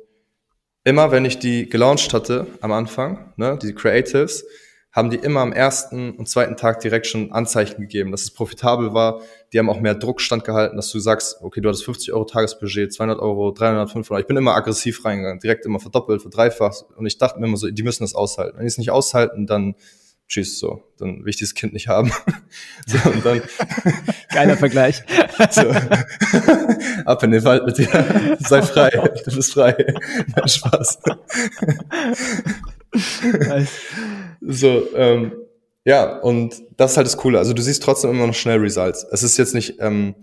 immer 0.84 1.12
wenn 1.12 1.26
ich 1.26 1.40
die 1.40 1.70
gelauncht 1.70 2.14
hatte 2.14 2.48
am 2.62 2.72
Anfang, 2.72 3.34
ne, 3.38 3.58
die 3.62 3.74
Creatives, 3.74 4.46
haben 4.92 5.10
die 5.10 5.18
immer 5.18 5.40
am 5.40 5.54
ersten 5.54 6.12
und 6.12 6.28
zweiten 6.28 6.58
Tag 6.58 6.82
direkt 6.82 7.08
schon 7.08 7.32
Anzeichen 7.32 7.80
gegeben, 7.80 8.12
dass 8.12 8.24
es 8.24 8.32
profitabel 8.32 8.94
war. 8.94 9.22
Die 9.54 9.60
haben 9.60 9.70
auch 9.70 9.80
mehr 9.80 9.96
Druck 9.96 10.20
standgehalten, 10.20 10.76
dass 10.76 10.92
du 10.92 11.00
sagst, 11.00 11.38
okay, 11.42 11.62
du 11.62 11.70
hattest 11.70 11.86
50 11.86 12.14
Euro 12.14 12.26
Tagesbudget, 12.26 12.94
200 12.94 13.20
Euro, 13.20 13.52
300, 13.52 13.90
500. 13.90 14.24
Ich 14.24 14.28
bin 14.28 14.38
immer 14.38 14.54
aggressiv 14.54 15.04
reingegangen, 15.06 15.40
direkt 15.40 15.66
immer 15.66 15.80
verdoppelt, 15.80 16.22
verdreifacht. 16.22 16.86
Und 16.96 17.06
ich 17.06 17.18
dachte 17.18 17.40
mir 17.40 17.48
immer 17.48 17.58
so, 17.58 17.70
die 17.70 17.84
müssen 17.84 18.04
das 18.04 18.16
aushalten. 18.16 18.58
Wenn 18.58 18.66
die 18.66 18.68
es 18.68 18.78
nicht 18.78 18.92
aushalten, 18.92 19.48
dann 19.48 19.76
tschüss, 20.28 20.60
so. 20.60 20.84
Dann 20.98 21.24
will 21.24 21.30
ich 21.30 21.38
dieses 21.38 21.56
Kind 21.56 21.72
nicht 21.72 21.88
haben. 21.88 22.12
so, 22.86 22.98
und 23.10 23.26
dann, 23.26 23.42
Geiler 24.34 24.58
Vergleich. 24.58 25.04
so, 25.52 25.70
ab 27.06 27.24
in 27.24 27.32
den 27.32 27.44
Wald 27.46 27.66
mit 27.66 27.78
dir. 27.78 28.38
Sei 28.40 28.62
frei. 28.62 28.90
Du 29.26 29.36
bist 29.36 29.54
frei. 29.54 29.96
Spaß. 30.46 31.00
So, 34.42 34.88
ähm, 34.96 35.34
ja, 35.86 36.18
und 36.20 36.64
das 36.78 36.92
ist 36.92 36.98
halt 36.98 37.08
das 37.08 37.18
Coole. 37.18 37.38
Also 37.38 37.54
du 37.54 37.62
siehst 37.62 37.84
trotzdem 37.84 38.12
immer 38.12 38.28
noch 38.28 38.34
schnell 38.34 38.60
Results. 38.60 39.06
Es 39.12 39.24
ist 39.24 39.38
jetzt 39.38 39.54
nicht 39.54 39.76
ähm, 39.80 40.16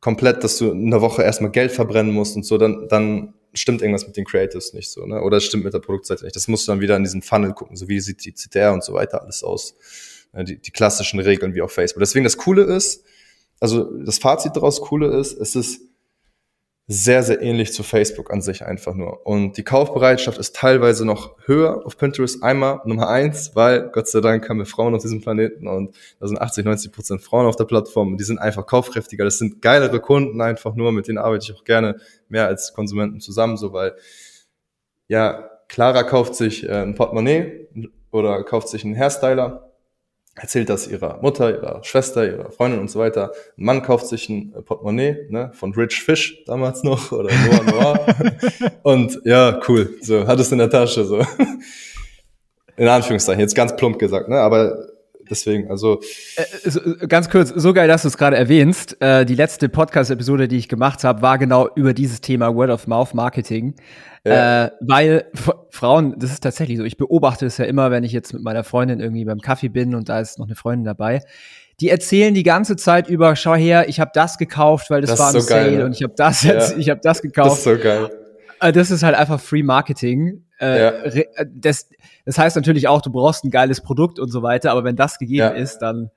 komplett, 0.00 0.42
dass 0.44 0.58
du 0.58 0.70
in 0.70 0.90
der 0.90 1.00
Woche 1.00 1.22
erstmal 1.22 1.50
Geld 1.50 1.72
verbrennen 1.72 2.12
musst 2.12 2.36
und 2.36 2.44
so, 2.44 2.58
dann, 2.58 2.88
dann 2.88 3.34
stimmt 3.52 3.82
irgendwas 3.82 4.06
mit 4.06 4.16
den 4.16 4.24
Creatives 4.24 4.72
nicht 4.72 4.90
so, 4.90 5.06
ne? 5.06 5.20
Oder 5.22 5.38
es 5.38 5.44
stimmt 5.44 5.64
mit 5.64 5.74
der 5.74 5.80
Produktseite 5.80 6.24
nicht. 6.24 6.36
Das 6.36 6.48
musst 6.48 6.66
du 6.66 6.72
dann 6.72 6.80
wieder 6.80 6.96
in 6.96 7.02
diesen 7.04 7.22
Funnel 7.22 7.52
gucken, 7.52 7.76
so 7.76 7.88
wie 7.88 8.00
sieht 8.00 8.24
die 8.24 8.32
CTR 8.32 8.72
und 8.72 8.84
so 8.84 8.92
weiter 8.92 9.22
alles 9.22 9.42
aus. 9.42 9.74
Ja, 10.32 10.42
Die, 10.44 10.58
die 10.58 10.70
klassischen 10.70 11.20
Regeln 11.20 11.54
wie 11.54 11.62
auf 11.62 11.72
Facebook. 11.72 12.00
Deswegen 12.00 12.24
das 12.24 12.36
Coole 12.36 12.62
ist, 12.62 13.04
also 13.58 13.84
das 14.04 14.18
Fazit 14.18 14.56
daraus 14.56 14.80
Coole 14.80 15.08
ist, 15.18 15.38
es 15.38 15.56
ist 15.56 15.82
sehr, 16.92 17.22
sehr 17.22 17.40
ähnlich 17.40 17.72
zu 17.72 17.84
Facebook 17.84 18.32
an 18.32 18.42
sich 18.42 18.66
einfach 18.66 18.94
nur. 18.94 19.24
Und 19.24 19.56
die 19.56 19.62
Kaufbereitschaft 19.62 20.38
ist 20.38 20.56
teilweise 20.56 21.06
noch 21.06 21.36
höher 21.46 21.86
auf 21.86 21.96
Pinterest. 21.96 22.42
Einmal 22.42 22.80
Nummer 22.84 23.08
eins, 23.08 23.52
weil 23.54 23.90
Gott 23.90 24.08
sei 24.08 24.20
Dank 24.20 24.48
haben 24.48 24.58
wir 24.58 24.66
Frauen 24.66 24.96
auf 24.96 25.02
diesem 25.02 25.20
Planeten 25.20 25.68
und 25.68 25.94
da 26.18 26.26
sind 26.26 26.40
80, 26.40 26.64
90 26.64 26.90
Prozent 26.90 27.22
Frauen 27.22 27.46
auf 27.46 27.54
der 27.54 27.66
Plattform 27.66 28.16
die 28.16 28.24
sind 28.24 28.38
einfach 28.38 28.66
kaufkräftiger. 28.66 29.22
Das 29.22 29.38
sind 29.38 29.62
geilere 29.62 30.00
Kunden 30.00 30.40
einfach 30.40 30.74
nur, 30.74 30.90
mit 30.90 31.06
denen 31.06 31.18
arbeite 31.18 31.44
ich 31.44 31.56
auch 31.56 31.62
gerne 31.62 32.00
mehr 32.28 32.48
als 32.48 32.74
Konsumenten 32.74 33.20
zusammen, 33.20 33.56
so 33.56 33.72
weil, 33.72 33.94
ja, 35.06 35.48
Clara 35.68 36.02
kauft 36.02 36.34
sich 36.34 36.68
äh, 36.68 36.82
ein 36.82 36.96
Portemonnaie 36.96 37.68
oder 38.10 38.42
kauft 38.42 38.66
sich 38.66 38.84
einen 38.84 38.96
Hairstyler 38.96 39.69
erzählt 40.40 40.70
das 40.70 40.88
ihrer 40.88 41.18
Mutter, 41.20 41.50
ihrer 41.50 41.84
Schwester, 41.84 42.26
ihrer 42.26 42.50
Freundin 42.50 42.80
und 42.80 42.90
so 42.90 42.98
weiter. 42.98 43.32
Ein 43.58 43.64
Mann 43.64 43.82
kauft 43.82 44.06
sich 44.06 44.28
ein 44.30 44.52
Portemonnaie 44.64 45.26
ne, 45.28 45.50
von 45.52 45.74
Rich 45.74 46.02
Fish 46.02 46.42
damals 46.46 46.82
noch 46.82 47.12
oder 47.12 47.30
Noah 47.30 47.64
Noir. 47.64 48.06
und 48.82 49.20
ja, 49.24 49.60
cool, 49.68 49.96
so 50.00 50.26
hat 50.26 50.40
es 50.40 50.50
in 50.50 50.58
der 50.58 50.70
Tasche 50.70 51.04
so. 51.04 51.24
In 52.76 52.88
Anführungszeichen, 52.88 53.40
jetzt 53.40 53.54
ganz 53.54 53.76
plump 53.76 53.98
gesagt, 53.98 54.30
ne? 54.30 54.38
Aber 54.38 54.86
deswegen, 55.30 55.70
also. 55.70 56.00
Äh, 56.36 56.70
so, 56.70 56.80
ganz 57.08 57.30
kurz, 57.30 57.50
so 57.50 57.72
geil, 57.72 57.88
dass 57.88 58.02
du 58.02 58.08
es 58.08 58.18
gerade 58.18 58.36
erwähnst. 58.36 59.00
Äh, 59.00 59.24
die 59.24 59.34
letzte 59.34 59.68
Podcast-Episode, 59.68 60.48
die 60.48 60.56
ich 60.56 60.68
gemacht 60.68 61.04
habe, 61.04 61.22
war 61.22 61.38
genau 61.38 61.68
über 61.74 61.94
dieses 61.94 62.20
Thema 62.20 62.54
Word-of-Mouth-Marketing. 62.54 63.74
Ja. 64.24 64.66
Äh, 64.66 64.70
weil 64.80 65.24
Frauen, 65.70 66.18
das 66.18 66.32
ist 66.32 66.40
tatsächlich 66.40 66.76
so, 66.76 66.84
ich 66.84 66.98
beobachte 66.98 67.46
es 67.46 67.56
ja 67.56 67.64
immer, 67.64 67.90
wenn 67.90 68.04
ich 68.04 68.12
jetzt 68.12 68.34
mit 68.34 68.42
meiner 68.42 68.64
Freundin 68.64 69.00
irgendwie 69.00 69.24
beim 69.24 69.40
Kaffee 69.40 69.68
bin 69.68 69.94
und 69.94 70.08
da 70.08 70.20
ist 70.20 70.38
noch 70.38 70.46
eine 70.46 70.56
Freundin 70.56 70.84
dabei. 70.84 71.22
Die 71.80 71.88
erzählen 71.88 72.34
die 72.34 72.42
ganze 72.42 72.76
Zeit 72.76 73.08
über, 73.08 73.34
schau 73.36 73.54
her, 73.54 73.88
ich 73.88 74.00
habe 74.00 74.10
das 74.12 74.36
gekauft, 74.36 74.90
weil 74.90 75.00
das, 75.00 75.10
das 75.10 75.18
war 75.18 75.28
ein 75.28 75.32
so 75.32 75.40
Sale 75.40 75.64
geil, 75.64 75.78
ne? 75.78 75.84
und 75.86 75.92
ich 75.92 76.02
habe 76.02 76.12
das 76.14 76.42
jetzt, 76.42 76.72
ja. 76.72 76.78
ich 76.78 76.90
habe 76.90 77.00
das 77.02 77.22
gekauft. 77.22 77.52
Das 77.52 77.58
ist 77.58 77.64
so 77.64 77.78
geil. 77.78 78.10
Äh, 78.60 78.72
das 78.72 78.90
ist 78.90 79.02
halt 79.02 79.16
einfach 79.16 79.40
Free 79.40 79.62
Marketing. 79.62 80.44
Äh, 80.60 80.80
ja. 80.80 80.90
Äh, 80.90 81.46
das, 81.52 81.88
das 82.24 82.38
heißt 82.38 82.56
natürlich 82.56 82.88
auch, 82.88 83.02
du 83.02 83.10
brauchst 83.10 83.44
ein 83.44 83.50
geiles 83.50 83.80
Produkt 83.80 84.18
und 84.18 84.30
so 84.30 84.42
weiter, 84.42 84.70
aber 84.70 84.84
wenn 84.84 84.96
das 84.96 85.18
gegeben 85.18 85.38
ja. 85.38 85.48
ist, 85.48 85.78
dann 85.78 86.10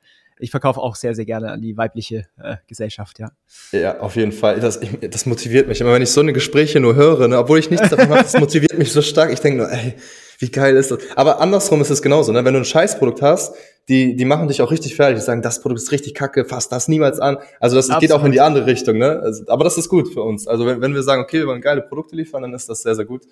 ich 0.43 0.51
verkaufe 0.51 0.79
auch 0.79 0.95
sehr, 0.95 1.15
sehr 1.15 1.25
gerne 1.25 1.51
an 1.51 1.61
die 1.61 1.77
weibliche 1.77 2.25
äh, 2.37 2.57
Gesellschaft, 2.67 3.17
ja. 3.19 3.31
Ja, 3.71 3.99
auf 3.99 4.15
jeden 4.17 4.33
Fall. 4.33 4.59
Das, 4.59 4.81
ich, 4.81 4.89
das 5.09 5.25
motiviert 5.25 5.67
mich 5.67 5.79
immer, 5.79 5.93
wenn 5.93 6.01
ich 6.01 6.11
so 6.11 6.19
eine 6.19 6.33
Gespräche 6.33 6.79
nur 6.79 6.95
höre, 6.95 7.27
ne, 7.29 7.37
obwohl 7.39 7.59
ich 7.59 7.69
nichts 7.69 7.89
davon 7.89 8.09
mache, 8.09 8.23
das 8.23 8.37
motiviert 8.37 8.77
mich 8.77 8.91
so 8.91 9.01
stark. 9.01 9.31
Ich 9.31 9.39
denke 9.39 9.59
nur, 9.59 9.71
ey, 9.71 9.95
wie 10.39 10.51
geil 10.51 10.75
ist 10.75 10.91
das? 10.91 10.99
Aber 11.15 11.39
andersrum 11.39 11.79
ist 11.79 11.89
es 11.89 12.01
genauso, 12.01 12.33
ne? 12.33 12.43
Wenn 12.43 12.53
du 12.53 12.59
ein 12.59 12.65
Scheißprodukt 12.65 13.21
hast, 13.21 13.55
die, 13.87 14.15
die 14.15 14.25
machen 14.25 14.49
dich 14.49 14.61
auch 14.61 14.71
richtig 14.71 14.95
fertig. 14.95 15.19
Die 15.19 15.25
sagen, 15.25 15.41
das 15.41 15.61
Produkt 15.61 15.81
ist 15.81 15.91
richtig 15.91 16.13
kacke, 16.13 16.43
fass 16.43 16.67
das 16.67 16.89
niemals 16.89 17.19
an. 17.19 17.37
Also 17.61 17.77
das 17.77 17.85
Absolut. 17.85 18.01
geht 18.01 18.11
auch 18.11 18.25
in 18.25 18.33
die 18.33 18.41
andere 18.41 18.65
Richtung, 18.65 18.97
ne? 18.97 19.21
Also, 19.23 19.45
aber 19.47 19.63
das 19.63 19.77
ist 19.77 19.87
gut 19.87 20.13
für 20.13 20.21
uns. 20.21 20.47
Also 20.47 20.65
wenn, 20.65 20.81
wenn 20.81 20.93
wir 20.93 21.03
sagen, 21.03 21.21
okay, 21.21 21.39
wir 21.39 21.47
wollen 21.47 21.61
geile 21.61 21.81
Produkte 21.81 22.17
liefern, 22.17 22.41
dann 22.41 22.53
ist 22.53 22.67
das 22.67 22.81
sehr, 22.81 22.95
sehr 22.95 23.05
gut 23.05 23.23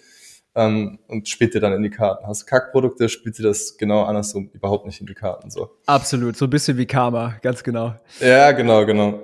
ähm, 0.55 0.99
und 1.07 1.29
spielt 1.29 1.53
dir 1.53 1.59
dann 1.59 1.73
in 1.73 1.83
die 1.83 1.89
Karten. 1.89 2.27
Hast 2.27 2.43
du 2.43 2.45
Kackprodukte, 2.45 3.09
spielt 3.09 3.37
dir 3.37 3.43
das 3.43 3.77
genau 3.77 4.03
andersrum 4.03 4.49
überhaupt 4.53 4.85
nicht 4.85 4.99
in 4.99 5.07
die 5.07 5.13
Karten. 5.13 5.49
So. 5.49 5.69
Absolut, 5.85 6.35
so 6.35 6.45
ein 6.45 6.49
bisschen 6.49 6.77
wie 6.77 6.85
Karma, 6.85 7.35
ganz 7.41 7.63
genau. 7.63 7.95
Ja, 8.19 8.51
genau, 8.51 8.85
genau. 8.85 9.19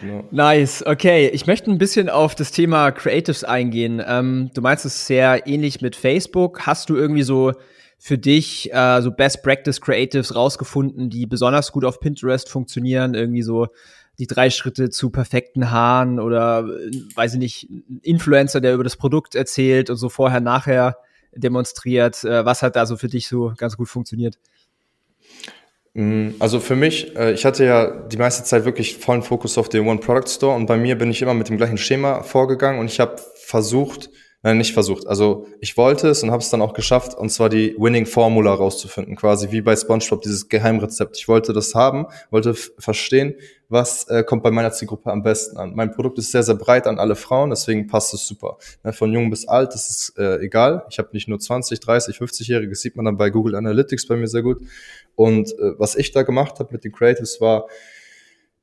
Genau. 0.00 0.24
Nice, 0.30 0.84
okay. 0.86 1.28
Ich 1.28 1.46
möchte 1.46 1.70
ein 1.70 1.76
bisschen 1.76 2.08
auf 2.08 2.34
das 2.34 2.52
Thema 2.52 2.90
Creatives 2.90 3.44
eingehen. 3.44 4.02
Ähm, 4.06 4.50
du 4.54 4.62
meinst 4.62 4.86
es 4.86 5.06
sehr 5.06 5.46
ähnlich 5.46 5.82
mit 5.82 5.94
Facebook. 5.94 6.66
Hast 6.66 6.88
du 6.88 6.96
irgendwie 6.96 7.22
so 7.22 7.52
für 7.98 8.16
dich 8.16 8.72
äh, 8.72 9.02
so 9.02 9.10
Best 9.10 9.42
Practice 9.42 9.78
Creatives 9.78 10.34
rausgefunden, 10.34 11.10
die 11.10 11.26
besonders 11.26 11.70
gut 11.70 11.84
auf 11.84 12.00
Pinterest 12.00 12.48
funktionieren? 12.48 13.12
Irgendwie 13.12 13.42
so 13.42 13.66
die 14.20 14.26
drei 14.26 14.50
Schritte 14.50 14.90
zu 14.90 15.10
perfekten 15.10 15.70
Haaren 15.70 16.20
oder, 16.20 16.68
weiß 17.14 17.34
ich 17.34 17.38
nicht, 17.38 17.68
Influencer, 18.02 18.60
der 18.60 18.74
über 18.74 18.84
das 18.84 18.96
Produkt 18.96 19.34
erzählt 19.34 19.88
und 19.88 19.96
so 19.96 20.10
vorher, 20.10 20.40
nachher 20.40 20.98
demonstriert. 21.34 22.22
Äh, 22.22 22.44
was 22.44 22.62
hat 22.62 22.76
da 22.76 22.84
so 22.84 22.96
für 22.96 23.08
dich 23.08 23.28
so 23.28 23.54
ganz 23.56 23.76
gut 23.78 23.88
funktioniert? 23.88 24.38
Mm, 25.94 26.30
also 26.38 26.60
für 26.60 26.76
mich, 26.76 27.16
äh, 27.16 27.32
ich 27.32 27.46
hatte 27.46 27.64
ja 27.64 27.90
die 28.08 28.18
meiste 28.18 28.44
Zeit 28.44 28.66
wirklich 28.66 28.98
vollen 28.98 29.22
Fokus 29.22 29.56
auf 29.56 29.70
den 29.70 29.86
One 29.86 30.00
Product 30.00 30.28
Store 30.28 30.54
und 30.54 30.66
bei 30.66 30.76
mir 30.76 30.98
bin 30.98 31.10
ich 31.10 31.22
immer 31.22 31.34
mit 31.34 31.48
dem 31.48 31.56
gleichen 31.56 31.78
Schema 31.78 32.22
vorgegangen 32.22 32.78
und 32.78 32.86
ich 32.86 33.00
habe 33.00 33.16
versucht, 33.36 34.10
Nein, 34.42 34.56
nicht 34.56 34.72
versucht. 34.72 35.06
Also 35.06 35.46
ich 35.60 35.76
wollte 35.76 36.08
es 36.08 36.22
und 36.22 36.30
habe 36.30 36.42
es 36.42 36.48
dann 36.48 36.62
auch 36.62 36.72
geschafft, 36.72 37.14
und 37.14 37.28
zwar 37.28 37.50
die 37.50 37.76
Winning 37.76 38.06
Formula 38.06 38.54
rauszufinden, 38.54 39.14
quasi 39.14 39.50
wie 39.50 39.60
bei 39.60 39.76
SpongeBob 39.76 40.22
dieses 40.22 40.48
Geheimrezept. 40.48 41.18
Ich 41.18 41.28
wollte 41.28 41.52
das 41.52 41.74
haben, 41.74 42.06
wollte 42.30 42.54
verstehen, 42.54 43.34
was 43.68 44.08
äh, 44.08 44.24
kommt 44.24 44.42
bei 44.42 44.50
meiner 44.50 44.72
Zielgruppe 44.72 45.12
am 45.12 45.22
besten 45.22 45.58
an. 45.58 45.74
Mein 45.74 45.92
Produkt 45.92 46.18
ist 46.18 46.32
sehr, 46.32 46.42
sehr 46.42 46.54
breit 46.54 46.86
an 46.86 46.98
alle 46.98 47.16
Frauen, 47.16 47.50
deswegen 47.50 47.86
passt 47.86 48.14
es 48.14 48.26
super. 48.26 48.56
Ne, 48.82 48.94
von 48.94 49.12
jung 49.12 49.28
bis 49.28 49.46
alt, 49.46 49.74
das 49.74 49.90
ist 49.90 50.18
äh, 50.18 50.38
egal. 50.38 50.86
Ich 50.88 50.98
habe 50.98 51.10
nicht 51.12 51.28
nur 51.28 51.38
20, 51.38 51.78
30, 51.78 52.16
50-Jährige, 52.16 52.74
sieht 52.74 52.96
man 52.96 53.04
dann 53.04 53.18
bei 53.18 53.28
Google 53.28 53.56
Analytics 53.56 54.06
bei 54.06 54.16
mir 54.16 54.26
sehr 54.26 54.42
gut. 54.42 54.62
Und 55.16 55.52
äh, 55.52 55.78
was 55.78 55.96
ich 55.96 56.12
da 56.12 56.22
gemacht 56.22 56.58
habe 56.60 56.72
mit 56.72 56.82
den 56.82 56.92
Creatives 56.92 57.42
war, 57.42 57.66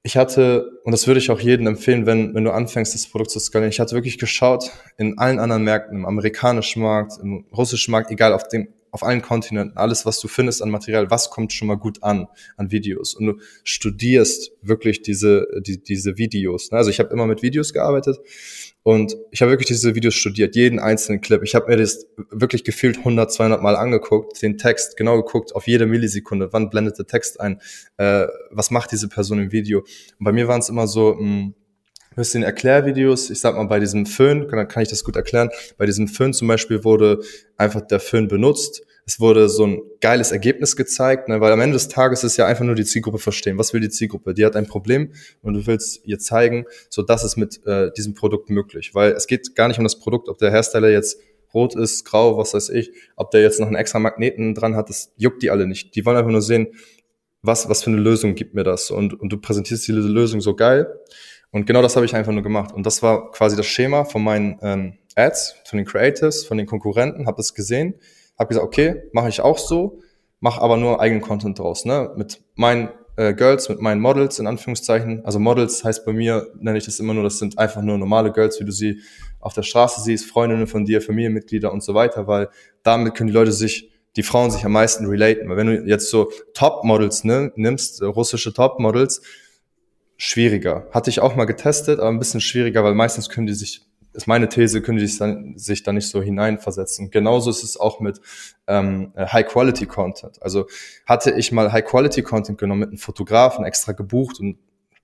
ich 0.04 0.16
hatte, 0.16 0.80
und 0.84 0.92
das 0.92 1.08
würde 1.08 1.20
ich 1.20 1.32
auch 1.32 1.40
jedem 1.40 1.68
empfehlen, 1.68 2.06
wenn, 2.06 2.34
wenn 2.34 2.44
du 2.44 2.52
anfängst, 2.52 2.94
das 2.94 3.08
Produkt 3.08 3.32
zu 3.32 3.40
skalieren, 3.40 3.72
ich 3.72 3.80
hatte 3.80 3.96
wirklich 3.96 4.18
geschaut 4.18 4.72
in 4.98 5.18
allen 5.18 5.40
anderen 5.40 5.64
Märkten, 5.64 5.98
im 5.98 6.06
amerikanischen 6.06 6.82
Markt, 6.82 7.14
im 7.22 7.46
russischen 7.56 7.92
Markt, 7.92 8.12
egal 8.12 8.34
auf 8.34 8.48
dem, 8.48 8.70
auf 8.92 9.04
allen 9.04 9.22
Kontinenten, 9.22 9.78
alles, 9.78 10.06
was 10.06 10.20
du 10.20 10.28
findest 10.28 10.62
an 10.62 10.70
Material, 10.70 11.10
was 11.12 11.30
kommt 11.30 11.54
schon 11.54 11.68
mal 11.68 11.76
gut 11.76 12.04
an, 12.04 12.28
an 12.56 12.72
Videos. 12.72 13.14
Und 13.14 13.26
du 13.26 13.34
studierst 13.64 14.52
wirklich 14.62 15.02
diese, 15.02 15.48
die, 15.60 15.82
diese 15.82 16.18
Videos. 16.18 16.72
Ne? 16.72 16.78
Also 16.78 16.90
ich 16.90 17.00
habe 17.00 17.10
immer 17.10 17.28
mit 17.28 17.42
Videos 17.42 17.74
gearbeitet 17.74 18.18
und 18.84 19.18
ich 19.32 19.42
habe 19.42 19.52
wirklich 19.52 19.68
diese 19.68 19.96
Videos 19.96 20.16
studiert, 20.16 20.56
jeden 20.56 20.80
einzelnen 20.80 21.22
Clip. 21.22 21.44
Ich 21.44 21.56
habe 21.56 21.68
mir 21.68 21.78
das 21.78 22.08
wirklich 22.32 22.64
gefühlt 22.64 23.00
100, 23.00 23.32
200 23.32 23.62
Mal 23.62 23.76
angeguckt, 23.76 24.42
den 24.42 24.58
Text 24.58 24.98
genau 24.98 25.18
geguckt, 25.18 25.56
auf 25.56 25.68
jede 25.68 25.86
Millisekunde, 25.86 26.54
wann 26.54 26.70
blendet 26.70 26.98
der 26.98 27.06
Text 27.06 27.40
ein, 27.42 27.62
äh, 27.98 28.28
was 28.52 28.72
macht 28.72 28.92
diese 28.92 29.10
Person 29.10 29.40
im 29.40 29.52
Video. 29.52 29.80
Und 29.80 30.24
bei 30.24 30.32
mir 30.32 30.48
waren 30.48 30.62
es 30.62 30.70
immer 30.70 30.88
so, 30.88 31.16
mh, 31.16 31.52
hm, 32.18 32.22
bisschen 32.22 32.44
Erklärvideos. 32.44 33.30
Ich 33.30 33.40
sag 33.40 33.56
mal, 33.56 33.66
bei 33.66 33.80
diesem 33.80 34.06
Föhn, 34.06 34.48
dann 34.50 34.68
kann 34.68 34.84
ich 34.84 34.90
das 34.90 35.04
gut 35.04 35.16
erklären. 35.16 35.50
Bei 35.78 35.86
diesem 35.86 36.08
Föhn 36.08 36.34
zum 36.34 36.48
Beispiel 36.48 36.84
wurde 36.84 37.20
einfach 37.56 37.82
der 37.82 38.00
Föhn 38.00 38.28
benutzt 38.28 38.82
es 39.08 39.22
wurde 39.22 39.48
so 39.48 39.66
ein 39.66 39.82
geiles 40.02 40.34
Ergebnis 40.34 40.76
gezeigt, 40.76 41.30
ne, 41.30 41.40
weil 41.40 41.54
am 41.54 41.62
Ende 41.62 41.76
des 41.76 41.88
Tages 41.88 42.26
ist 42.26 42.36
ja 42.36 42.46
einfach 42.46 42.66
nur 42.66 42.76
die 42.76 42.84
Zielgruppe 42.84 43.20
verstehen. 43.20 43.58
Was 43.58 43.74
will 43.74 43.80
die 43.80 43.90
Zielgruppe? 43.90 44.34
Die 44.34 44.46
hat 44.46 44.58
ein 44.58 44.68
Problem 44.68 45.14
und 45.42 45.54
du 45.54 45.66
willst 45.66 46.06
ihr 46.06 46.20
zeigen, 46.20 46.66
so 46.90 47.02
dass 47.04 47.24
es 47.24 47.38
mit 47.38 47.66
äh, 47.66 47.90
diesem 47.96 48.16
Produkt 48.16 48.50
möglich. 48.50 48.94
Weil 48.94 49.14
es 49.14 49.26
geht 49.26 49.56
gar 49.56 49.70
nicht 49.70 49.78
um 49.78 49.86
das 49.86 49.98
Produkt, 49.98 50.28
ob 50.28 50.40
der 50.40 50.52
Hersteller 50.52 50.90
jetzt 50.90 51.22
rot 51.54 51.74
ist, 51.74 52.04
grau, 52.04 52.38
was 52.38 52.54
weiß 52.54 52.68
ich, 52.68 52.92
ob 53.16 53.32
der 53.32 53.42
jetzt 53.42 53.62
noch 53.62 53.68
einen 53.68 53.78
extra 53.78 54.00
Magneten 54.00 54.54
dran 54.54 54.76
hat, 54.76 54.90
das 54.90 55.14
juckt 55.16 55.42
die 55.42 55.52
alle 55.52 55.68
nicht. 55.68 55.96
Die 55.96 56.06
wollen 56.06 56.18
einfach 56.18 56.32
nur 56.32 56.42
sehen, 56.42 56.68
was, 57.42 57.70
was 57.70 57.84
für 57.84 57.92
eine 57.92 58.02
Lösung 58.02 58.36
gibt 58.36 58.56
mir 58.56 58.66
das? 58.66 58.92
Und, 58.92 59.18
und 59.18 59.32
du 59.32 59.38
präsentierst 59.38 59.88
diese 59.88 60.02
Lösung 60.02 60.42
so 60.42 60.54
geil. 60.54 61.00
Und 61.52 61.66
genau 61.66 61.82
das 61.82 61.96
habe 61.96 62.06
ich 62.06 62.16
einfach 62.16 62.34
nur 62.34 62.44
gemacht. 62.44 62.74
Und 62.74 62.86
das 62.86 63.02
war 63.02 63.32
quasi 63.32 63.56
das 63.56 63.66
Schema 63.66 64.06
von 64.06 64.24
meinen 64.24 64.60
ähm, 64.62 64.94
Ads, 65.16 65.56
von 65.66 65.78
den 65.78 65.86
Creatives, 65.86 66.46
von 66.46 66.58
den 66.58 66.68
Konkurrenten, 66.68 67.26
habe 67.26 67.38
das 67.38 67.54
gesehen 67.54 67.96
habe 68.38 68.50
gesagt, 68.50 68.66
okay, 68.66 69.04
mache 69.14 69.30
ich 69.30 69.42
auch 69.42 69.58
so, 69.58 70.00
mache 70.40 70.62
aber 70.62 70.78
nur 70.78 71.02
eigenen 71.02 71.22
Content 71.22 71.58
draus, 71.60 71.86
ne? 71.86 72.12
Mit 72.16 72.42
meinen 72.56 72.90
äh, 73.16 73.34
Girls, 73.34 73.68
mit 73.70 73.82
meinen 73.82 74.00
Models 74.00 74.38
in 74.40 74.46
Anführungszeichen. 74.46 75.26
Also 75.26 75.40
Models 75.40 75.84
heißt 75.84 76.06
bei 76.06 76.14
mir, 76.14 76.48
nenne 76.60 76.78
ich 76.78 76.86
das 76.86 77.00
immer 77.00 77.14
nur, 77.14 77.24
das 77.24 77.40
sind 77.40 77.58
einfach 77.58 77.82
nur 77.82 77.98
normale 77.98 78.32
Girls, 78.32 78.60
wie 78.60 78.66
du 78.66 78.72
sie 78.72 79.02
auf 79.40 79.54
der 79.54 79.64
Straße 79.64 80.02
siehst, 80.02 80.26
Freundinnen 80.26 80.68
von 80.68 80.86
dir, 80.86 81.02
Familienmitglieder 81.02 81.72
und 81.72 81.82
so 81.82 81.96
weiter, 81.96 82.28
weil 82.28 82.50
damit 82.84 83.16
können 83.16 83.28
die 83.28 83.34
Leute 83.34 83.52
sich, 83.52 83.92
die 84.16 84.24
Frauen 84.24 84.52
sich 84.52 84.64
am 84.66 84.72
meisten 84.72 85.06
relaten. 85.08 85.50
Weil 85.50 85.58
wenn 85.58 85.68
du 85.68 85.84
jetzt 85.86 86.10
so 86.10 86.32
Top-Models 86.54 87.24
ne, 87.24 87.52
nimmst, 87.56 88.02
russische 88.04 88.54
Top-Models, 88.54 89.22
schwieriger. 90.18 90.88
Hatte 90.92 91.10
ich 91.10 91.20
auch 91.20 91.36
mal 91.36 91.46
getestet, 91.46 92.00
aber 92.00 92.10
ein 92.10 92.20
bisschen 92.20 92.42
schwieriger, 92.42 92.84
weil 92.84 92.96
meistens 92.96 93.30
können 93.30 93.48
die 93.48 93.54
sich 93.54 93.88
ist 94.18 94.28
meine 94.28 94.50
These, 94.50 94.82
können 94.82 94.98
die 94.98 95.06
sich 95.06 95.20
dann, 95.20 95.58
sich 95.58 95.84
da 95.84 95.94
nicht 95.94 96.10
so 96.10 96.24
hineinversetzen. 96.24 97.12
Genauso 97.12 97.52
ist 97.52 97.64
es 97.64 97.80
auch 97.80 98.00
mit 98.00 98.20
ähm, 98.66 99.14
High-Quality-Content. 99.16 100.42
Also 100.42 100.66
hatte 101.06 101.32
ich 101.32 101.52
mal 101.52 101.72
High-Quality-Content 101.72 102.58
genommen 102.58 102.80
mit 102.80 102.90
einem 102.90 102.98
Fotografen, 102.98 103.64
extra 103.64 103.92
gebucht 103.92 104.40
und 104.40 104.58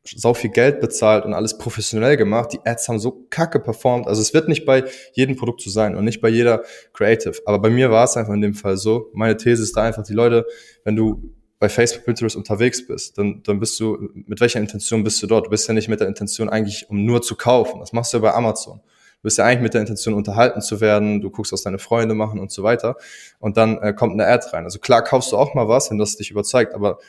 so 0.03 0.33
viel 0.33 0.49
Geld 0.49 0.81
bezahlt 0.81 1.25
und 1.25 1.33
alles 1.33 1.57
professionell 1.59 2.17
gemacht. 2.17 2.53
Die 2.53 2.59
Ads 2.65 2.89
haben 2.89 2.99
so 2.99 3.25
kacke 3.29 3.59
performt. 3.59 4.07
Also 4.07 4.21
es 4.21 4.33
wird 4.33 4.49
nicht 4.49 4.65
bei 4.65 4.83
jedem 5.13 5.35
Produkt 5.35 5.61
so 5.61 5.69
sein 5.69 5.95
und 5.95 6.03
nicht 6.05 6.19
bei 6.19 6.29
jeder 6.29 6.63
Creative. 6.91 7.39
Aber 7.45 7.59
bei 7.59 7.69
mir 7.69 7.91
war 7.91 8.05
es 8.05 8.17
einfach 8.17 8.33
in 8.33 8.41
dem 8.41 8.55
Fall 8.55 8.77
so. 8.77 9.11
Meine 9.13 9.37
These 9.37 9.61
ist 9.61 9.77
da 9.77 9.83
einfach, 9.83 10.03
die 10.03 10.13
Leute, 10.13 10.45
wenn 10.83 10.95
du 10.95 11.33
bei 11.59 11.69
Facebook, 11.69 12.05
Pinterest 12.05 12.35
unterwegs 12.35 12.85
bist, 12.85 13.17
dann, 13.17 13.41
dann 13.43 13.59
bist 13.59 13.79
du, 13.79 14.09
mit 14.13 14.41
welcher 14.41 14.59
Intention 14.59 15.03
bist 15.03 15.21
du 15.23 15.27
dort? 15.27 15.45
Du 15.45 15.49
bist 15.49 15.67
ja 15.67 15.73
nicht 15.73 15.87
mit 15.87 15.99
der 15.99 16.07
Intention 16.07 16.49
eigentlich, 16.49 16.89
um 16.89 17.05
nur 17.05 17.21
zu 17.21 17.35
kaufen. 17.35 17.79
Das 17.79 17.93
machst 17.93 18.13
du 18.13 18.17
ja 18.17 18.21
bei 18.21 18.33
Amazon. 18.33 18.79
Du 18.79 19.27
bist 19.27 19.37
ja 19.37 19.45
eigentlich 19.45 19.61
mit 19.61 19.73
der 19.73 19.81
Intention, 19.81 20.13
unterhalten 20.13 20.61
zu 20.61 20.81
werden, 20.81 21.21
du 21.21 21.29
guckst, 21.29 21.53
was 21.53 21.63
deine 21.63 21.79
Freunde 21.79 22.15
machen 22.15 22.39
und 22.39 22.51
so 22.51 22.63
weiter. 22.63 22.97
Und 23.39 23.55
dann 23.55 23.77
äh, 23.77 23.93
kommt 23.93 24.13
eine 24.13 24.27
Ad 24.27 24.47
rein. 24.51 24.65
Also 24.65 24.79
klar 24.79 25.01
kaufst 25.01 25.31
du 25.31 25.37
auch 25.37 25.53
mal 25.53 25.69
was, 25.69 25.89
wenn 25.89 25.97
das 25.97 26.17
dich 26.17 26.31
überzeugt, 26.31 26.73
aber 26.73 26.99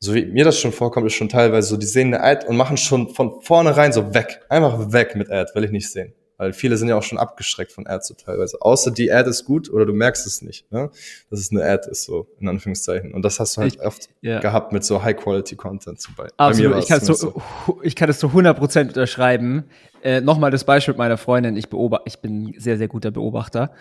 so 0.00 0.14
wie 0.14 0.26
mir 0.26 0.44
das 0.44 0.58
schon 0.58 0.72
vorkommt, 0.72 1.06
ist 1.06 1.14
schon 1.14 1.28
teilweise 1.28 1.68
so, 1.68 1.76
die 1.76 1.86
sehen 1.86 2.12
eine 2.12 2.22
Ad 2.22 2.46
und 2.46 2.56
machen 2.56 2.76
schon 2.76 3.14
von 3.14 3.40
vornherein 3.40 3.92
so 3.92 4.12
weg. 4.12 4.40
Einfach 4.48 4.92
weg 4.92 5.14
mit 5.14 5.30
Ad, 5.30 5.52
will 5.54 5.64
ich 5.64 5.70
nicht 5.70 5.90
sehen. 5.90 6.12
Weil 6.36 6.52
viele 6.52 6.76
sind 6.76 6.88
ja 6.88 6.96
auch 6.96 7.02
schon 7.02 7.18
abgeschreckt 7.18 7.70
von 7.70 7.86
Ads 7.86 8.08
so 8.08 8.14
teilweise. 8.14 8.60
Außer 8.60 8.90
die 8.90 9.12
Ad 9.12 9.28
ist 9.30 9.44
gut 9.44 9.70
oder 9.70 9.86
du 9.86 9.92
merkst 9.92 10.26
es 10.26 10.42
nicht, 10.42 10.70
ne? 10.72 10.90
dass 11.30 11.40
es 11.40 11.50
eine 11.50 11.64
Ad 11.64 11.88
ist, 11.88 12.04
so 12.04 12.26
in 12.40 12.48
Anführungszeichen. 12.48 13.14
Und 13.14 13.22
das 13.22 13.38
hast 13.38 13.56
du 13.56 13.62
halt 13.62 13.74
ich, 13.74 13.80
oft 13.80 14.08
ja. 14.20 14.40
gehabt 14.40 14.72
mit 14.72 14.84
so 14.84 15.02
High-Quality-Content 15.02 16.00
zum 16.00 16.14
Beispiel. 16.16 16.34
Absolut, 16.36 16.78
ich 16.78 16.88
kann, 16.88 16.98
es 16.98 17.06
so, 17.06 17.42
ich 17.82 17.94
kann 17.94 18.10
es 18.10 18.18
zu 18.18 18.28
100% 18.28 18.88
unterschreiben. 18.88 19.64
Äh, 20.02 20.20
Nochmal 20.20 20.50
das 20.50 20.64
Beispiel 20.64 20.92
mit 20.92 20.98
meiner 20.98 21.16
Freundin. 21.16 21.56
Ich, 21.56 21.68
beobachte, 21.68 22.04
ich 22.06 22.18
bin 22.18 22.54
sehr, 22.58 22.78
sehr 22.78 22.88
guter 22.88 23.10
Beobachter. 23.10 23.72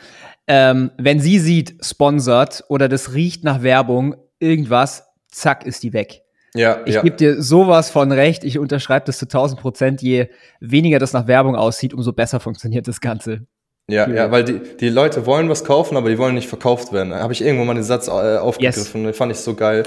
Ähm, 0.48 0.92
wenn 0.98 1.20
sie 1.20 1.40
sieht, 1.40 1.84
sponsert 1.84 2.64
oder 2.70 2.88
das 2.88 3.14
riecht 3.14 3.44
nach 3.44 3.64
Werbung, 3.64 4.16
irgendwas, 4.40 5.06
zack, 5.28 5.66
ist 5.66 5.84
die 5.84 5.94
weg. 5.94 6.22
Ja, 6.56 6.82
ich 6.86 6.96
ja. 6.96 7.02
gebe 7.02 7.16
dir 7.16 7.42
sowas 7.42 7.90
von 7.90 8.12
recht. 8.12 8.44
Ich 8.44 8.60
unterschreibe 8.60 9.06
das 9.06 9.18
zu 9.18 9.26
1000 9.26 9.60
Prozent. 9.60 10.02
Je 10.02 10.30
weniger 10.60 11.00
das 11.00 11.14
nach 11.14 11.28
Werbung 11.28 11.56
aussieht, 11.56 11.94
umso 11.94 12.14
besser 12.14 12.40
funktioniert 12.40 12.88
das 12.88 13.02
Ganze. 13.02 13.48
Ja, 13.90 14.08
ja, 14.08 14.32
weil 14.32 14.46
die, 14.46 14.62
die 14.80 14.90
Leute 14.90 15.26
wollen 15.26 15.50
was 15.50 15.66
kaufen, 15.66 15.98
aber 15.98 16.10
die 16.10 16.18
wollen 16.18 16.36
nicht 16.36 16.48
verkauft 16.48 16.94
werden. 16.94 17.10
Da 17.10 17.20
habe 17.20 17.34
ich 17.34 17.42
irgendwo 17.42 17.66
mal 17.66 17.74
den 17.74 17.84
Satz 17.84 18.08
äh, 18.08 18.38
aufgegriffen, 18.38 19.02
yes. 19.02 19.12
den 19.12 19.14
fand 19.14 19.32
ich 19.32 19.40
so 19.40 19.56
geil. 19.56 19.84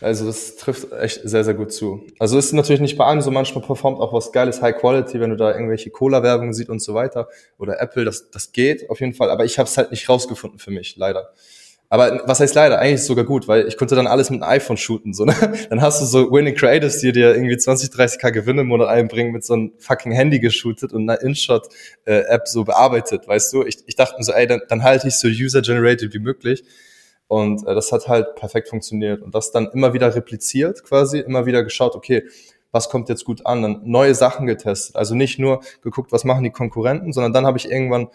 Also 0.00 0.26
das 0.26 0.56
trifft 0.56 0.92
echt 0.92 1.20
sehr, 1.24 1.44
sehr 1.44 1.54
gut 1.54 1.72
zu. 1.72 2.06
Also 2.18 2.38
ist 2.38 2.52
natürlich 2.52 2.80
nicht 2.80 2.96
bei 2.96 3.04
allem 3.04 3.20
so, 3.20 3.30
manchmal 3.30 3.64
performt 3.64 4.00
auch 4.00 4.12
was 4.12 4.32
Geiles, 4.32 4.62
High 4.62 4.76
Quality, 4.76 5.20
wenn 5.20 5.30
du 5.30 5.36
da 5.36 5.52
irgendwelche 5.52 5.90
Cola-Werbungen 5.90 6.52
siehst 6.52 6.68
und 6.68 6.80
so 6.80 6.94
weiter. 6.94 7.28
Oder 7.58 7.80
Apple, 7.80 8.04
das, 8.04 8.30
das 8.30 8.52
geht 8.52 8.88
auf 8.90 9.00
jeden 9.00 9.14
Fall. 9.14 9.30
Aber 9.30 9.44
ich 9.44 9.58
habe 9.58 9.68
es 9.68 9.76
halt 9.76 9.90
nicht 9.90 10.08
rausgefunden 10.08 10.58
für 10.58 10.70
mich, 10.70 10.96
leider. 10.96 11.32
Aber 11.90 12.22
was 12.26 12.40
heißt 12.40 12.54
leider? 12.54 12.78
Eigentlich 12.80 12.96
ist 12.96 13.00
es 13.02 13.06
sogar 13.06 13.24
gut, 13.24 13.48
weil 13.48 13.66
ich 13.66 13.78
konnte 13.78 13.94
dann 13.94 14.06
alles 14.06 14.28
mit 14.28 14.42
einem 14.42 14.50
iPhone 14.50 14.76
shooten. 14.76 15.14
So, 15.14 15.24
ne? 15.24 15.34
Dann 15.70 15.80
hast 15.80 16.02
du 16.02 16.04
so 16.04 16.30
Winning 16.30 16.54
Creatives, 16.54 16.98
die 16.98 17.12
dir 17.12 17.34
irgendwie 17.34 17.56
20, 17.56 17.90
30k 17.90 18.30
Gewinne 18.30 18.60
im 18.60 18.66
Monat 18.66 18.88
einbringen, 18.88 19.32
mit 19.32 19.44
so 19.44 19.54
einem 19.54 19.72
fucking 19.78 20.12
Handy 20.12 20.38
geshootet 20.38 20.92
und 20.92 21.08
einer 21.08 21.22
InShot-App 21.22 22.46
so 22.46 22.64
bearbeitet, 22.64 23.26
weißt 23.26 23.54
du? 23.54 23.64
Ich, 23.64 23.78
ich 23.86 23.96
dachte 23.96 24.16
mir 24.18 24.24
so, 24.24 24.32
ey, 24.32 24.46
dann, 24.46 24.60
dann 24.68 24.82
halte 24.82 25.08
ich 25.08 25.14
so 25.14 25.28
user-generated 25.28 26.12
wie 26.12 26.18
möglich. 26.18 26.62
Und 27.26 27.66
äh, 27.66 27.74
das 27.74 27.90
hat 27.90 28.06
halt 28.06 28.34
perfekt 28.34 28.68
funktioniert. 28.68 29.22
Und 29.22 29.34
das 29.34 29.50
dann 29.50 29.68
immer 29.72 29.94
wieder 29.94 30.14
repliziert 30.14 30.84
quasi, 30.84 31.20
immer 31.20 31.46
wieder 31.46 31.64
geschaut, 31.64 31.94
okay, 31.94 32.24
was 32.70 32.90
kommt 32.90 33.08
jetzt 33.08 33.24
gut 33.24 33.46
an? 33.46 33.62
Dann 33.62 33.80
neue 33.84 34.14
Sachen 34.14 34.46
getestet. 34.46 34.96
Also 34.96 35.14
nicht 35.14 35.38
nur 35.38 35.60
geguckt, 35.82 36.12
was 36.12 36.24
machen 36.24 36.44
die 36.44 36.50
Konkurrenten, 36.50 37.14
sondern 37.14 37.32
dann 37.32 37.46
habe 37.46 37.56
ich 37.56 37.70
irgendwann 37.70 38.08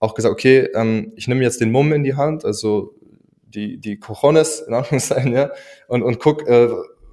auch 0.00 0.14
gesagt, 0.14 0.32
okay, 0.32 0.68
ähm, 0.74 1.12
ich 1.16 1.28
nehme 1.28 1.42
jetzt 1.42 1.60
den 1.60 1.72
Mumm 1.72 1.92
in 1.92 2.04
die 2.04 2.14
Hand, 2.14 2.44
also 2.44 2.94
die, 3.48 3.78
die 3.78 3.98
Cojones, 3.98 4.60
in 4.60 4.74
Anführungszeichen, 4.74 5.32
ja, 5.32 5.50
und, 5.88 6.02
und 6.02 6.20
guck, 6.20 6.46
äh, 6.48 6.68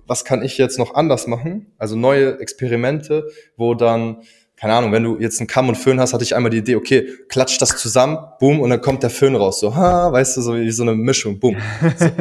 was 0.08 0.26
kann 0.26 0.44
ich 0.44 0.58
jetzt 0.58 0.78
noch 0.78 0.96
anders 0.96 1.28
machen? 1.28 1.74
Also 1.78 1.96
neue 1.96 2.40
Experimente, 2.40 3.28
wo 3.58 3.74
dann, 3.74 4.22
keine 4.56 4.74
Ahnung, 4.74 4.92
wenn 4.92 5.04
du 5.04 5.18
jetzt 5.20 5.40
einen 5.40 5.48
Kamm 5.48 5.68
und 5.68 5.76
Föhn 5.76 6.00
hast, 6.00 6.14
hatte 6.14 6.24
ich 6.24 6.36
einmal 6.36 6.50
die 6.50 6.60
Idee, 6.60 6.76
okay, 6.76 7.10
klatsch 7.28 7.58
das 7.60 7.78
zusammen, 7.78 8.18
boom, 8.40 8.60
und 8.62 8.70
dann 8.70 8.82
kommt 8.82 9.04
der 9.04 9.10
Föhn 9.10 9.36
raus, 9.36 9.60
so, 9.60 9.76
ha, 9.76 10.12
weißt 10.12 10.38
du, 10.38 10.42
so 10.42 10.56
wie 10.56 10.72
so 10.72 10.84
eine 10.84 10.96
Mischung, 10.96 11.40
boom. 11.40 11.58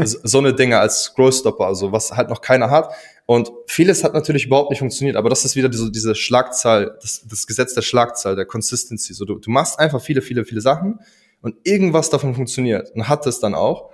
So, 0.04 0.18
so 0.22 0.38
eine 0.38 0.54
Dinge 0.54 0.78
als 0.78 1.02
Scrollstopper, 1.04 1.66
also 1.66 1.92
was 1.92 2.12
halt 2.12 2.30
noch 2.30 2.40
keiner 2.40 2.70
hat. 2.70 2.92
Und 3.26 3.50
vieles 3.66 4.04
hat 4.04 4.12
natürlich 4.12 4.46
überhaupt 4.46 4.70
nicht 4.70 4.80
funktioniert, 4.80 5.16
aber 5.16 5.30
das 5.30 5.44
ist 5.44 5.56
wieder 5.56 5.68
diese, 5.68 5.90
diese 5.90 6.14
Schlagzahl, 6.14 6.98
das, 7.00 7.24
das 7.26 7.46
Gesetz 7.46 7.72
der 7.74 7.82
Schlagzahl, 7.82 8.36
der 8.36 8.44
Consistency. 8.44 9.14
So, 9.14 9.24
du, 9.24 9.38
du 9.38 9.50
machst 9.50 9.78
einfach 9.78 10.00
viele, 10.00 10.20
viele, 10.20 10.44
viele 10.44 10.60
Sachen 10.60 11.00
und 11.40 11.56
irgendwas 11.64 12.10
davon 12.10 12.34
funktioniert 12.34 12.90
und 12.94 13.08
hat 13.08 13.26
es 13.26 13.40
dann 13.40 13.54
auch 13.54 13.90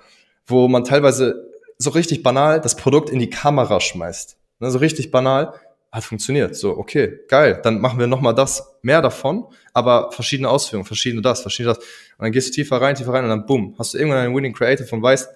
wo 0.51 0.69
man 0.69 0.85
teilweise 0.85 1.49
so 1.79 1.91
richtig 1.91 2.23
banal 2.23 2.61
das 2.61 2.77
Produkt 2.77 3.11
in 3.11 3.19
die 3.19 3.31
Kamera 3.31 3.81
schmeißt. 3.81 4.37
Ne, 4.61 4.71
so 4.71 4.79
richtig 4.79 5.11
banal, 5.11 5.55
hat 5.93 6.05
funktioniert. 6.05 6.55
So, 6.55 6.77
okay, 6.77 7.21
geil, 7.29 7.61
dann 7.63 7.81
machen 7.81 7.99
wir 7.99 8.07
nochmal 8.07 8.35
das, 8.35 8.77
mehr 8.83 9.03
davon, 9.03 9.47
aber 9.73 10.13
verschiedene 10.13 10.49
Ausführungen, 10.49 10.87
verschiedene 10.87 11.23
das, 11.23 11.43
verschiedene 11.43 11.75
das. 11.75 11.85
Und 11.85 12.25
dann 12.25 12.33
gehst 12.33 12.49
du 12.49 12.53
tiefer 12.53 12.81
rein, 12.81 12.95
tiefer 12.95 13.13
rein 13.13 13.25
und 13.25 13.31
dann 13.31 13.47
bumm, 13.47 13.75
hast 13.79 13.95
du 13.95 13.99
irgendwann 13.99 14.21
einen 14.21 14.35
Winning 14.35 14.53
Creative 14.53 14.95
und 14.95 15.03
weißt, 15.03 15.29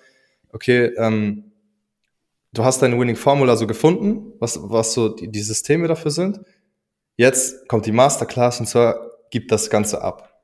okay, 0.53 0.93
ähm, 0.97 1.53
du 2.53 2.65
hast 2.65 2.81
deine 2.83 2.99
Winning 2.99 3.17
Formula 3.17 3.57
so 3.57 3.67
gefunden, 3.67 4.33
was, 4.39 4.59
was 4.63 4.95
so 4.95 5.09
die, 5.09 5.29
die 5.29 5.43
Systeme 5.43 5.89
dafür 5.89 6.11
sind. 6.11 6.41
Jetzt 7.17 7.69
kommt 7.69 7.87
die 7.87 7.93
Masterclass 7.93 8.61
und 8.61 8.67
zwar 8.67 9.11
gib 9.31 9.49
das 9.49 9.71
Ganze 9.71 10.03
ab. 10.03 10.43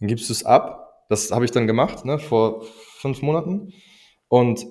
Dann 0.00 0.08
gibst 0.08 0.28
du 0.28 0.32
es 0.32 0.44
ab. 0.44 1.04
Das 1.08 1.30
habe 1.30 1.44
ich 1.44 1.50
dann 1.50 1.66
gemacht, 1.66 2.04
ne, 2.04 2.18
vor 2.18 2.64
fünf 2.98 3.20
Monaten. 3.20 3.72
Und 4.32 4.66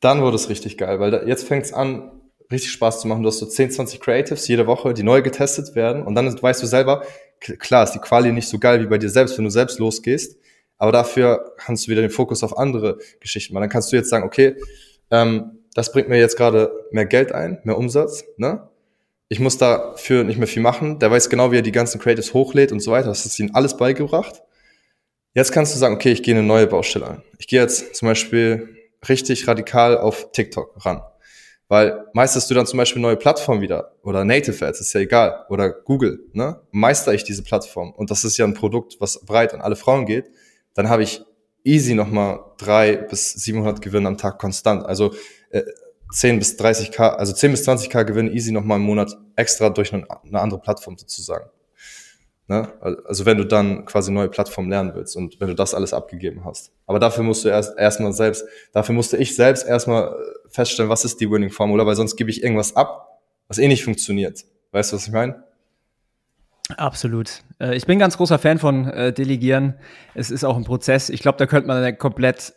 dann 0.00 0.22
wurde 0.22 0.34
es 0.34 0.48
richtig 0.48 0.76
geil, 0.76 0.98
weil 0.98 1.12
da, 1.12 1.22
jetzt 1.22 1.46
fängt 1.46 1.66
es 1.66 1.72
an, 1.72 2.10
richtig 2.50 2.72
Spaß 2.72 3.00
zu 3.00 3.06
machen. 3.06 3.22
Du 3.22 3.28
hast 3.28 3.38
so 3.38 3.46
10, 3.46 3.70
20 3.70 4.00
Creatives 4.00 4.48
jede 4.48 4.66
Woche, 4.66 4.92
die 4.92 5.04
neu 5.04 5.22
getestet 5.22 5.76
werden. 5.76 6.02
Und 6.02 6.16
dann 6.16 6.42
weißt 6.42 6.60
du 6.60 6.66
selber, 6.66 7.04
klar 7.38 7.84
ist 7.84 7.92
die 7.92 8.00
Quali 8.00 8.32
nicht 8.32 8.48
so 8.48 8.58
geil 8.58 8.80
wie 8.80 8.88
bei 8.88 8.98
dir 8.98 9.08
selbst, 9.08 9.38
wenn 9.38 9.44
du 9.44 9.52
selbst 9.52 9.78
losgehst. 9.78 10.36
Aber 10.78 10.90
dafür 10.90 11.54
kannst 11.58 11.86
du 11.86 11.92
wieder 11.92 12.00
den 12.00 12.10
Fokus 12.10 12.42
auf 12.42 12.58
andere 12.58 12.98
Geschichten 13.20 13.54
machen. 13.54 13.62
Dann 13.62 13.70
kannst 13.70 13.92
du 13.92 13.96
jetzt 13.96 14.10
sagen, 14.10 14.24
okay, 14.24 14.56
ähm, 15.12 15.60
das 15.76 15.92
bringt 15.92 16.08
mir 16.08 16.18
jetzt 16.18 16.36
gerade 16.36 16.72
mehr 16.90 17.06
Geld 17.06 17.30
ein, 17.30 17.60
mehr 17.62 17.78
Umsatz. 17.78 18.24
Ne? 18.36 18.68
Ich 19.28 19.38
muss 19.38 19.58
dafür 19.58 20.24
nicht 20.24 20.38
mehr 20.38 20.48
viel 20.48 20.60
machen. 20.60 20.98
Der 20.98 21.12
weiß 21.12 21.30
genau, 21.30 21.52
wie 21.52 21.58
er 21.58 21.62
die 21.62 21.70
ganzen 21.70 22.00
Creatives 22.00 22.34
hochlädt 22.34 22.72
und 22.72 22.80
so 22.80 22.90
weiter. 22.90 23.10
Das 23.10 23.26
ist 23.26 23.38
ihm 23.38 23.50
alles 23.52 23.76
beigebracht. 23.76 24.42
Jetzt 25.34 25.52
kannst 25.52 25.74
du 25.74 25.78
sagen, 25.78 25.94
okay, 25.94 26.12
ich 26.12 26.22
gehe 26.22 26.34
eine 26.34 26.46
neue 26.46 26.66
Baustelle 26.66 27.06
an. 27.06 27.22
Ich 27.38 27.46
gehe 27.46 27.60
jetzt 27.60 27.96
zum 27.96 28.08
Beispiel 28.08 28.76
richtig 29.08 29.48
radikal 29.48 29.96
auf 29.96 30.30
TikTok 30.32 30.84
ran. 30.84 31.02
Weil 31.68 32.04
meisterst 32.12 32.50
du 32.50 32.54
dann 32.54 32.66
zum 32.66 32.76
Beispiel 32.76 33.00
neue 33.00 33.16
Plattform 33.16 33.62
wieder 33.62 33.96
oder 34.02 34.26
Native 34.26 34.66
Ads, 34.66 34.82
ist 34.82 34.92
ja 34.92 35.00
egal, 35.00 35.46
oder 35.48 35.70
Google, 35.70 36.20
ne? 36.34 36.60
Meister 36.70 37.14
ich 37.14 37.24
diese 37.24 37.42
Plattform 37.42 37.92
und 37.92 38.10
das 38.10 38.24
ist 38.24 38.36
ja 38.36 38.44
ein 38.44 38.52
Produkt, 38.52 38.96
was 39.00 39.24
breit 39.24 39.54
an 39.54 39.62
alle 39.62 39.74
Frauen 39.74 40.04
geht, 40.04 40.30
dann 40.74 40.90
habe 40.90 41.02
ich 41.02 41.22
easy 41.64 41.94
nochmal 41.94 42.40
drei 42.58 42.96
bis 42.96 43.32
700 43.32 43.80
Gewinne 43.80 44.08
am 44.08 44.18
Tag 44.18 44.38
konstant. 44.38 44.84
Also 44.84 45.14
äh, 45.48 45.62
10 46.12 46.38
bis 46.40 46.58
30k, 46.58 47.14
also 47.14 47.32
10 47.32 47.52
bis 47.52 47.66
20k 47.66 48.04
Gewinne 48.04 48.32
easy 48.32 48.52
nochmal 48.52 48.76
im 48.76 48.84
Monat 48.84 49.16
extra 49.36 49.70
durch 49.70 49.94
eine, 49.94 50.06
eine 50.24 50.40
andere 50.40 50.60
Plattform 50.60 50.98
sozusagen. 50.98 51.48
Ne? 52.52 52.68
Also 53.06 53.24
wenn 53.24 53.38
du 53.38 53.46
dann 53.46 53.86
quasi 53.86 54.12
neue 54.12 54.28
Plattformen 54.28 54.68
lernen 54.68 54.92
willst 54.94 55.16
und 55.16 55.40
wenn 55.40 55.48
du 55.48 55.54
das 55.54 55.72
alles 55.72 55.94
abgegeben 55.94 56.44
hast. 56.44 56.70
Aber 56.84 56.98
dafür 56.98 57.24
musst 57.24 57.46
du 57.46 57.48
erst 57.48 57.78
erstmal 57.78 58.12
selbst, 58.12 58.44
dafür 58.74 58.94
musste 58.94 59.16
ich 59.16 59.34
selbst 59.34 59.66
erstmal 59.66 60.08
äh, 60.08 60.48
feststellen, 60.50 60.90
was 60.90 61.06
ist 61.06 61.18
die 61.18 61.30
Winning 61.30 61.48
Formula, 61.48 61.86
weil 61.86 61.96
sonst 61.96 62.14
gebe 62.16 62.28
ich 62.28 62.42
irgendwas 62.42 62.76
ab, 62.76 63.22
was 63.48 63.56
eh 63.56 63.68
nicht 63.68 63.84
funktioniert. 63.84 64.44
Weißt 64.70 64.92
du, 64.92 64.96
was 64.96 65.06
ich 65.06 65.12
meine? 65.14 65.44
Absolut. 66.76 67.42
Äh, 67.58 67.74
ich 67.74 67.86
bin 67.86 67.98
ganz 67.98 68.18
großer 68.18 68.38
Fan 68.38 68.58
von 68.58 68.86
äh, 68.86 69.14
Delegieren. 69.14 69.78
Es 70.14 70.30
ist 70.30 70.44
auch 70.44 70.58
ein 70.58 70.64
Prozess. 70.64 71.08
Ich 71.08 71.22
glaube, 71.22 71.38
da 71.38 71.46
könnte 71.46 71.68
man 71.68 71.78
eine 71.78 71.96
komplett 71.96 72.52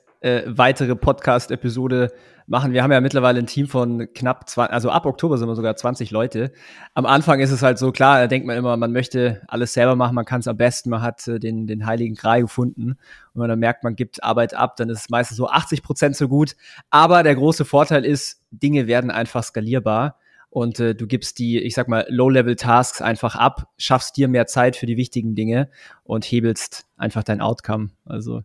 weitere 0.48 0.96
Podcast-Episode 0.96 2.12
machen. 2.48 2.74
Wir 2.74 2.84
haben 2.84 2.92
ja 2.92 3.02
mittlerweile 3.02 3.40
ein 3.40 3.48
Team 3.48 3.68
von 3.68 4.08
knapp 4.14 4.48
20, 4.48 4.74
also 4.74 4.90
ab 4.90 5.06
Oktober 5.06 5.38
sind 5.38 5.48
wir 5.48 5.56
sogar 5.56 5.76
20 5.76 6.12
Leute. 6.12 6.52
Am 6.94 7.06
Anfang 7.06 7.40
ist 7.40 7.52
es 7.52 7.62
halt 7.62 7.78
so, 7.78 7.92
klar, 7.92 8.20
da 8.20 8.28
denkt 8.28 8.46
man 8.46 8.58
immer, 8.58 8.78
man 8.78 8.92
möchte 8.92 9.42
alles 9.48 9.74
selber 9.74 9.96
machen, 9.96 10.16
man 10.16 10.26
kann 10.26 10.42
es 10.42 10.48
am 10.48 10.58
besten, 10.58 10.90
man 10.90 11.02
hat 11.02 11.28
äh, 11.28 11.40
den, 11.40 11.68
den 11.68 11.86
heiligen 11.86 12.16
Gral 12.16 12.42
gefunden. 12.42 12.98
Und 13.34 13.42
wenn 13.42 13.50
man 13.50 13.60
merkt, 13.60 13.84
man 13.84 13.96
gibt 13.96 14.24
Arbeit 14.24 14.54
ab, 14.54 14.76
dann 14.78 14.90
ist 14.90 15.00
es 15.00 15.10
meistens 15.10 15.38
so 15.38 15.48
80 15.48 15.84
Prozent 15.84 16.16
so 16.16 16.28
gut. 16.28 16.56
Aber 16.90 17.24
der 17.24 17.36
große 17.36 17.66
Vorteil 17.66 18.06
ist, 18.06 18.42
Dinge 18.52 18.88
werden 18.88 19.12
einfach 19.12 19.44
skalierbar 19.44 20.18
und 20.56 20.80
äh, 20.80 20.96
du 20.96 21.06
gibst 21.06 21.40
die, 21.40 21.60
ich 21.60 21.74
sag 21.74 21.90
mal, 21.90 22.06
Low-Level-Tasks 22.08 23.02
einfach 23.02 23.36
ab, 23.36 23.74
schaffst 23.78 24.16
dir 24.16 24.30
mehr 24.30 24.48
Zeit 24.48 24.78
für 24.78 24.86
die 24.86 24.96
wichtigen 24.96 25.36
Dinge 25.36 25.70
und 26.06 26.24
hebelst 26.24 26.86
einfach 26.96 27.24
dein 27.24 27.42
Outcome. 27.42 27.90
Also 28.06 28.44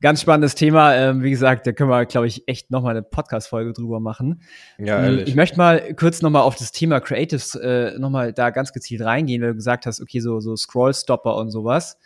Ganz 0.00 0.20
spannendes 0.22 0.54
Thema. 0.54 0.94
Ähm, 0.94 1.22
wie 1.22 1.30
gesagt, 1.30 1.66
da 1.66 1.72
können 1.72 1.90
wir, 1.90 2.04
glaube 2.06 2.26
ich, 2.26 2.46
echt 2.48 2.70
nochmal 2.70 2.92
eine 2.92 3.02
Podcast-Folge 3.02 3.72
drüber 3.72 4.00
machen. 4.00 4.42
Ja, 4.78 4.98
ähm, 4.98 5.04
ehrlich. 5.04 5.28
Ich 5.28 5.34
möchte 5.34 5.56
mal 5.56 5.94
kurz 5.94 6.22
nochmal 6.22 6.42
auf 6.42 6.56
das 6.56 6.72
Thema 6.72 7.00
Creatives 7.00 7.54
äh, 7.54 7.98
nochmal 7.98 8.32
da 8.32 8.50
ganz 8.50 8.72
gezielt 8.72 9.02
reingehen, 9.02 9.42
weil 9.42 9.50
du 9.50 9.54
gesagt 9.56 9.86
hast, 9.86 10.00
okay, 10.00 10.20
so, 10.20 10.40
so 10.40 10.56
Scroll-Stopper 10.56 11.36
und 11.36 11.50
sowas. 11.50 11.98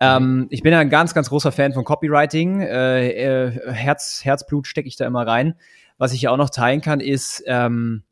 Ähm, 0.00 0.36
mhm. 0.36 0.46
ich 0.50 0.62
bin 0.62 0.72
ja 0.72 0.78
ein 0.78 0.88
ganz, 0.88 1.12
ganz 1.12 1.28
großer 1.28 1.52
Fan 1.52 1.72
von 1.72 1.84
Copywriting. 1.84 2.62
Äh, 2.62 3.10
äh, 3.10 3.72
Herz, 3.72 4.20
Herzblut 4.24 4.66
stecke 4.66 4.88
ich 4.88 4.96
da 4.96 5.06
immer 5.06 5.26
rein. 5.26 5.54
Was 5.98 6.12
ich 6.14 6.22
ja 6.22 6.30
auch 6.30 6.38
noch 6.38 6.50
teilen 6.50 6.80
kann, 6.80 7.00
ist, 7.00 7.42
ähm, 7.46 8.04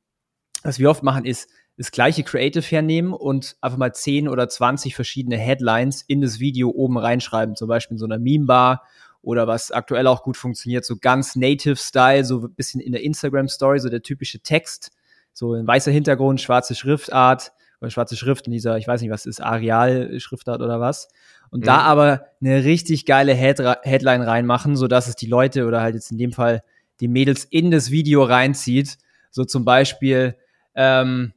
was 0.63 0.79
wir 0.79 0.91
oft 0.91 1.03
machen, 1.03 1.25
ist, 1.25 1.49
das 1.79 1.93
gleiche 1.93 2.25
Creative 2.25 2.63
hernehmen 2.63 3.13
und 3.13 3.57
einfach 3.61 3.79
mal 3.79 3.95
10 3.95 4.29
oder 4.29 4.49
20 4.49 4.97
verschiedene 4.97 5.39
Headlines 5.39 6.03
in 6.03 6.21
das 6.21 6.41
Video 6.41 6.71
oben 6.71 6.99
reinschreiben, 6.99 7.55
zum 7.55 7.69
Beispiel 7.69 7.95
in 7.95 7.99
so 7.99 8.05
einer 8.05 8.19
Meme-Bar 8.19 8.83
oder 9.23 9.47
was 9.47 9.71
aktuell 9.71 10.09
auch 10.09 10.25
gut 10.25 10.37
funktioniert, 10.37 10.85
so 10.85 10.97
ganz 10.97 11.37
Native-Style, 11.37 12.25
so 12.25 12.41
ein 12.41 12.55
bisschen 12.55 12.81
in 12.81 12.93
der 12.93 13.03
Instagram-Story, 13.03 13.79
so 13.79 13.89
der 13.89 14.03
typische 14.03 14.41
Text, 14.41 14.91
so 15.33 15.55
ein 15.55 15.69
weißer 15.69 15.93
Hintergrund, 15.93 16.41
schwarze 16.41 16.75
Schriftart 16.75 17.53
oder 17.81 17.91
schwarze 17.91 18.17
Schrift 18.17 18.49
in 18.49 18.53
dieser, 18.53 18.77
ich 18.77 18.89
weiß 18.89 19.01
nicht, 19.01 19.11
was 19.13 19.25
ist, 19.25 19.41
Areal-Schriftart 19.41 20.61
oder 20.61 20.81
was. 20.81 21.09
Und 21.51 21.61
mhm. 21.61 21.67
da 21.67 21.79
aber 21.79 22.27
eine 22.41 22.65
richtig 22.65 23.07
geile 23.07 23.35
Head 23.35 23.63
Headline 23.83 24.23
reinmachen, 24.23 24.75
so 24.75 24.89
dass 24.89 25.07
es 25.07 25.15
die 25.15 25.27
Leute 25.27 25.65
oder 25.67 25.81
halt 25.81 25.95
jetzt 25.95 26.11
in 26.11 26.19
dem 26.19 26.33
Fall 26.33 26.65
die 27.01 27.09
Mädels 27.09 27.45
in 27.45 27.71
das 27.71 27.93
Video 27.93 28.25
reinzieht 28.25 28.99
So 29.31 29.45
zum 29.45 29.65
Beispiel 29.65 30.35
ähm, 30.75 31.33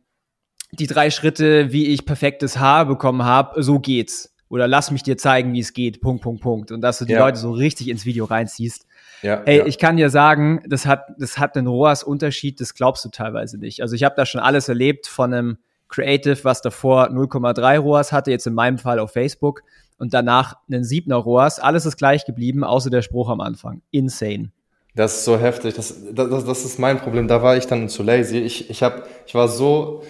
die 0.71 0.87
drei 0.87 1.09
Schritte, 1.09 1.71
wie 1.71 1.87
ich 1.87 2.05
perfektes 2.05 2.59
Haar 2.59 2.85
bekommen 2.85 3.23
habe, 3.23 3.61
so 3.61 3.79
geht's. 3.79 4.33
Oder 4.49 4.67
lass 4.67 4.91
mich 4.91 5.03
dir 5.03 5.17
zeigen, 5.17 5.53
wie 5.53 5.61
es 5.61 5.73
geht. 5.73 6.01
Punkt, 6.01 6.23
Punkt, 6.23 6.41
Punkt. 6.41 6.71
Und 6.71 6.81
dass 6.81 6.99
du 6.99 7.05
die 7.05 7.13
ja. 7.13 7.19
Leute 7.19 7.37
so 7.37 7.51
richtig 7.51 7.87
ins 7.87 8.05
Video 8.05 8.25
reinziehst. 8.25 8.85
Ja, 9.21 9.41
Ey, 9.45 9.59
ja. 9.59 9.65
ich 9.65 9.77
kann 9.77 9.97
dir 9.97 10.09
sagen, 10.09 10.61
das 10.67 10.85
hat, 10.85 11.05
das 11.17 11.37
hat 11.37 11.55
einen 11.55 11.67
ROAS-Unterschied, 11.67 12.59
das 12.59 12.73
glaubst 12.73 13.05
du 13.05 13.09
teilweise 13.09 13.57
nicht. 13.57 13.81
Also 13.81 13.95
ich 13.95 14.03
habe 14.03 14.15
da 14.17 14.25
schon 14.25 14.41
alles 14.41 14.67
erlebt 14.67 15.07
von 15.07 15.33
einem 15.33 15.57
Creative, 15.87 16.43
was 16.43 16.61
davor 16.61 17.09
0,3 17.11 17.79
ROAS 17.79 18.11
hatte, 18.11 18.31
jetzt 18.31 18.47
in 18.47 18.53
meinem 18.53 18.77
Fall 18.77 18.99
auf 18.99 19.11
Facebook 19.11 19.61
und 19.97 20.13
danach 20.13 20.55
einen 20.69 20.83
7er 20.83 21.15
ROAS. 21.15 21.59
Alles 21.59 21.85
ist 21.85 21.97
gleich 21.97 22.25
geblieben, 22.25 22.63
außer 22.63 22.89
der 22.89 23.03
Spruch 23.03 23.29
am 23.29 23.39
Anfang. 23.39 23.81
Insane. 23.91 24.51
Das 24.95 25.19
ist 25.19 25.25
so 25.25 25.37
heftig. 25.37 25.75
Das, 25.75 25.95
das, 26.11 26.45
das 26.45 26.65
ist 26.65 26.79
mein 26.79 26.99
Problem. 26.99 27.27
Da 27.27 27.41
war 27.41 27.55
ich 27.55 27.67
dann 27.67 27.87
zu 27.87 28.03
lazy. 28.03 28.39
Ich, 28.39 28.69
ich, 28.69 28.83
hab, 28.83 29.07
ich 29.25 29.35
war 29.35 29.47
so 29.47 30.03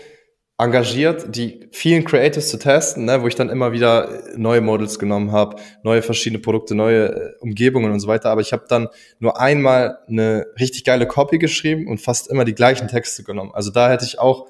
engagiert, 0.61 1.35
die 1.35 1.67
vielen 1.71 2.05
Creatives 2.05 2.49
zu 2.49 2.59
testen, 2.59 3.05
ne, 3.05 3.23
wo 3.23 3.27
ich 3.27 3.33
dann 3.33 3.49
immer 3.49 3.71
wieder 3.71 4.21
neue 4.35 4.61
Models 4.61 4.99
genommen 4.99 5.31
habe, 5.31 5.55
neue 5.83 6.03
verschiedene 6.03 6.39
Produkte, 6.39 6.75
neue 6.75 7.07
äh, 7.07 7.33
Umgebungen 7.39 7.91
und 7.91 7.99
so 7.99 8.07
weiter. 8.07 8.29
Aber 8.29 8.41
ich 8.41 8.53
habe 8.53 8.65
dann 8.67 8.87
nur 9.19 9.39
einmal 9.41 9.97
eine 10.07 10.45
richtig 10.59 10.83
geile 10.83 11.07
Copy 11.07 11.39
geschrieben 11.39 11.87
und 11.87 11.99
fast 11.99 12.29
immer 12.29 12.45
die 12.45 12.53
gleichen 12.53 12.87
Texte 12.87 13.23
genommen. 13.23 13.51
Also 13.53 13.71
da 13.71 13.89
hätte 13.89 14.05
ich 14.05 14.19
auch 14.19 14.47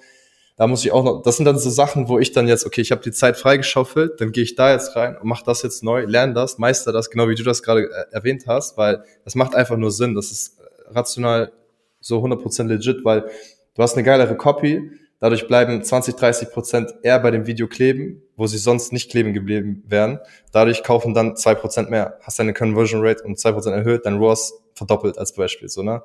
da 0.57 0.67
muss 0.67 0.85
ich 0.85 0.91
auch 0.91 1.03
noch, 1.03 1.23
das 1.23 1.37
sind 1.37 1.45
dann 1.45 1.57
so 1.57 1.71
Sachen, 1.71 2.07
wo 2.07 2.19
ich 2.19 2.33
dann 2.33 2.47
jetzt, 2.47 2.67
okay, 2.67 2.81
ich 2.81 2.91
habe 2.91 3.01
die 3.01 3.11
Zeit 3.11 3.35
freigeschaufelt, 3.35 4.21
dann 4.21 4.31
gehe 4.31 4.43
ich 4.43 4.53
da 4.53 4.71
jetzt 4.71 4.95
rein 4.95 5.17
und 5.17 5.27
mache 5.27 5.43
das 5.43 5.63
jetzt 5.63 5.81
neu, 5.81 6.03
lerne 6.05 6.33
das, 6.33 6.59
meister 6.59 6.91
das, 6.91 7.09
genau 7.09 7.29
wie 7.29 7.35
du 7.35 7.41
das 7.41 7.63
gerade 7.63 7.85
äh, 7.85 8.13
erwähnt 8.13 8.43
hast, 8.45 8.77
weil 8.77 9.03
das 9.23 9.33
macht 9.33 9.55
einfach 9.55 9.77
nur 9.77 9.91
Sinn, 9.91 10.13
das 10.13 10.29
ist 10.29 10.59
rational 10.89 11.51
so 11.99 12.23
100% 12.23 12.67
legit, 12.67 13.03
weil 13.03 13.31
du 13.73 13.81
hast 13.81 13.93
eine 13.95 14.03
geilere 14.03 14.35
Copy, 14.37 14.91
dadurch 15.21 15.47
bleiben 15.47 15.81
20, 15.81 16.15
30% 16.15 17.03
eher 17.03 17.19
bei 17.19 17.31
dem 17.31 17.47
Video 17.47 17.67
kleben, 17.67 18.23
wo 18.35 18.47
sie 18.47 18.57
sonst 18.57 18.91
nicht 18.91 19.09
kleben 19.09 19.33
geblieben 19.33 19.83
wären, 19.87 20.19
dadurch 20.51 20.83
kaufen 20.83 21.13
dann 21.13 21.35
2% 21.35 21.89
mehr, 21.89 22.17
hast 22.21 22.39
deine 22.39 22.53
Conversion 22.53 23.05
Rate 23.05 23.23
um 23.23 23.35
2% 23.35 23.71
erhöht, 23.71 24.05
dein 24.05 24.17
ROAS 24.17 24.61
verdoppelt 24.73 25.17
als 25.17 25.33
Beispiel, 25.33 25.69
so, 25.69 25.83
ne? 25.83 26.03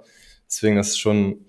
Deswegen, 0.49 0.77
das 0.77 0.89
ist 0.89 0.99
schon, 0.99 1.47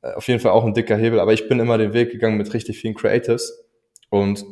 äh, 0.00 0.12
auf 0.12 0.26
jeden 0.28 0.40
Fall 0.40 0.52
auch 0.52 0.64
ein 0.64 0.74
dicker 0.74 0.96
Hebel, 0.96 1.20
aber 1.20 1.32
ich 1.32 1.48
bin 1.48 1.60
immer 1.60 1.76
den 1.76 1.92
Weg 1.92 2.12
gegangen 2.12 2.38
mit 2.38 2.54
richtig 2.54 2.78
vielen 2.78 2.94
Creatives. 2.94 3.64
Und 4.08 4.44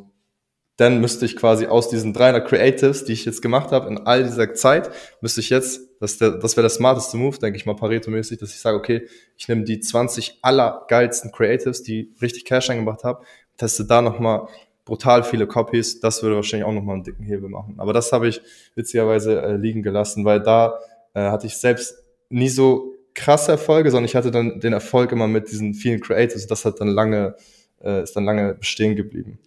dann 0.77 1.01
müsste 1.01 1.25
ich 1.27 1.37
quasi 1.37 1.67
aus 1.67 1.89
diesen 1.89 2.13
300 2.13 2.47
Creatives, 2.47 3.05
die 3.05 3.13
ich 3.13 3.25
jetzt 3.25 3.43
gemacht 3.43 3.71
habe, 3.71 3.89
in 3.89 3.99
all 3.99 4.25
dieser 4.25 4.55
Zeit, 4.55 4.91
müsste 5.21 5.41
ich 5.41 5.51
jetzt, 5.51 5.83
das, 6.01 6.19
der, 6.19 6.33
das 6.33 6.57
wäre 6.57 6.63
der 6.63 6.71
smarteste 6.71 7.17
Move, 7.17 7.39
denke 7.39 7.57
ich 7.57 7.67
mal, 7.67 7.77
Pareto-mäßig, 7.77 8.39
dass 8.39 8.51
ich 8.51 8.59
sage, 8.59 8.77
okay, 8.77 9.07
ich 9.37 9.47
nehme 9.49 9.65
die 9.65 9.81
20 9.81 10.39
allergeilsten 10.43 11.31
Creatives, 11.31 11.83
die 11.83 12.13
richtig 12.21 12.47
Cash 12.47 12.71
eingebracht 12.71 13.05
haben, 13.05 13.25
teste 13.57 13.85
da 13.85 14.01
nochmal 14.01 14.49
brutal 14.87 15.23
viele 15.23 15.47
Copies, 15.47 16.01
das 16.01 16.23
würde 16.23 16.37
wahrscheinlich 16.37 16.67
auch 16.67 16.73
nochmal 16.73 16.97
einen 16.97 17.05
dicken 17.05 17.23
Hebel 17.23 17.49
machen. 17.49 17.75
Aber 17.79 17.93
das 17.93 18.11
habe 18.13 18.29
ich 18.29 18.41
witzigerweise 18.75 19.41
äh, 19.41 19.57
liegen 19.57 19.83
gelassen, 19.83 20.25
weil 20.25 20.41
da 20.41 20.81
äh, 21.15 21.21
hatte 21.21 21.47
ich 21.47 21.57
selbst 21.59 22.03
nie 22.31 22.49
so 22.49 22.95
krasse 23.15 23.53
Erfolge, 23.53 23.91
sondern 23.91 24.07
ich 24.07 24.17
hatte 24.17 24.31
dann 24.31 24.59
den 24.59 24.73
Erfolg 24.73 25.13
immer 25.13 25.29
mit 25.29 25.51
diesen 25.51 25.75
vielen 25.75 26.01
Creators. 26.01 26.47
Das 26.47 26.65
hat 26.65 26.81
dann 26.81 26.89
lange, 26.89 27.37
äh, 27.83 28.03
ist 28.03 28.17
dann 28.17 28.25
lange 28.25 28.55
bestehen 28.55 28.97
geblieben. 28.97 29.39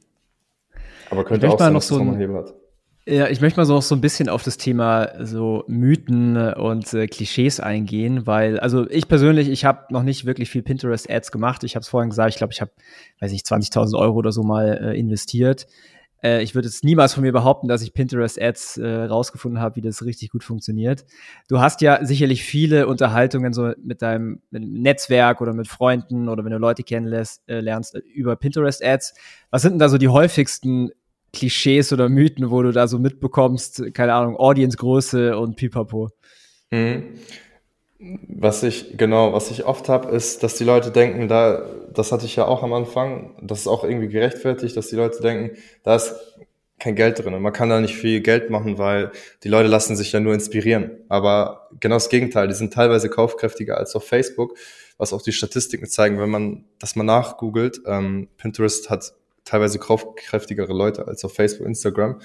Aber 1.10 1.26
könnte 1.26 1.50
auch 1.50 1.60
sein, 1.60 1.74
noch 1.74 1.82
so 1.82 2.00
ein, 2.00 2.18
Hebel 2.18 2.38
hat. 2.38 2.54
Ja, 3.06 3.28
ich 3.28 3.42
möchte 3.42 3.60
mal 3.60 3.66
so, 3.66 3.82
so 3.82 3.96
ein 3.96 4.02
bisschen 4.02 4.30
auf 4.30 4.44
das 4.44 4.56
Thema 4.56 5.10
so 5.26 5.66
Mythen 5.68 6.38
und 6.54 6.94
äh, 6.94 7.08
Klischees 7.08 7.60
eingehen, 7.60 8.26
weil, 8.26 8.60
also 8.62 8.90
ich 8.90 9.10
persönlich, 9.10 9.50
ich 9.50 9.66
habe 9.66 9.92
noch 9.92 10.04
nicht 10.04 10.24
wirklich 10.24 10.50
viel 10.50 10.62
Pinterest-Ads 10.62 11.30
gemacht. 11.34 11.66
Ich 11.66 11.76
habe 11.76 11.82
es 11.82 11.90
vorhin 11.90 12.12
gesagt, 12.12 12.30
ich 12.30 12.38
glaube, 12.38 12.54
ich 12.54 12.62
habe, 12.62 12.72
weiß 13.20 13.34
ich, 13.34 13.42
20.000 13.42 14.00
Euro 14.00 14.16
oder 14.16 14.32
so 14.32 14.44
mal 14.44 14.80
äh, 14.82 14.98
investiert. 14.98 15.68
Äh, 16.24 16.44
ich 16.44 16.56
würde 16.56 16.70
jetzt 16.70 16.86
niemals 16.86 17.14
von 17.14 17.24
mir 17.24 17.34
behaupten, 17.34 17.68
dass 17.68 17.82
ich 17.82 17.94
Pinterest-Ads 17.94 18.78
äh, 18.78 19.04
rausgefunden 19.04 19.60
habe, 19.60 19.76
wie 19.76 19.82
das 19.82 20.06
richtig 20.06 20.30
gut 20.30 20.46
funktioniert. 20.46 21.04
Du 21.50 21.60
hast 21.60 21.82
ja 21.82 22.06
sicherlich 22.06 22.44
viele 22.44 22.88
Unterhaltungen 22.88 23.52
so 23.52 23.74
mit 23.84 24.02
deinem 24.02 24.42
mit 24.50 24.64
Netzwerk 24.64 25.42
oder 25.42 25.54
mit 25.54 25.68
Freunden 25.68 26.30
oder 26.30 26.46
wenn 26.46 26.52
du 26.52 26.58
Leute 26.58 26.84
kennenlernst 26.84 27.42
äh, 27.50 27.60
äh, 27.60 28.02
über 28.14 28.38
Pinterest-Ads. 28.38 29.14
Was 29.50 29.62
sind 29.62 29.74
denn 29.74 29.80
da 29.80 29.90
so 29.90 29.98
die 29.98 30.08
häufigsten 30.08 30.92
Klischees 31.34 31.92
oder 31.92 32.10
Mythen, 32.10 32.52
wo 32.52 32.62
du 32.62 32.72
da 32.72 32.88
so 32.88 33.00
mitbekommst, 33.00 33.94
keine 33.94 34.14
Ahnung, 34.14 34.38
Audience-Größe 34.38 35.38
und 35.38 35.56
pipapo? 35.56 36.10
Mhm. 36.72 37.20
Was 38.28 38.64
ich, 38.64 38.98
genau, 38.98 39.34
was 39.34 39.50
ich 39.50 39.66
oft 39.66 39.88
habe, 39.88 40.14
ist, 40.14 40.44
dass 40.44 40.56
die 40.56 40.66
Leute 40.66 40.92
denken, 40.92 41.28
da, 41.30 41.66
das 41.94 42.12
hatte 42.12 42.26
ich 42.26 42.36
ja 42.36 42.46
auch 42.46 42.62
am 42.62 42.74
Anfang, 42.74 43.38
das 43.42 43.62
ist 43.62 43.68
auch 43.68 43.86
irgendwie 43.86 44.10
gerechtfertigt, 44.10 44.76
dass 44.76 44.90
die 44.90 44.98
Leute 44.98 45.22
denken, 45.22 45.58
da 45.84 45.96
ist 45.96 46.14
kein 46.80 46.96
Geld 46.96 47.20
drin 47.20 47.34
und 47.34 47.42
man 47.42 47.54
kann 47.54 47.70
da 47.70 47.80
nicht 47.80 47.96
viel 47.96 48.20
Geld 48.20 48.50
machen, 48.50 48.78
weil 48.78 49.12
die 49.44 49.48
Leute 49.48 49.70
lassen 49.70 49.96
sich 49.96 50.12
ja 50.12 50.20
nur 50.20 50.34
inspirieren. 50.34 50.92
Aber 51.08 51.70
genau 51.80 51.96
das 51.96 52.10
Gegenteil, 52.10 52.50
die 52.50 52.54
sind 52.54 52.74
teilweise 52.74 53.10
kaufkräftiger 53.10 53.78
als 53.78 53.96
auf 53.96 54.06
Facebook, 54.06 54.58
was 54.98 55.14
auch 55.14 55.22
die 55.22 55.32
Statistiken 55.32 55.88
zeigen, 55.88 56.20
wenn 56.20 56.30
man, 56.30 56.66
dass 56.80 56.98
man 56.98 57.06
nachgoogelt, 57.06 57.82
ähm, 57.86 58.28
Pinterest 58.38 58.90
hat 58.90 59.14
teilweise 59.46 59.80
kaufkräftigere 59.80 60.74
Leute 60.74 61.08
als 61.08 61.24
auf 61.26 61.34
Facebook, 61.34 61.68
Instagram. 61.68 62.22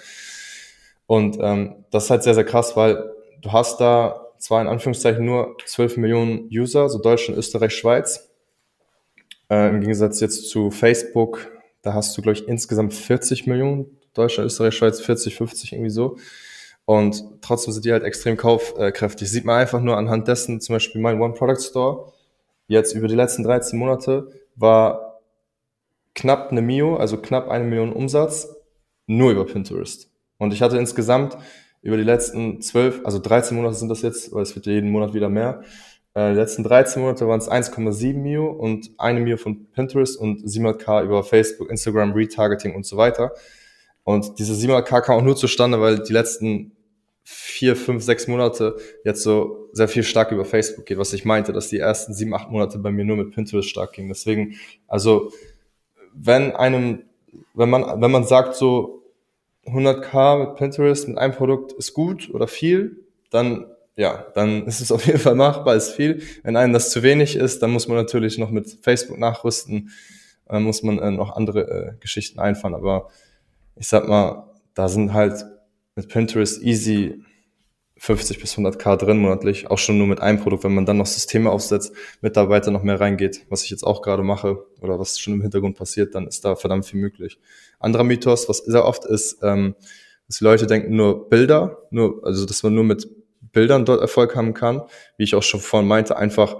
Und 1.06 1.38
ähm, 1.40 1.84
das 1.90 2.04
ist 2.04 2.10
halt 2.10 2.22
sehr, 2.22 2.34
sehr 2.34 2.44
krass, 2.44 2.76
weil 2.76 3.12
du 3.40 3.52
hast 3.52 3.80
da 3.80 4.26
zwar 4.38 4.60
in 4.60 4.68
Anführungszeichen 4.68 5.24
nur 5.24 5.56
12 5.64 5.96
Millionen 5.96 6.48
User, 6.52 6.88
so 6.88 6.98
Deutschland, 6.98 7.38
Österreich, 7.38 7.74
Schweiz. 7.74 8.30
Äh, 9.50 9.70
Im 9.70 9.80
Gegensatz 9.80 10.20
jetzt 10.20 10.48
zu 10.48 10.70
Facebook, 10.70 11.50
da 11.82 11.94
hast 11.94 12.16
du, 12.16 12.22
glaube 12.22 12.38
ich, 12.38 12.46
insgesamt 12.46 12.94
40 12.94 13.46
Millionen. 13.46 13.98
Deutschland, 14.14 14.46
Österreich, 14.46 14.74
Schweiz 14.74 15.00
40, 15.00 15.36
50, 15.36 15.72
irgendwie 15.72 15.90
so. 15.90 16.16
Und 16.84 17.22
trotzdem 17.42 17.72
sind 17.72 17.84
die 17.84 17.92
halt 17.92 18.02
extrem 18.02 18.36
kaufkräftig. 18.36 19.30
Sieht 19.30 19.44
man 19.44 19.60
einfach 19.60 19.80
nur 19.80 19.96
anhand 19.96 20.26
dessen, 20.26 20.60
zum 20.60 20.74
Beispiel 20.74 21.00
mein 21.00 21.20
One 21.20 21.34
Product 21.34 21.60
Store, 21.60 22.12
jetzt 22.66 22.94
über 22.94 23.08
die 23.08 23.14
letzten 23.14 23.42
13 23.42 23.78
Monate, 23.78 24.32
war 24.56 25.07
knapp 26.18 26.50
eine 26.50 26.62
Mio, 26.62 26.96
also 26.96 27.16
knapp 27.16 27.48
eine 27.48 27.64
Million 27.64 27.92
Umsatz, 27.92 28.48
nur 29.06 29.30
über 29.30 29.46
Pinterest. 29.46 30.10
Und 30.36 30.52
ich 30.52 30.62
hatte 30.62 30.76
insgesamt 30.76 31.38
über 31.80 31.96
die 31.96 32.02
letzten 32.02 32.60
zwölf, 32.60 33.00
also 33.04 33.20
13 33.20 33.56
Monate 33.56 33.76
sind 33.76 33.88
das 33.88 34.02
jetzt, 34.02 34.32
weil 34.32 34.42
es 34.42 34.54
wird 34.54 34.66
jeden 34.66 34.90
Monat 34.90 35.14
wieder 35.14 35.28
mehr. 35.28 35.62
Äh, 36.14 36.30
die 36.30 36.36
letzten 36.36 36.64
13 36.64 37.00
Monate 37.00 37.28
waren 37.28 37.38
es 37.38 37.48
1,7 37.48 38.14
Mio 38.14 38.50
und 38.50 38.90
eine 38.98 39.20
Mio 39.20 39.36
von 39.36 39.66
Pinterest 39.70 40.18
und 40.18 40.40
700k 40.40 41.04
über 41.04 41.22
Facebook, 41.22 41.70
Instagram, 41.70 42.12
Retargeting 42.12 42.74
und 42.74 42.84
so 42.84 42.96
weiter. 42.96 43.32
Und 44.02 44.38
diese 44.40 44.54
700k 44.54 45.02
kam 45.02 45.18
auch 45.18 45.24
nur 45.24 45.36
zustande, 45.36 45.80
weil 45.80 46.00
die 46.00 46.12
letzten 46.12 46.72
vier, 47.22 47.76
fünf, 47.76 48.02
sechs 48.02 48.26
Monate 48.26 48.76
jetzt 49.04 49.22
so 49.22 49.68
sehr 49.72 49.86
viel 49.86 50.02
stark 50.02 50.32
über 50.32 50.44
Facebook 50.44 50.86
geht, 50.86 50.98
was 50.98 51.12
ich 51.12 51.24
meinte, 51.24 51.52
dass 51.52 51.68
die 51.68 51.78
ersten 51.78 52.14
sieben, 52.14 52.34
acht 52.34 52.50
Monate 52.50 52.78
bei 52.78 52.90
mir 52.90 53.04
nur 53.04 53.18
mit 53.18 53.32
Pinterest 53.32 53.68
stark 53.68 53.92
ging. 53.92 54.08
Deswegen, 54.08 54.54
also 54.86 55.30
wenn 56.20 56.54
einem, 56.54 57.02
wenn 57.54 57.70
man, 57.70 58.00
wenn 58.00 58.10
man 58.10 58.24
sagt 58.24 58.54
so, 58.54 59.02
100k 59.66 60.38
mit 60.38 60.56
Pinterest 60.56 61.08
mit 61.08 61.18
einem 61.18 61.34
Produkt 61.34 61.72
ist 61.72 61.92
gut 61.92 62.30
oder 62.32 62.48
viel, 62.48 63.04
dann 63.30 63.66
ja, 63.96 64.26
dann 64.34 64.62
ist 64.66 64.80
es 64.80 64.92
auf 64.92 65.04
jeden 65.06 65.18
Fall 65.18 65.34
machbar, 65.34 65.74
ist 65.74 65.90
viel. 65.90 66.22
Wenn 66.42 66.56
einem 66.56 66.72
das 66.72 66.90
zu 66.90 67.02
wenig 67.02 67.36
ist, 67.36 67.62
dann 67.62 67.72
muss 67.72 67.88
man 67.88 67.98
natürlich 67.98 68.38
noch 68.38 68.50
mit 68.50 68.78
Facebook 68.80 69.18
nachrüsten, 69.18 69.90
dann 70.46 70.62
muss 70.62 70.82
man 70.82 70.98
äh, 70.98 71.10
noch 71.10 71.36
andere 71.36 71.60
äh, 71.68 71.92
Geschichten 72.00 72.38
einfahren. 72.38 72.74
Aber 72.74 73.08
ich 73.76 73.88
sag 73.88 74.08
mal, 74.08 74.48
da 74.74 74.88
sind 74.88 75.12
halt 75.12 75.44
mit 75.96 76.08
Pinterest 76.08 76.62
easy 76.62 77.24
50 77.98 78.40
bis 78.40 78.56
100k 78.56 78.96
drin 78.96 79.18
monatlich, 79.18 79.70
auch 79.70 79.78
schon 79.78 79.98
nur 79.98 80.06
mit 80.06 80.20
einem 80.20 80.40
Produkt, 80.40 80.64
wenn 80.64 80.74
man 80.74 80.86
dann 80.86 80.98
noch 80.98 81.06
Systeme 81.06 81.50
aufsetzt, 81.50 81.92
Mitarbeiter 82.20 82.70
noch 82.70 82.82
mehr 82.82 83.00
reingeht, 83.00 83.44
was 83.50 83.64
ich 83.64 83.70
jetzt 83.70 83.82
auch 83.82 84.02
gerade 84.02 84.22
mache 84.22 84.64
oder 84.80 84.98
was 84.98 85.18
schon 85.18 85.34
im 85.34 85.42
Hintergrund 85.42 85.76
passiert, 85.76 86.14
dann 86.14 86.26
ist 86.26 86.44
da 86.44 86.54
verdammt 86.54 86.86
viel 86.86 87.00
möglich. 87.00 87.38
Anderer 87.80 88.04
Mythos, 88.04 88.48
was 88.48 88.58
sehr 88.58 88.84
oft 88.84 89.04
ist, 89.04 89.38
ähm, 89.42 89.74
dass 90.28 90.40
Leute 90.40 90.66
denken 90.66 90.94
nur 90.94 91.28
Bilder, 91.28 91.82
nur, 91.90 92.24
also 92.24 92.46
dass 92.46 92.62
man 92.62 92.74
nur 92.74 92.84
mit 92.84 93.08
Bildern 93.52 93.84
dort 93.84 94.00
Erfolg 94.00 94.36
haben 94.36 94.54
kann, 94.54 94.82
wie 95.16 95.24
ich 95.24 95.34
auch 95.34 95.42
schon 95.42 95.60
vorhin 95.60 95.88
meinte, 95.88 96.16
einfach 96.16 96.58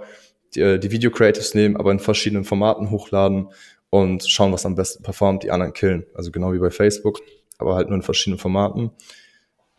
die, 0.55 0.61
äh, 0.61 0.79
die 0.79 0.91
Video 0.91 1.11
Creatives 1.11 1.53
nehmen, 1.53 1.77
aber 1.77 1.91
in 1.91 1.99
verschiedenen 1.99 2.43
Formaten 2.43 2.89
hochladen 2.89 3.49
und 3.89 4.27
schauen, 4.27 4.51
was 4.51 4.65
am 4.65 4.75
besten 4.75 5.03
performt, 5.03 5.43
die 5.43 5.51
anderen 5.51 5.73
killen. 5.73 6.05
Also 6.13 6.31
genau 6.31 6.51
wie 6.53 6.59
bei 6.59 6.71
Facebook, 6.71 7.21
aber 7.57 7.75
halt 7.75 7.87
nur 7.87 7.95
in 7.95 8.01
verschiedenen 8.01 8.39
Formaten. 8.39 8.91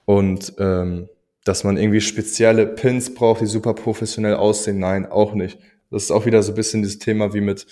Und 0.04 0.54
ähm, 0.58 1.08
dass 1.44 1.64
man 1.64 1.76
irgendwie 1.76 2.00
spezielle 2.00 2.66
Pins 2.66 3.14
braucht, 3.14 3.40
die 3.40 3.46
super 3.46 3.74
professionell 3.74 4.34
aussehen. 4.34 4.78
Nein, 4.78 5.06
auch 5.06 5.34
nicht. 5.34 5.58
Das 5.90 6.04
ist 6.04 6.10
auch 6.10 6.26
wieder 6.26 6.42
so 6.42 6.52
ein 6.52 6.56
bisschen 6.56 6.82
dieses 6.82 6.98
Thema 6.98 7.34
wie 7.34 7.40
mit, 7.40 7.66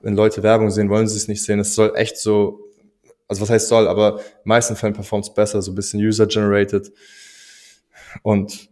wenn 0.00 0.14
Leute 0.14 0.42
Werbung 0.42 0.70
sehen, 0.70 0.88
wollen 0.88 1.08
sie 1.08 1.16
es 1.16 1.28
nicht 1.28 1.44
sehen. 1.44 1.58
Es 1.58 1.74
soll 1.74 1.92
echt 1.96 2.16
so, 2.16 2.60
also 3.26 3.42
was 3.42 3.50
heißt 3.50 3.68
soll, 3.68 3.88
aber 3.88 4.20
in 4.20 4.48
meisten 4.48 4.76
Fällen 4.76 4.94
performt 4.94 5.26
es 5.26 5.34
besser, 5.34 5.60
so 5.60 5.72
ein 5.72 5.74
bisschen 5.74 6.00
user-generated. 6.00 6.92
Und 8.22 8.70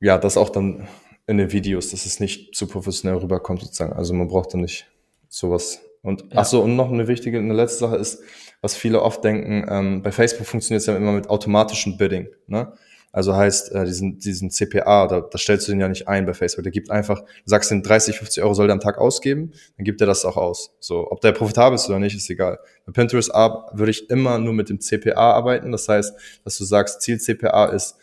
ja, 0.00 0.18
das 0.18 0.36
auch 0.36 0.50
dann 0.50 0.86
in 1.26 1.38
den 1.38 1.52
Videos, 1.52 1.90
dass 1.90 2.06
es 2.06 2.20
nicht 2.20 2.54
zu 2.54 2.66
professionell 2.66 3.18
rüberkommt 3.18 3.60
sozusagen. 3.60 3.92
Also 3.92 4.14
man 4.14 4.28
braucht 4.28 4.54
da 4.54 4.58
nicht 4.58 4.86
sowas. 5.28 5.80
Und 6.02 6.22
ja. 6.22 6.28
ach 6.36 6.44
so, 6.44 6.62
und 6.62 6.76
noch 6.76 6.90
eine 6.90 7.08
wichtige, 7.08 7.38
eine 7.38 7.54
letzte 7.54 7.80
Sache 7.80 7.96
ist, 7.96 8.22
was 8.60 8.76
viele 8.76 9.02
oft 9.02 9.24
denken, 9.24 9.66
ähm, 9.68 10.02
bei 10.02 10.12
Facebook 10.12 10.46
funktioniert 10.46 10.80
es 10.80 10.86
ja 10.86 10.96
immer 10.96 11.12
mit 11.12 11.28
automatischem 11.28 11.96
Bidding. 11.96 12.28
Ne? 12.46 12.72
Also 13.16 13.34
heißt, 13.34 13.72
äh, 13.72 13.86
diesen, 13.86 14.18
diesen 14.18 14.50
CPA, 14.50 15.06
da, 15.06 15.22
da 15.22 15.38
stellst 15.38 15.66
du 15.66 15.72
den 15.72 15.80
ja 15.80 15.88
nicht 15.88 16.06
ein 16.06 16.26
bei 16.26 16.34
Facebook. 16.34 16.64
Der 16.64 16.70
gibt 16.70 16.90
einfach, 16.90 17.22
du 17.22 17.26
sagst 17.46 17.70
den 17.70 17.82
30, 17.82 18.18
50 18.18 18.42
Euro 18.42 18.52
soll 18.52 18.66
der 18.66 18.74
am 18.74 18.80
Tag 18.80 18.98
ausgeben, 18.98 19.52
dann 19.78 19.84
gibt 19.84 20.02
er 20.02 20.06
das 20.06 20.26
auch 20.26 20.36
aus. 20.36 20.76
So, 20.80 21.10
ob 21.10 21.22
der 21.22 21.32
profitabel 21.32 21.76
ist 21.76 21.88
oder 21.88 21.98
nicht, 21.98 22.14
ist 22.14 22.28
egal. 22.28 22.58
Bei 22.84 22.92
Pinterest 22.92 23.30
würde 23.30 23.90
ich 23.90 24.10
immer 24.10 24.36
nur 24.38 24.52
mit 24.52 24.68
dem 24.68 24.80
CPA 24.80 25.32
arbeiten. 25.32 25.72
Das 25.72 25.88
heißt, 25.88 26.14
dass 26.44 26.58
du 26.58 26.64
sagst, 26.64 27.00
Ziel 27.00 27.18
CPA 27.18 27.70
ist, 27.70 27.96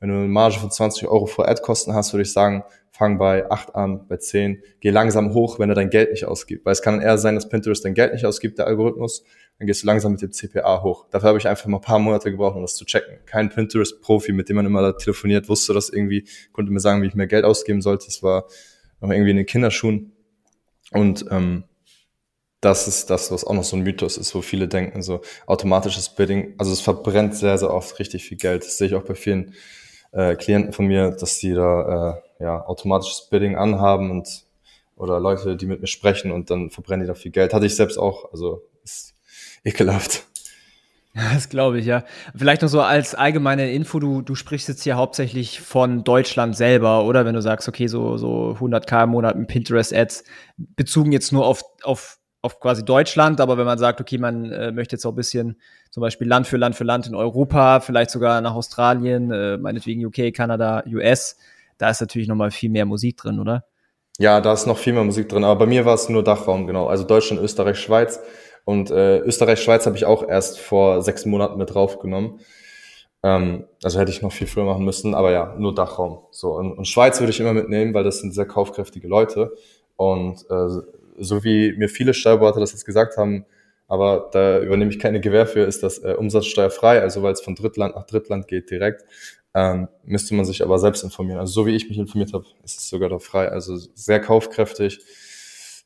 wenn 0.00 0.10
du 0.10 0.16
eine 0.16 0.28
Marge 0.28 0.58
von 0.58 0.70
20 0.70 1.08
Euro 1.08 1.24
vor 1.24 1.48
Ad-Kosten 1.48 1.94
hast, 1.94 2.12
würde 2.12 2.24
ich 2.24 2.32
sagen, 2.34 2.62
fang 2.90 3.16
bei 3.16 3.50
8 3.50 3.74
an, 3.74 4.06
bei 4.06 4.18
10, 4.18 4.62
geh 4.80 4.90
langsam 4.90 5.32
hoch, 5.32 5.58
wenn 5.58 5.70
er 5.70 5.76
dein 5.76 5.88
Geld 5.88 6.10
nicht 6.10 6.26
ausgibt. 6.26 6.66
Weil 6.66 6.72
es 6.72 6.82
kann 6.82 7.00
eher 7.00 7.16
sein, 7.16 7.36
dass 7.36 7.48
Pinterest 7.48 7.86
dein 7.86 7.94
Geld 7.94 8.12
nicht 8.12 8.26
ausgibt, 8.26 8.58
der 8.58 8.66
Algorithmus, 8.66 9.24
dann 9.58 9.66
gehst 9.66 9.82
du 9.82 9.86
langsam 9.86 10.12
mit 10.12 10.22
dem 10.22 10.30
CPA 10.30 10.82
hoch. 10.82 11.06
Dafür 11.10 11.28
habe 11.30 11.38
ich 11.38 11.48
einfach 11.48 11.66
mal 11.66 11.78
ein 11.78 11.82
paar 11.82 11.98
Monate 11.98 12.30
gebraucht, 12.30 12.54
um 12.54 12.62
das 12.62 12.76
zu 12.76 12.84
checken. 12.84 13.18
Kein 13.26 13.50
Pinterest-Profi, 13.50 14.32
mit 14.32 14.48
dem 14.48 14.56
man 14.56 14.66
immer 14.66 14.82
da 14.82 14.92
telefoniert, 14.92 15.48
wusste 15.48 15.74
das 15.74 15.88
irgendwie, 15.90 16.28
konnte 16.52 16.70
mir 16.70 16.80
sagen, 16.80 17.02
wie 17.02 17.06
ich 17.06 17.14
mehr 17.14 17.26
Geld 17.26 17.44
ausgeben 17.44 17.82
sollte. 17.82 18.06
Es 18.06 18.22
war 18.22 18.46
noch 19.00 19.10
irgendwie 19.10 19.32
in 19.32 19.36
den 19.36 19.46
Kinderschuhen. 19.46 20.12
Und 20.92 21.26
ähm, 21.30 21.64
das 22.60 22.86
ist 22.86 23.10
das, 23.10 23.32
was 23.32 23.44
auch 23.44 23.54
noch 23.54 23.64
so 23.64 23.76
ein 23.76 23.82
Mythos 23.82 24.16
ist, 24.16 24.34
wo 24.34 24.42
viele 24.42 24.68
denken, 24.68 25.02
so 25.02 25.20
automatisches 25.46 26.08
Bidding, 26.08 26.54
also 26.58 26.72
es 26.72 26.80
verbrennt 26.80 27.34
sehr, 27.34 27.58
sehr 27.58 27.72
oft 27.72 27.98
richtig 27.98 28.24
viel 28.24 28.38
Geld. 28.38 28.64
Das 28.64 28.78
sehe 28.78 28.86
ich 28.86 28.94
auch 28.94 29.04
bei 29.04 29.14
vielen 29.14 29.54
äh, 30.12 30.36
Klienten 30.36 30.72
von 30.72 30.86
mir, 30.86 31.10
dass 31.10 31.38
die 31.38 31.52
da 31.52 32.20
äh, 32.38 32.44
ja, 32.44 32.64
automatisches 32.64 33.28
Bidding 33.28 33.56
anhaben 33.56 34.10
und 34.10 34.44
oder 34.96 35.20
Leute, 35.20 35.56
die 35.56 35.66
mit 35.66 35.80
mir 35.80 35.86
sprechen 35.86 36.32
und 36.32 36.50
dann 36.50 36.70
verbrennen 36.70 37.02
die 37.02 37.06
da 37.06 37.14
viel 37.14 37.30
Geld. 37.30 37.54
Hatte 37.54 37.66
ich 37.66 37.76
selbst 37.76 37.98
auch, 37.98 38.32
also 38.32 38.62
ist 38.82 39.14
ekelhaft. 39.64 40.24
Das 41.34 41.48
glaube 41.48 41.80
ich, 41.80 41.86
ja. 41.86 42.04
Vielleicht 42.36 42.62
noch 42.62 42.68
so 42.68 42.80
als 42.80 43.14
allgemeine 43.14 43.72
Info, 43.72 43.98
du, 43.98 44.22
du 44.22 44.34
sprichst 44.34 44.68
jetzt 44.68 44.82
hier 44.82 44.96
hauptsächlich 44.96 45.60
von 45.60 46.04
Deutschland 46.04 46.56
selber, 46.56 47.04
oder? 47.04 47.24
Wenn 47.24 47.34
du 47.34 47.42
sagst, 47.42 47.68
okay, 47.68 47.88
so, 47.88 48.16
so 48.16 48.56
100k 48.60 49.04
im 49.04 49.10
Monat 49.10 49.36
mit 49.36 49.48
Pinterest-Ads, 49.48 50.24
bezogen 50.56 51.10
jetzt 51.10 51.32
nur 51.32 51.46
auf, 51.46 51.62
auf, 51.82 52.18
auf 52.42 52.60
quasi 52.60 52.84
Deutschland, 52.84 53.40
aber 53.40 53.58
wenn 53.58 53.66
man 53.66 53.78
sagt, 53.78 54.00
okay, 54.00 54.18
man 54.18 54.52
äh, 54.52 54.70
möchte 54.70 54.94
jetzt 54.94 55.04
auch 55.06 55.12
ein 55.12 55.16
bisschen 55.16 55.60
zum 55.90 56.02
Beispiel 56.02 56.28
Land 56.28 56.46
für 56.46 56.56
Land 56.56 56.76
für 56.76 56.84
Land 56.84 57.06
in 57.06 57.14
Europa, 57.14 57.80
vielleicht 57.80 58.10
sogar 58.10 58.40
nach 58.40 58.54
Australien, 58.54 59.32
äh, 59.32 59.56
meinetwegen 59.56 60.04
UK, 60.06 60.32
Kanada, 60.32 60.84
US, 60.86 61.36
da 61.78 61.90
ist 61.90 62.00
natürlich 62.00 62.28
nochmal 62.28 62.50
viel 62.50 62.70
mehr 62.70 62.86
Musik 62.86 63.16
drin, 63.16 63.40
oder? 63.40 63.64
Ja, 64.18 64.40
da 64.40 64.52
ist 64.52 64.66
noch 64.66 64.78
viel 64.78 64.92
mehr 64.92 65.04
Musik 65.04 65.28
drin, 65.28 65.44
aber 65.44 65.60
bei 65.60 65.66
mir 65.66 65.84
war 65.84 65.94
es 65.94 66.08
nur 66.08 66.24
Dachraum, 66.24 66.66
genau. 66.66 66.88
Also 66.88 67.04
Deutschland, 67.04 67.40
Österreich, 67.40 67.78
Schweiz. 67.78 68.20
Und 68.68 68.90
äh, 68.90 69.20
Österreich, 69.20 69.62
Schweiz 69.62 69.86
habe 69.86 69.96
ich 69.96 70.04
auch 70.04 70.28
erst 70.28 70.60
vor 70.60 71.00
sechs 71.00 71.24
Monaten 71.24 71.56
mit 71.56 71.72
draufgenommen. 71.72 72.40
Ähm, 73.22 73.64
also 73.82 73.98
hätte 73.98 74.10
ich 74.10 74.20
noch 74.20 74.30
viel 74.30 74.46
früher 74.46 74.66
machen 74.66 74.84
müssen, 74.84 75.14
aber 75.14 75.32
ja, 75.32 75.54
nur 75.58 75.74
Dachraum. 75.74 76.18
So 76.32 76.50
und, 76.50 76.76
und 76.76 76.86
Schweiz 76.86 77.18
würde 77.18 77.30
ich 77.30 77.40
immer 77.40 77.54
mitnehmen, 77.54 77.94
weil 77.94 78.04
das 78.04 78.18
sind 78.18 78.34
sehr 78.34 78.44
kaufkräftige 78.44 79.08
Leute. 79.08 79.54
Und 79.96 80.44
äh, 80.50 80.82
so 81.16 81.44
wie 81.44 81.72
mir 81.78 81.88
viele 81.88 82.12
Steuerberater 82.12 82.60
das 82.60 82.72
jetzt 82.72 82.84
gesagt 82.84 83.16
haben, 83.16 83.46
aber 83.86 84.28
da 84.32 84.60
übernehme 84.60 84.90
ich 84.90 84.98
keine 84.98 85.22
Gewähr 85.22 85.46
für, 85.46 85.60
ist 85.60 85.82
das 85.82 86.00
äh, 86.00 86.12
umsatzsteuerfrei, 86.12 87.00
also 87.00 87.22
weil 87.22 87.32
es 87.32 87.40
von 87.40 87.54
Drittland 87.54 87.94
nach 87.94 88.04
Drittland 88.04 88.48
geht 88.48 88.70
direkt. 88.70 89.02
Ähm, 89.54 89.88
müsste 90.04 90.34
man 90.34 90.44
sich 90.44 90.62
aber 90.62 90.78
selbst 90.78 91.02
informieren. 91.02 91.40
Also 91.40 91.54
so 91.54 91.66
wie 91.66 91.74
ich 91.74 91.88
mich 91.88 91.96
informiert 91.96 92.34
habe, 92.34 92.44
ist 92.64 92.78
es 92.78 92.90
sogar 92.90 93.08
da 93.08 93.18
frei. 93.18 93.48
Also 93.48 93.78
sehr 93.94 94.20
kaufkräftig. 94.20 95.00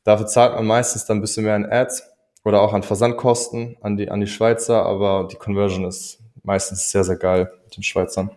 Dafür 0.03 0.27
zahlt 0.27 0.55
man 0.55 0.67
meistens 0.67 1.05
dann 1.05 1.19
ein 1.19 1.21
bisschen 1.21 1.45
mehr 1.45 1.55
an 1.55 1.63
Ads 1.65 2.12
oder 2.43 2.61
auch 2.61 2.73
an 2.73 2.83
Versandkosten 2.83 3.77
an 3.81 3.97
die, 3.97 4.09
an 4.09 4.19
die 4.19 4.27
Schweizer, 4.27 4.85
aber 4.85 5.27
die 5.31 5.35
Conversion 5.35 5.85
ist 5.85 6.19
meistens 6.43 6.91
sehr, 6.91 7.03
sehr 7.03 7.15
geil 7.15 7.51
mit 7.63 7.77
den 7.77 7.83
Schweizern. 7.83 8.31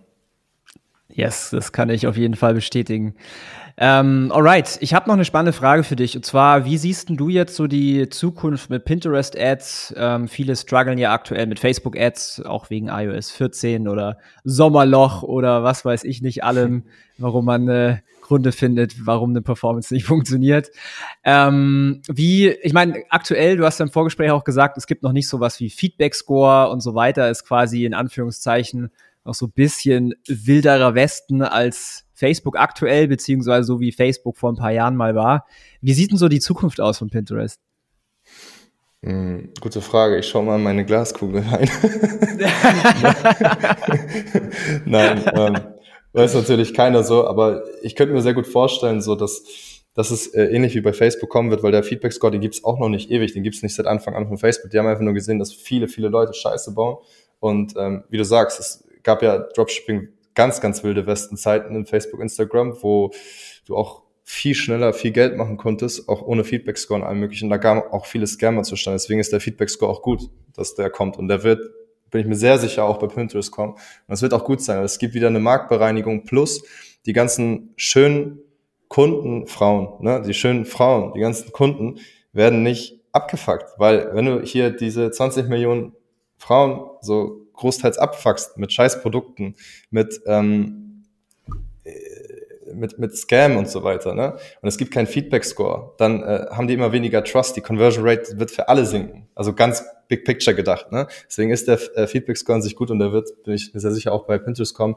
Yes, 1.08 1.50
das 1.50 1.72
kann 1.72 1.88
ich 1.88 2.06
auf 2.06 2.16
jeden 2.16 2.36
Fall 2.36 2.54
bestätigen. 2.54 3.14
Ähm, 3.78 4.32
alright, 4.34 4.78
ich 4.80 4.94
habe 4.94 5.06
noch 5.06 5.14
eine 5.14 5.24
spannende 5.26 5.52
Frage 5.52 5.82
für 5.82 5.96
dich. 5.96 6.16
Und 6.16 6.24
zwar, 6.24 6.64
wie 6.64 6.78
siehst 6.78 7.10
du 7.10 7.28
jetzt 7.28 7.56
so 7.56 7.66
die 7.66 8.08
Zukunft 8.08 8.70
mit 8.70 8.86
Pinterest-Ads? 8.86 9.94
Ähm, 9.98 10.28
viele 10.28 10.56
strugglen 10.56 10.98
ja 10.98 11.12
aktuell 11.12 11.46
mit 11.46 11.58
Facebook-Ads, 11.58 12.42
auch 12.46 12.70
wegen 12.70 12.88
iOS 12.88 13.30
14 13.32 13.86
oder 13.86 14.18
Sommerloch 14.44 15.22
oder 15.22 15.62
was 15.62 15.84
weiß 15.84 16.04
ich 16.04 16.22
nicht 16.22 16.42
allem, 16.42 16.84
warum 17.18 17.44
man 17.44 17.68
äh, 17.68 17.98
Gründe 18.26 18.52
findet, 18.52 19.06
warum 19.06 19.30
eine 19.30 19.42
Performance 19.42 19.94
nicht 19.94 20.04
funktioniert. 20.06 20.70
Ähm, 21.24 22.02
wie, 22.08 22.48
ich 22.48 22.72
meine, 22.72 23.02
aktuell, 23.08 23.56
du 23.56 23.64
hast 23.64 23.78
ja 23.78 23.86
im 23.86 23.92
Vorgespräch 23.92 24.30
auch 24.30 24.44
gesagt, 24.44 24.76
es 24.76 24.86
gibt 24.86 25.02
noch 25.02 25.12
nicht 25.12 25.28
so 25.28 25.40
was 25.40 25.60
wie 25.60 25.70
Feedback-Score 25.70 26.70
und 26.70 26.80
so 26.80 26.94
weiter, 26.94 27.30
ist 27.30 27.44
quasi 27.44 27.84
in 27.84 27.94
Anführungszeichen 27.94 28.90
noch 29.24 29.34
so 29.34 29.48
bisschen 29.48 30.14
wilderer 30.26 30.94
Westen 30.94 31.42
als 31.42 32.04
Facebook 32.14 32.58
aktuell, 32.58 33.08
beziehungsweise 33.08 33.64
so 33.64 33.80
wie 33.80 33.92
Facebook 33.92 34.36
vor 34.36 34.52
ein 34.52 34.56
paar 34.56 34.72
Jahren 34.72 34.96
mal 34.96 35.14
war. 35.14 35.46
Wie 35.80 35.92
sieht 35.92 36.10
denn 36.10 36.18
so 36.18 36.28
die 36.28 36.40
Zukunft 36.40 36.80
aus 36.80 36.98
von 36.98 37.10
Pinterest? 37.10 37.60
Hm, 39.02 39.50
gute 39.60 39.82
Frage. 39.82 40.18
Ich 40.18 40.28
schaue 40.28 40.44
mal 40.44 40.56
in 40.56 40.62
meine 40.62 40.84
Glaskugel 40.84 41.42
rein. 41.42 41.70
Nein, 44.84 45.22
ähm, 45.34 45.56
weiß 46.16 46.34
natürlich 46.34 46.74
keiner 46.74 47.04
so, 47.04 47.26
aber 47.26 47.64
ich 47.82 47.94
könnte 47.94 48.14
mir 48.14 48.22
sehr 48.22 48.34
gut 48.34 48.46
vorstellen, 48.46 49.00
so 49.00 49.14
dass, 49.14 49.44
dass 49.94 50.10
es 50.10 50.28
äh, 50.28 50.44
ähnlich 50.44 50.74
wie 50.74 50.80
bei 50.80 50.92
Facebook 50.92 51.28
kommen 51.28 51.50
wird, 51.50 51.62
weil 51.62 51.72
der 51.72 51.82
Feedback-Score, 51.82 52.32
den 52.32 52.40
gibt's 52.40 52.64
auch 52.64 52.78
noch 52.78 52.88
nicht 52.88 53.10
ewig, 53.10 53.32
den 53.32 53.42
gibt's 53.42 53.62
nicht 53.62 53.74
seit 53.74 53.86
Anfang 53.86 54.14
an 54.14 54.26
von 54.26 54.38
Facebook. 54.38 54.70
Die 54.70 54.78
haben 54.78 54.86
einfach 54.86 55.02
nur 55.02 55.14
gesehen, 55.14 55.38
dass 55.38 55.52
viele, 55.52 55.88
viele 55.88 56.08
Leute 56.08 56.32
Scheiße 56.32 56.74
bauen. 56.74 56.96
Und 57.38 57.74
ähm, 57.76 58.04
wie 58.08 58.16
du 58.16 58.24
sagst, 58.24 58.58
es 58.58 58.84
gab 59.02 59.22
ja 59.22 59.38
Dropshipping 59.38 60.08
ganz, 60.34 60.60
ganz 60.60 60.82
wilde 60.82 61.06
Westenzeiten 61.06 61.76
in 61.76 61.86
Facebook, 61.86 62.20
Instagram, 62.20 62.76
wo 62.82 63.10
du 63.66 63.76
auch 63.76 64.02
viel 64.22 64.54
schneller 64.54 64.92
viel 64.92 65.12
Geld 65.12 65.36
machen 65.36 65.56
konntest, 65.56 66.08
auch 66.08 66.22
ohne 66.22 66.42
Feedback-Score 66.44 67.00
und 67.00 67.06
allem 67.06 67.20
möglichen. 67.20 67.48
Da 67.48 67.58
kamen 67.58 67.82
auch 67.90 68.06
viele 68.06 68.26
Scammer 68.26 68.64
zustande. 68.64 68.96
Deswegen 68.96 69.20
ist 69.20 69.32
der 69.32 69.40
Feedback-Score 69.40 69.90
auch 69.90 70.02
gut, 70.02 70.30
dass 70.54 70.74
der 70.74 70.90
kommt. 70.90 71.16
Und 71.16 71.28
der 71.28 71.44
wird 71.44 71.60
bin 72.10 72.20
ich 72.20 72.26
mir 72.26 72.36
sehr 72.36 72.58
sicher, 72.58 72.84
auch 72.84 72.98
bei 72.98 73.06
Pinterest 73.06 73.50
kommen. 73.50 73.72
Und 73.72 74.14
es 74.14 74.22
wird 74.22 74.34
auch 74.34 74.44
gut 74.44 74.62
sein. 74.62 74.82
Es 74.82 74.98
gibt 74.98 75.14
wieder 75.14 75.28
eine 75.28 75.40
Marktbereinigung 75.40 76.24
plus 76.24 76.62
die 77.06 77.12
ganzen 77.12 77.72
schönen 77.76 78.40
Kundenfrauen, 78.88 80.04
ne, 80.04 80.22
die 80.26 80.34
schönen 80.34 80.64
Frauen, 80.64 81.12
die 81.14 81.20
ganzen 81.20 81.52
Kunden 81.52 81.98
werden 82.32 82.62
nicht 82.62 83.00
abgefuckt, 83.12 83.78
weil 83.78 84.14
wenn 84.14 84.26
du 84.26 84.42
hier 84.42 84.70
diese 84.70 85.10
20 85.10 85.48
Millionen 85.48 85.92
Frauen 86.38 86.90
so 87.00 87.46
großteils 87.54 87.98
abfuckst 87.98 88.58
mit 88.58 88.72
Scheißprodukten, 88.72 89.56
mit 89.90 90.20
ähm, 90.26 91.04
mit, 92.76 92.98
mit 92.98 93.16
Scam 93.16 93.56
und 93.56 93.68
so 93.68 93.82
weiter, 93.82 94.14
ne? 94.14 94.36
Und 94.60 94.68
es 94.68 94.78
gibt 94.78 94.92
keinen 94.92 95.06
Feedback-Score, 95.06 95.94
dann 95.98 96.22
äh, 96.22 96.46
haben 96.50 96.68
die 96.68 96.74
immer 96.74 96.92
weniger 96.92 97.24
Trust. 97.24 97.56
Die 97.56 97.60
Conversion 97.60 98.06
Rate 98.06 98.38
wird 98.38 98.50
für 98.50 98.68
alle 98.68 98.86
sinken. 98.86 99.28
Also 99.34 99.52
ganz 99.52 99.84
Big 100.08 100.24
Picture 100.24 100.54
gedacht, 100.54 100.92
ne? 100.92 101.06
Deswegen 101.28 101.50
ist 101.50 101.68
der 101.68 101.78
äh, 101.96 102.06
Feedback-Score 102.06 102.56
an 102.56 102.62
sich 102.62 102.76
gut 102.76 102.90
und 102.90 102.98
der 102.98 103.12
wird, 103.12 103.42
bin 103.44 103.54
ich 103.54 103.70
sehr 103.74 103.90
sicher, 103.90 104.12
auch 104.12 104.26
bei 104.26 104.38
Pinterest 104.38 104.74
kommen. 104.74 104.96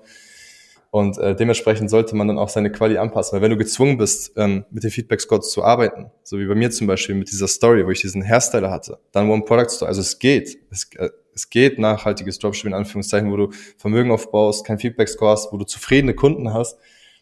Und 0.92 1.20
äh, 1.20 1.36
dementsprechend 1.36 1.90
sollte 1.90 2.16
man 2.16 2.28
dann 2.28 2.40
auch 2.40 2.50
seine 2.50 2.72
Quali 2.72 2.98
anpassen. 2.98 3.36
Weil 3.36 3.44
wenn 3.44 3.52
du 3.52 3.58
gezwungen 3.58 3.98
bist, 3.98 4.34
ähm, 4.38 4.66
mit 4.72 4.84
den 4.84 4.90
Feedback-Scores 4.90 5.52
zu 5.52 5.64
arbeiten, 5.64 6.10
so 6.24 6.40
wie 6.40 6.48
bei 6.48 6.56
mir 6.56 6.72
zum 6.72 6.88
Beispiel 6.88 7.14
mit 7.14 7.32
dieser 7.32 7.48
Story, 7.48 7.86
wo 7.86 7.92
ich 7.92 8.02
diesen 8.02 8.24
Hairstyler 8.24 8.72
hatte, 8.72 8.98
dann 9.12 9.30
One 9.30 9.44
Product 9.44 9.70
Store, 9.70 9.88
also 9.88 10.02
es 10.02 10.18
geht. 10.18 10.58
Es, 10.72 10.90
äh, 10.96 11.10
es 11.36 11.50
geht 11.50 11.78
nachhaltiges 11.78 12.40
Dropshipping 12.40 12.72
in 12.72 12.78
Anführungszeichen, 12.78 13.32
wo 13.32 13.38
du 13.38 13.52
Vermögen 13.78 14.12
aufbaust, 14.12 14.66
kein 14.66 14.80
Feedback-Score 14.80 15.32
hast, 15.32 15.54
wo 15.54 15.58
du 15.58 15.66
zufriedene 15.66 16.16
Kunden 16.16 16.54
hast 16.54 16.78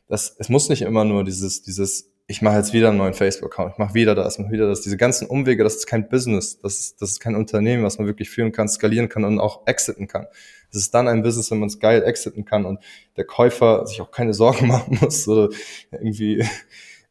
das, 0.08 0.36
es 0.40 0.50
muss 0.50 0.70
nicht 0.70 0.82
immer 0.82 1.04
nur 1.04 1.24
dieses, 1.24 1.62
dieses, 1.64 2.12
ich 2.28 2.42
mache 2.42 2.58
jetzt 2.58 2.74
wieder 2.74 2.90
einen 2.90 2.98
neuen 2.98 3.14
Facebook-Account, 3.14 3.74
ich 3.74 3.78
mache 3.78 3.94
wieder 3.94 4.16
das, 4.16 4.40
mache 4.40 4.52
wieder 4.52 4.68
das. 4.68 4.82
Diese 4.82 4.98
ganzen 4.98 5.28
Umwege, 5.28 5.64
das 5.64 5.76
ist 5.76 5.88
kein 5.88 6.10
Business, 6.10 6.60
das 6.62 6.80
ist, 6.80 7.02
das 7.02 7.12
ist 7.12 7.20
kein 7.20 7.36
Unternehmen, 7.36 7.84
was 7.84 7.98
man 7.98 8.08
wirklich 8.08 8.30
führen 8.30 8.52
kann, 8.52 8.68
skalieren 8.68 9.10
kann 9.10 9.24
und 9.24 9.40
auch 9.40 9.66
exiten 9.66 10.08
kann. 10.08 10.28
Es 10.72 10.78
ist 10.80 10.94
dann 10.94 11.08
ein 11.08 11.24
Business, 11.24 11.52
wenn 11.52 11.60
man 11.60 11.68
es 11.68 11.80
geil 11.80 12.04
exiten 12.04 12.46
kann 12.46 12.66
und 12.66 12.80
der 13.16 13.26
Käufer 13.26 13.86
sich 13.88 14.02
auch 14.02 14.12
keine 14.12 14.34
Sorgen 14.34 14.68
machen 14.68 14.98
muss 15.02 15.28
oder 15.28 15.50
irgendwie, 15.92 16.40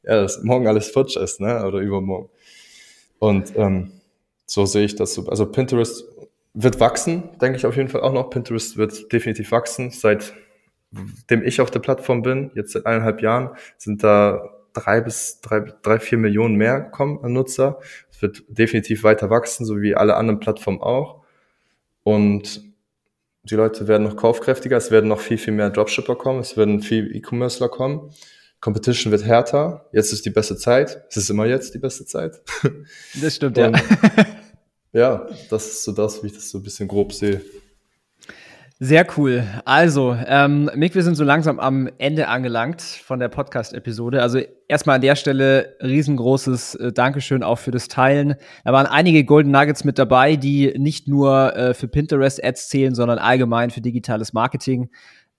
ja, 0.03 0.23
dass 0.23 0.43
morgen 0.43 0.67
alles 0.67 0.89
futsch 0.89 1.17
ist, 1.17 1.41
ne, 1.41 1.65
oder 1.67 1.79
übermorgen. 1.79 2.29
Und 3.19 3.57
ähm, 3.57 3.93
so 4.47 4.67
sehe 4.67 4.85
ich 4.85 4.95
das 4.97 5.15
so. 5.15 5.27
Also 5.27 5.47
Pinterest 5.47 6.05
wird 6.55 6.81
wachsen, 6.81 7.25
denke 7.41 7.59
ich 7.59 7.67
auf 7.67 7.77
jeden 7.77 7.89
Fall 7.89 8.03
auch 8.03 8.13
noch. 8.13 8.31
Pinterest 8.31 8.77
wird 8.77 9.13
definitiv 9.13 9.51
wachsen. 9.51 9.91
Seit 9.91 10.35
dem 11.31 11.45
ich 11.45 11.61
auf 11.61 11.71
der 11.71 11.81
Plattform 11.81 12.23
bin, 12.23 12.51
jetzt 12.55 12.73
seit 12.73 12.87
eineinhalb 12.87 13.23
Jahren, 13.23 13.51
sind 13.77 14.03
da 14.03 14.51
drei 14.73 15.01
bis 15.01 15.41
drei, 15.41 15.61
drei 15.83 15.99
vier 15.99 16.19
Millionen 16.19 16.57
mehr 16.57 16.81
kommen 16.81 17.23
an 17.25 17.33
Nutzer. 17.33 17.81
Es 18.11 18.23
wird 18.23 18.45
definitiv 18.49 19.05
weiter 19.05 19.31
wachsen, 19.31 19.65
so 19.65 19.81
wie 19.81 19.95
alle 19.95 20.17
anderen 20.17 20.41
Plattformen 20.41 20.81
auch. 20.81 21.23
Und 22.03 22.63
die 23.43 23.55
Leute 23.55 23.89
werden 23.89 24.05
noch 24.05 24.17
kaufkräftiger, 24.17 24.77
es 24.77 24.91
werden 24.91 25.09
noch 25.09 25.21
viel, 25.21 25.39
viel 25.39 25.53
mehr 25.53 25.71
Dropshipper 25.71 26.17
kommen, 26.17 26.41
es 26.41 26.57
werden 26.57 26.83
viel 26.83 27.15
E-Commercer 27.15 27.69
kommen. 27.69 28.11
Competition 28.61 29.13
wird 29.13 29.25
härter. 29.25 29.87
Jetzt 29.93 30.13
ist 30.13 30.25
die 30.25 30.31
beste 30.31 30.57
Zeit. 30.57 31.05
Es 31.09 31.17
ist 31.17 31.31
immer 31.31 31.47
jetzt 31.47 31.75
die 31.75 31.79
beste 31.79 32.05
Zeit. 32.05 32.41
Das 33.21 33.37
stimmt, 33.37 33.57
ja. 33.59 33.73
ja, 34.93 35.27
das 35.51 35.67
ist 35.67 35.85
so 35.85 35.93
das, 35.93 36.23
wie 36.23 36.29
ich 36.29 36.33
das 36.33 36.51
so 36.51 36.59
ein 36.59 36.65
bisschen 36.65 36.89
grob 36.89 37.13
sehe. 37.13 37.41
Sehr 38.79 39.07
cool. 39.17 39.43
Also, 39.65 40.15
ähm, 40.27 40.71
Mick, 40.75 40.95
wir 40.95 41.03
sind 41.03 41.15
so 41.15 41.25
langsam 41.25 41.59
am 41.59 41.89
Ende 41.97 42.29
angelangt 42.29 42.83
von 42.83 43.19
der 43.19 43.29
Podcast-Episode. 43.29 44.21
Also 44.21 44.39
erstmal 44.69 44.97
an 44.97 45.01
der 45.01 45.17
Stelle 45.17 45.77
riesengroßes 45.83 46.75
äh, 46.75 46.93
Dankeschön 46.93 47.43
auch 47.43 47.57
für 47.57 47.71
das 47.71 47.89
Teilen. 47.89 48.35
Da 48.67 48.75
waren 48.75 48.85
einige 48.85 49.25
Golden 49.25 49.51
Nuggets 49.51 49.85
mit 49.85 49.99
dabei, 49.99 50.37
die 50.37 50.75
nicht 50.77 51.09
nur 51.09 51.57
äh, 51.57 51.73
für 51.73 51.89
Pinterest-Ads 51.89 52.69
zählen, 52.69 52.95
sondern 52.95 53.19
allgemein 53.19 53.71
für 53.71 53.81
digitales 53.81 54.35
Marketing. 54.35 54.91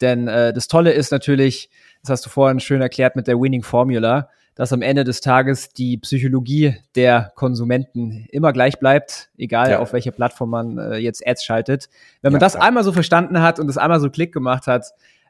Denn 0.01 0.27
äh, 0.27 0.51
das 0.51 0.67
Tolle 0.67 0.93
ist 0.93 1.11
natürlich, 1.11 1.69
das 2.01 2.09
hast 2.09 2.25
du 2.25 2.31
vorhin 2.31 2.59
schön 2.59 2.81
erklärt 2.81 3.15
mit 3.15 3.27
der 3.27 3.39
Winning 3.39 3.61
Formula, 3.61 4.29
dass 4.57 4.73
am 4.73 4.81
Ende 4.81 5.03
des 5.03 5.21
Tages 5.21 5.69
die 5.69 5.97
Psychologie 5.97 6.75
der 6.95 7.31
Konsumenten 7.35 8.25
immer 8.31 8.51
gleich 8.51 8.79
bleibt, 8.79 9.29
egal 9.37 9.69
ja. 9.69 9.79
auf 9.79 9.93
welcher 9.93 10.11
Plattform 10.11 10.49
man 10.49 10.77
äh, 10.79 10.97
jetzt 10.97 11.25
Ads 11.25 11.45
schaltet. 11.45 11.89
Wenn 12.23 12.31
man 12.31 12.41
ja, 12.41 12.45
das 12.45 12.55
ja. 12.55 12.61
einmal 12.61 12.83
so 12.83 12.91
verstanden 12.91 13.39
hat 13.41 13.59
und 13.59 13.69
es 13.69 13.77
einmal 13.77 13.99
so 13.99 14.09
Klick 14.09 14.33
gemacht 14.33 14.65
hat, 14.65 14.87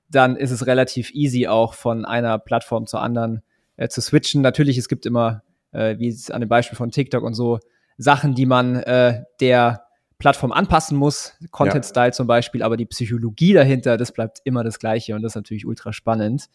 dann 0.10 0.38
ist 0.38 0.52
es 0.52 0.66
relativ 0.66 1.12
easy 1.14 1.48
auch 1.48 1.74
von 1.74 2.06
einer 2.06 2.40
Plattform 2.40 2.88
zur 2.88 3.02
anderen 3.02 3.42
äh, 3.76 3.90
zu 3.90 4.00
switchen. 4.00 4.42
Natürlich, 4.42 4.78
es 4.78 4.88
gibt 4.88 5.06
immer, 5.06 5.44
äh, 5.74 6.00
wie 6.00 6.08
es 6.08 6.32
an 6.32 6.40
dem 6.40 6.48
Beispiel 6.48 6.78
von 6.78 6.92
TikTok 6.92 7.24
und 7.24 7.34
so, 7.34 7.60
Sachen, 7.98 8.34
die 8.34 8.46
man 8.46 8.78
äh, 8.78 9.24
der 9.42 9.84
Plattform 10.20 10.54
anpassen 10.54 10.98
muss, 10.98 11.34
Content 11.52 11.86
Style 11.86 12.14
zum 12.14 12.28
Beispiel, 12.28 12.64
aber 12.64 12.78
die 12.78 12.86
Psychologie 12.86 13.52
dahinter, 13.52 13.98
das 13.98 14.14
bleibt 14.14 14.40
immer 14.46 14.64
das 14.64 14.80
Gleiche 14.80 15.16
und 15.16 15.22
das 15.22 15.34
ist 15.34 15.36
natürlich 15.36 15.66
ultra 15.66 15.92
spannend. 15.92 16.48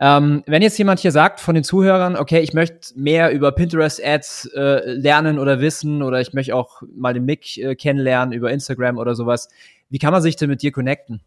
Ähm, 0.00 0.44
wenn 0.46 0.62
jetzt 0.62 0.78
jemand 0.78 1.00
hier 1.00 1.10
sagt 1.10 1.40
von 1.40 1.56
den 1.56 1.64
Zuhörern, 1.64 2.16
okay, 2.16 2.38
ich 2.38 2.54
möchte 2.54 2.98
mehr 2.98 3.32
über 3.32 3.50
Pinterest-Ads 3.50 4.50
äh, 4.54 4.92
lernen 4.92 5.40
oder 5.40 5.60
wissen 5.60 6.02
oder 6.02 6.20
ich 6.20 6.32
möchte 6.32 6.54
auch 6.54 6.82
mal 6.94 7.14
den 7.14 7.24
Mick 7.24 7.58
äh, 7.58 7.74
kennenlernen 7.74 8.32
über 8.32 8.52
Instagram 8.52 8.98
oder 8.98 9.16
sowas, 9.16 9.48
wie 9.90 9.98
kann 9.98 10.12
man 10.12 10.22
sich 10.22 10.36
denn 10.36 10.50
mit 10.50 10.62
dir 10.62 10.70
connecten? 10.70 11.20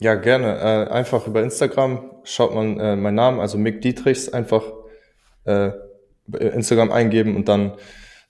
Ja, 0.00 0.14
gerne. 0.14 0.58
Äh, 0.58 0.90
einfach 0.90 1.26
über 1.26 1.42
Instagram 1.42 2.10
schaut 2.24 2.54
man 2.54 2.80
äh, 2.80 2.96
meinen 2.96 3.14
Namen, 3.14 3.40
also 3.40 3.58
Mick 3.58 3.82
Dietrichs, 3.82 4.30
einfach 4.30 4.62
äh, 5.44 5.72
Instagram 6.38 6.90
eingeben 6.90 7.36
und 7.36 7.48
dann 7.48 7.74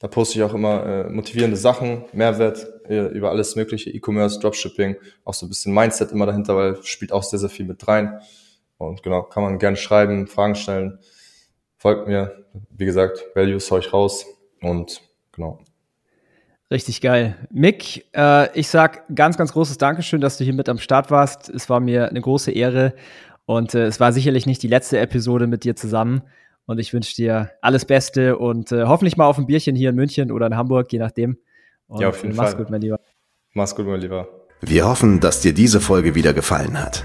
da 0.01 0.09
poste 0.09 0.37
ich 0.37 0.43
auch 0.43 0.55
immer 0.55 0.85
äh, 0.85 1.09
motivierende 1.09 1.57
Sachen, 1.57 2.07
Mehrwert 2.13 2.67
über 2.89 3.31
alles 3.31 3.55
mögliche, 3.55 3.91
E-Commerce, 3.91 4.41
Dropshipping, 4.41 4.97
auch 5.25 5.35
so 5.35 5.47
ein 5.47 5.49
bisschen 5.49 5.73
Mindset 5.73 6.11
immer 6.11 6.27
dahinter, 6.27 6.57
weil 6.57 6.83
spielt 6.83 7.13
auch 7.13 7.23
sehr, 7.23 7.39
sehr 7.39 7.49
viel 7.49 7.65
mit 7.65 7.87
rein. 7.87 8.21
Und 8.83 9.03
genau, 9.03 9.23
kann 9.23 9.43
man 9.43 9.59
gerne 9.59 9.77
schreiben, 9.77 10.27
Fragen 10.27 10.55
stellen. 10.55 10.99
Folgt 11.79 12.07
mir. 12.07 12.45
Wie 12.71 12.85
gesagt, 12.85 13.25
Values 13.35 13.71
hau 13.71 13.79
ich 13.79 13.93
raus. 13.93 14.27
Und 14.61 15.03
genau. 15.33 15.61
Richtig 16.71 17.01
geil. 17.01 17.37
Mick, 17.51 18.07
äh, 18.15 18.59
ich 18.59 18.69
sag 18.69 19.05
ganz, 19.15 19.37
ganz 19.37 19.53
großes 19.53 19.79
Dankeschön, 19.79 20.21
dass 20.21 20.39
du 20.39 20.45
hier 20.45 20.55
mit 20.55 20.69
am 20.69 20.79
Start 20.79 21.11
warst. 21.11 21.49
Es 21.51 21.69
war 21.69 21.81
mir 21.81 22.09
eine 22.09 22.21
große 22.21 22.51
Ehre 22.51 22.95
und 23.45 23.75
äh, 23.75 23.85
es 23.85 24.01
war 24.01 24.13
sicherlich 24.13 24.47
nicht 24.47 24.63
die 24.63 24.69
letzte 24.69 24.99
Episode 24.99 25.47
mit 25.47 25.65
dir 25.65 25.77
zusammen. 25.77 26.23
Und 26.65 26.79
ich 26.79 26.95
wünsche 26.95 27.15
dir 27.15 27.51
alles 27.61 27.85
Beste 27.85 28.39
und 28.39 28.73
äh, 28.73 28.85
hoffentlich 28.85 29.17
mal 29.17 29.27
auf 29.27 29.37
ein 29.37 29.47
Bierchen 29.47 29.77
hier 29.77 29.91
in 29.91 29.97
München 29.97 30.31
oder 30.33 30.47
in 30.47 30.57
Hamburg, 30.57 30.93
je 30.93 30.99
nachdem. 30.99 31.37
Und 31.89 32.01
ja, 32.01 32.09
auf 32.09 32.23
jeden 32.23 32.37
mach's 32.37 32.53
Fall. 32.53 32.61
Mach's 32.61 32.65
gut, 32.65 32.71
mein 32.71 32.81
Lieber. 32.81 33.01
Mach's 33.53 33.75
gut, 33.75 33.87
mein 33.87 34.01
Lieber. 34.01 34.29
Wir 34.63 34.87
hoffen, 34.87 35.21
dass 35.21 35.41
dir 35.41 35.53
diese 35.53 35.81
Folge 35.81 36.15
wieder 36.15 36.33
gefallen 36.33 36.81
hat. 36.81 37.05